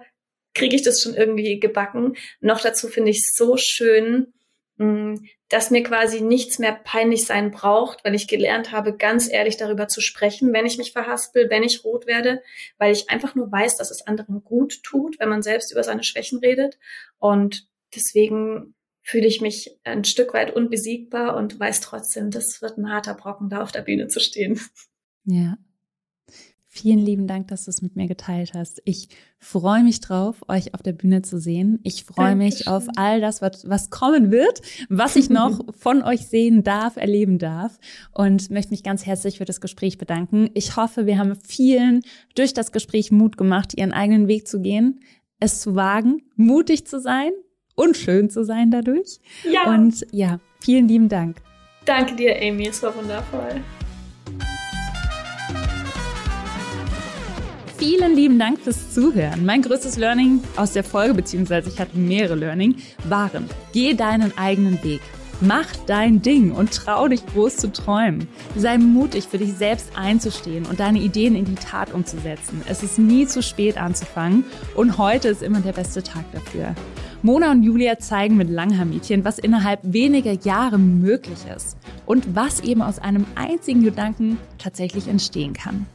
kriege 0.55 0.75
ich 0.75 0.81
das 0.81 1.01
schon 1.01 1.13
irgendwie 1.13 1.59
gebacken. 1.59 2.15
Noch 2.39 2.61
dazu 2.61 2.87
finde 2.87 3.11
ich 3.11 3.17
es 3.17 3.35
so 3.35 3.57
schön, 3.57 4.33
mm, 4.77 5.15
dass 5.49 5.69
mir 5.69 5.83
quasi 5.83 6.21
nichts 6.21 6.57
mehr 6.57 6.73
peinlich 6.73 7.25
sein 7.25 7.51
braucht, 7.51 8.03
weil 8.03 8.15
ich 8.15 8.27
gelernt 8.27 8.71
habe, 8.71 8.97
ganz 8.97 9.31
ehrlich 9.31 9.57
darüber 9.57 9.87
zu 9.87 10.01
sprechen, 10.01 10.53
wenn 10.53 10.65
ich 10.65 10.79
mich 10.79 10.91
verhaspel, 10.91 11.49
wenn 11.51 11.61
ich 11.61 11.83
rot 11.83 12.07
werde, 12.07 12.41
weil 12.79 12.91
ich 12.91 13.09
einfach 13.11 13.35
nur 13.35 13.51
weiß, 13.51 13.77
dass 13.77 13.91
es 13.91 14.07
anderen 14.07 14.43
gut 14.43 14.81
tut, 14.81 15.19
wenn 15.19 15.29
man 15.29 15.43
selbst 15.43 15.71
über 15.71 15.83
seine 15.83 16.03
Schwächen 16.03 16.39
redet. 16.39 16.79
Und 17.19 17.67
deswegen 17.93 18.73
fühle 19.03 19.27
ich 19.27 19.39
mich 19.39 19.77
ein 19.83 20.03
Stück 20.03 20.33
weit 20.33 20.55
unbesiegbar 20.55 21.37
und 21.37 21.59
weiß 21.59 21.81
trotzdem, 21.81 22.31
das 22.31 22.61
wird 22.63 22.77
ein 22.77 22.89
harter 22.89 23.13
Brocken, 23.13 23.49
da 23.49 23.61
auf 23.61 23.71
der 23.71 23.83
Bühne 23.83 24.07
zu 24.07 24.19
stehen. 24.19 24.59
Ja, 25.25 25.57
Vielen 26.77 26.99
lieben 26.99 27.25
Dank, 27.25 27.47
dass 27.47 27.63
du 27.63 27.69
es 27.71 27.81
mit 27.81 27.95
mir 27.95 28.05
geteilt 28.05 28.51
hast. 28.53 28.81
Ich 28.83 29.07
freue 29.39 29.81
mich 29.81 30.01
drauf, 30.01 30.43
euch 30.49 30.73
auf 30.73 30.81
der 30.81 30.91
Bühne 30.91 31.21
zu 31.21 31.39
sehen. 31.39 31.79
Ich 31.83 32.03
freue 32.03 32.35
mich 32.35 32.67
auf 32.67 32.85
all 32.97 33.21
das, 33.21 33.41
was, 33.41 33.69
was 33.69 33.89
kommen 33.91 34.29
wird, 34.29 34.61
was 34.89 35.15
ich 35.15 35.29
noch 35.29 35.61
von 35.79 36.03
euch 36.03 36.27
sehen 36.27 36.63
darf, 36.63 36.97
erleben 36.97 37.39
darf 37.39 37.79
und 38.11 38.51
möchte 38.51 38.71
mich 38.71 38.83
ganz 38.83 39.05
herzlich 39.05 39.37
für 39.37 39.45
das 39.45 39.61
Gespräch 39.61 39.97
bedanken. 39.97 40.49
Ich 40.53 40.75
hoffe, 40.75 41.05
wir 41.05 41.17
haben 41.17 41.37
vielen 41.47 42.01
durch 42.35 42.53
das 42.53 42.73
Gespräch 42.73 43.09
Mut 43.09 43.37
gemacht, 43.37 43.73
ihren 43.77 43.93
eigenen 43.93 44.27
Weg 44.27 44.45
zu 44.45 44.59
gehen, 44.59 44.99
es 45.39 45.61
zu 45.61 45.75
wagen, 45.75 46.23
mutig 46.35 46.85
zu 46.85 46.99
sein 46.99 47.31
und 47.75 47.95
schön 47.95 48.29
zu 48.29 48.43
sein 48.43 48.69
dadurch. 48.69 49.21
Ja. 49.49 49.73
Und 49.73 50.05
ja, 50.11 50.41
vielen 50.59 50.89
lieben 50.89 51.07
Dank. 51.07 51.41
Danke 51.85 52.17
dir, 52.17 52.35
Amy. 52.41 52.67
Es 52.67 52.83
war 52.83 52.93
wundervoll. 52.97 53.61
Vielen 57.87 58.15
lieben 58.15 58.39
Dank 58.39 58.59
fürs 58.61 58.95
Zuhören. 58.95 59.45
Mein 59.45 59.61
größtes 59.61 59.97
Learning 59.97 60.41
aus 60.55 60.71
der 60.71 60.83
Folge, 60.83 61.13
beziehungsweise 61.13 61.69
ich 61.69 61.79
hatte 61.79 61.95
mehrere 61.95 62.33
Learning, 62.33 62.77
waren, 63.03 63.47
geh 63.73 63.93
deinen 63.93 64.35
eigenen 64.39 64.83
Weg. 64.83 65.01
Mach 65.39 65.67
dein 65.85 66.23
Ding 66.23 66.51
und 66.51 66.73
trau 66.73 67.07
dich 67.07 67.23
groß 67.27 67.57
zu 67.57 67.71
träumen. 67.71 68.27
Sei 68.55 68.79
mutig 68.79 69.25
für 69.25 69.37
dich 69.37 69.53
selbst 69.53 69.91
einzustehen 69.95 70.65
und 70.65 70.79
deine 70.79 70.97
Ideen 70.97 71.35
in 71.35 71.45
die 71.45 71.53
Tat 71.53 71.93
umzusetzen. 71.93 72.63
Es 72.67 72.81
ist 72.81 72.97
nie 72.97 73.27
zu 73.27 73.43
spät 73.43 73.77
anzufangen 73.77 74.45
und 74.73 74.97
heute 74.97 75.27
ist 75.27 75.43
immer 75.43 75.59
der 75.59 75.73
beste 75.73 76.01
Tag 76.01 76.25
dafür. 76.31 76.73
Mona 77.21 77.51
und 77.51 77.61
Julia 77.61 77.99
zeigen 77.99 78.35
mit 78.35 78.49
Langhaar-Mädchen, 78.49 79.23
was 79.23 79.37
innerhalb 79.37 79.81
weniger 79.83 80.33
Jahre 80.33 80.79
möglich 80.79 81.37
ist 81.55 81.77
und 82.07 82.35
was 82.35 82.61
eben 82.61 82.81
aus 82.81 82.97
einem 82.97 83.27
einzigen 83.35 83.83
Gedanken 83.83 84.39
tatsächlich 84.57 85.07
entstehen 85.07 85.53
kann. 85.53 85.85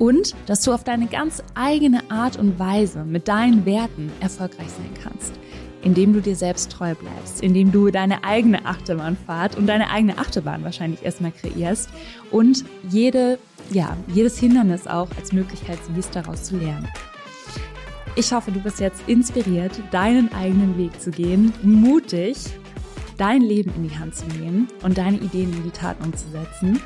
Und 0.00 0.34
dass 0.46 0.62
du 0.62 0.72
auf 0.72 0.82
deine 0.82 1.06
ganz 1.06 1.44
eigene 1.54 2.10
Art 2.10 2.36
und 2.36 2.58
Weise 2.58 3.04
mit 3.04 3.28
deinen 3.28 3.64
Werten 3.66 4.10
erfolgreich 4.18 4.70
sein 4.70 4.90
kannst. 5.00 5.34
Indem 5.82 6.12
du 6.12 6.20
dir 6.20 6.36
selbst 6.36 6.72
treu 6.72 6.94
bleibst, 6.94 7.42
indem 7.42 7.70
du 7.70 7.90
deine 7.90 8.24
eigene 8.24 8.66
Achterbahnfahrt 8.66 9.56
und 9.56 9.66
deine 9.66 9.90
eigene 9.90 10.18
Achterbahn 10.18 10.64
wahrscheinlich 10.64 11.02
erstmal 11.04 11.32
kreierst 11.32 11.90
und 12.30 12.64
jede, 12.88 13.38
ja, 13.70 13.96
jedes 14.08 14.38
Hindernis 14.38 14.86
auch 14.86 15.08
als 15.16 15.32
Möglichkeit 15.32 15.78
siehst, 15.94 16.16
daraus 16.16 16.44
zu 16.44 16.56
lernen. 16.56 16.88
Ich 18.16 18.32
hoffe, 18.32 18.52
du 18.52 18.60
bist 18.60 18.80
jetzt 18.80 19.02
inspiriert, 19.06 19.72
deinen 19.90 20.32
eigenen 20.34 20.76
Weg 20.76 21.00
zu 21.00 21.10
gehen, 21.10 21.52
mutig 21.62 22.36
dein 23.16 23.42
Leben 23.42 23.72
in 23.76 23.88
die 23.88 23.98
Hand 23.98 24.16
zu 24.16 24.24
nehmen 24.38 24.66
und 24.82 24.96
deine 24.96 25.18
Ideen 25.18 25.52
in 25.52 25.62
die 25.62 25.70
Tat 25.70 25.96
umzusetzen. 26.02 26.80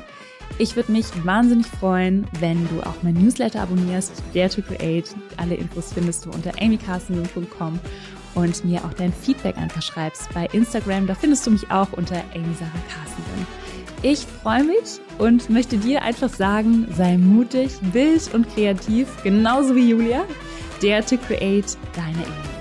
Ich 0.57 0.75
würde 0.77 0.91
mich 0.93 1.07
wahnsinnig 1.25 1.67
freuen, 1.67 2.25
wenn 2.39 2.67
du 2.69 2.81
auch 2.81 2.95
mein 3.01 3.15
Newsletter 3.15 3.61
abonnierst, 3.61 4.23
Dare 4.33 4.49
to 4.49 4.61
Create. 4.61 5.13
Alle 5.35 5.55
Infos 5.55 5.91
findest 5.93 6.25
du 6.25 6.29
unter 6.29 6.51
amycarstensen.com 6.61 7.77
und 8.35 8.63
mir 8.63 8.83
auch 8.85 8.93
dein 8.93 9.11
Feedback 9.11 9.57
einfach 9.57 9.81
schreibst 9.81 10.33
bei 10.33 10.45
Instagram. 10.53 11.07
Da 11.07 11.15
findest 11.15 11.45
du 11.45 11.51
mich 11.51 11.69
auch 11.71 11.91
unter 11.91 12.23
amysarah 12.33 12.71
Ich 14.01 14.25
freue 14.43 14.63
mich 14.63 15.01
und 15.17 15.49
möchte 15.49 15.77
dir 15.77 16.01
einfach 16.03 16.29
sagen, 16.29 16.87
sei 16.95 17.17
mutig, 17.17 17.71
wild 17.91 18.33
und 18.33 18.47
kreativ, 18.53 19.07
genauso 19.23 19.75
wie 19.75 19.89
Julia. 19.89 20.23
Dare 20.81 21.03
to 21.03 21.17
Create, 21.17 21.77
deine 21.95 22.25
Amy. 22.25 22.54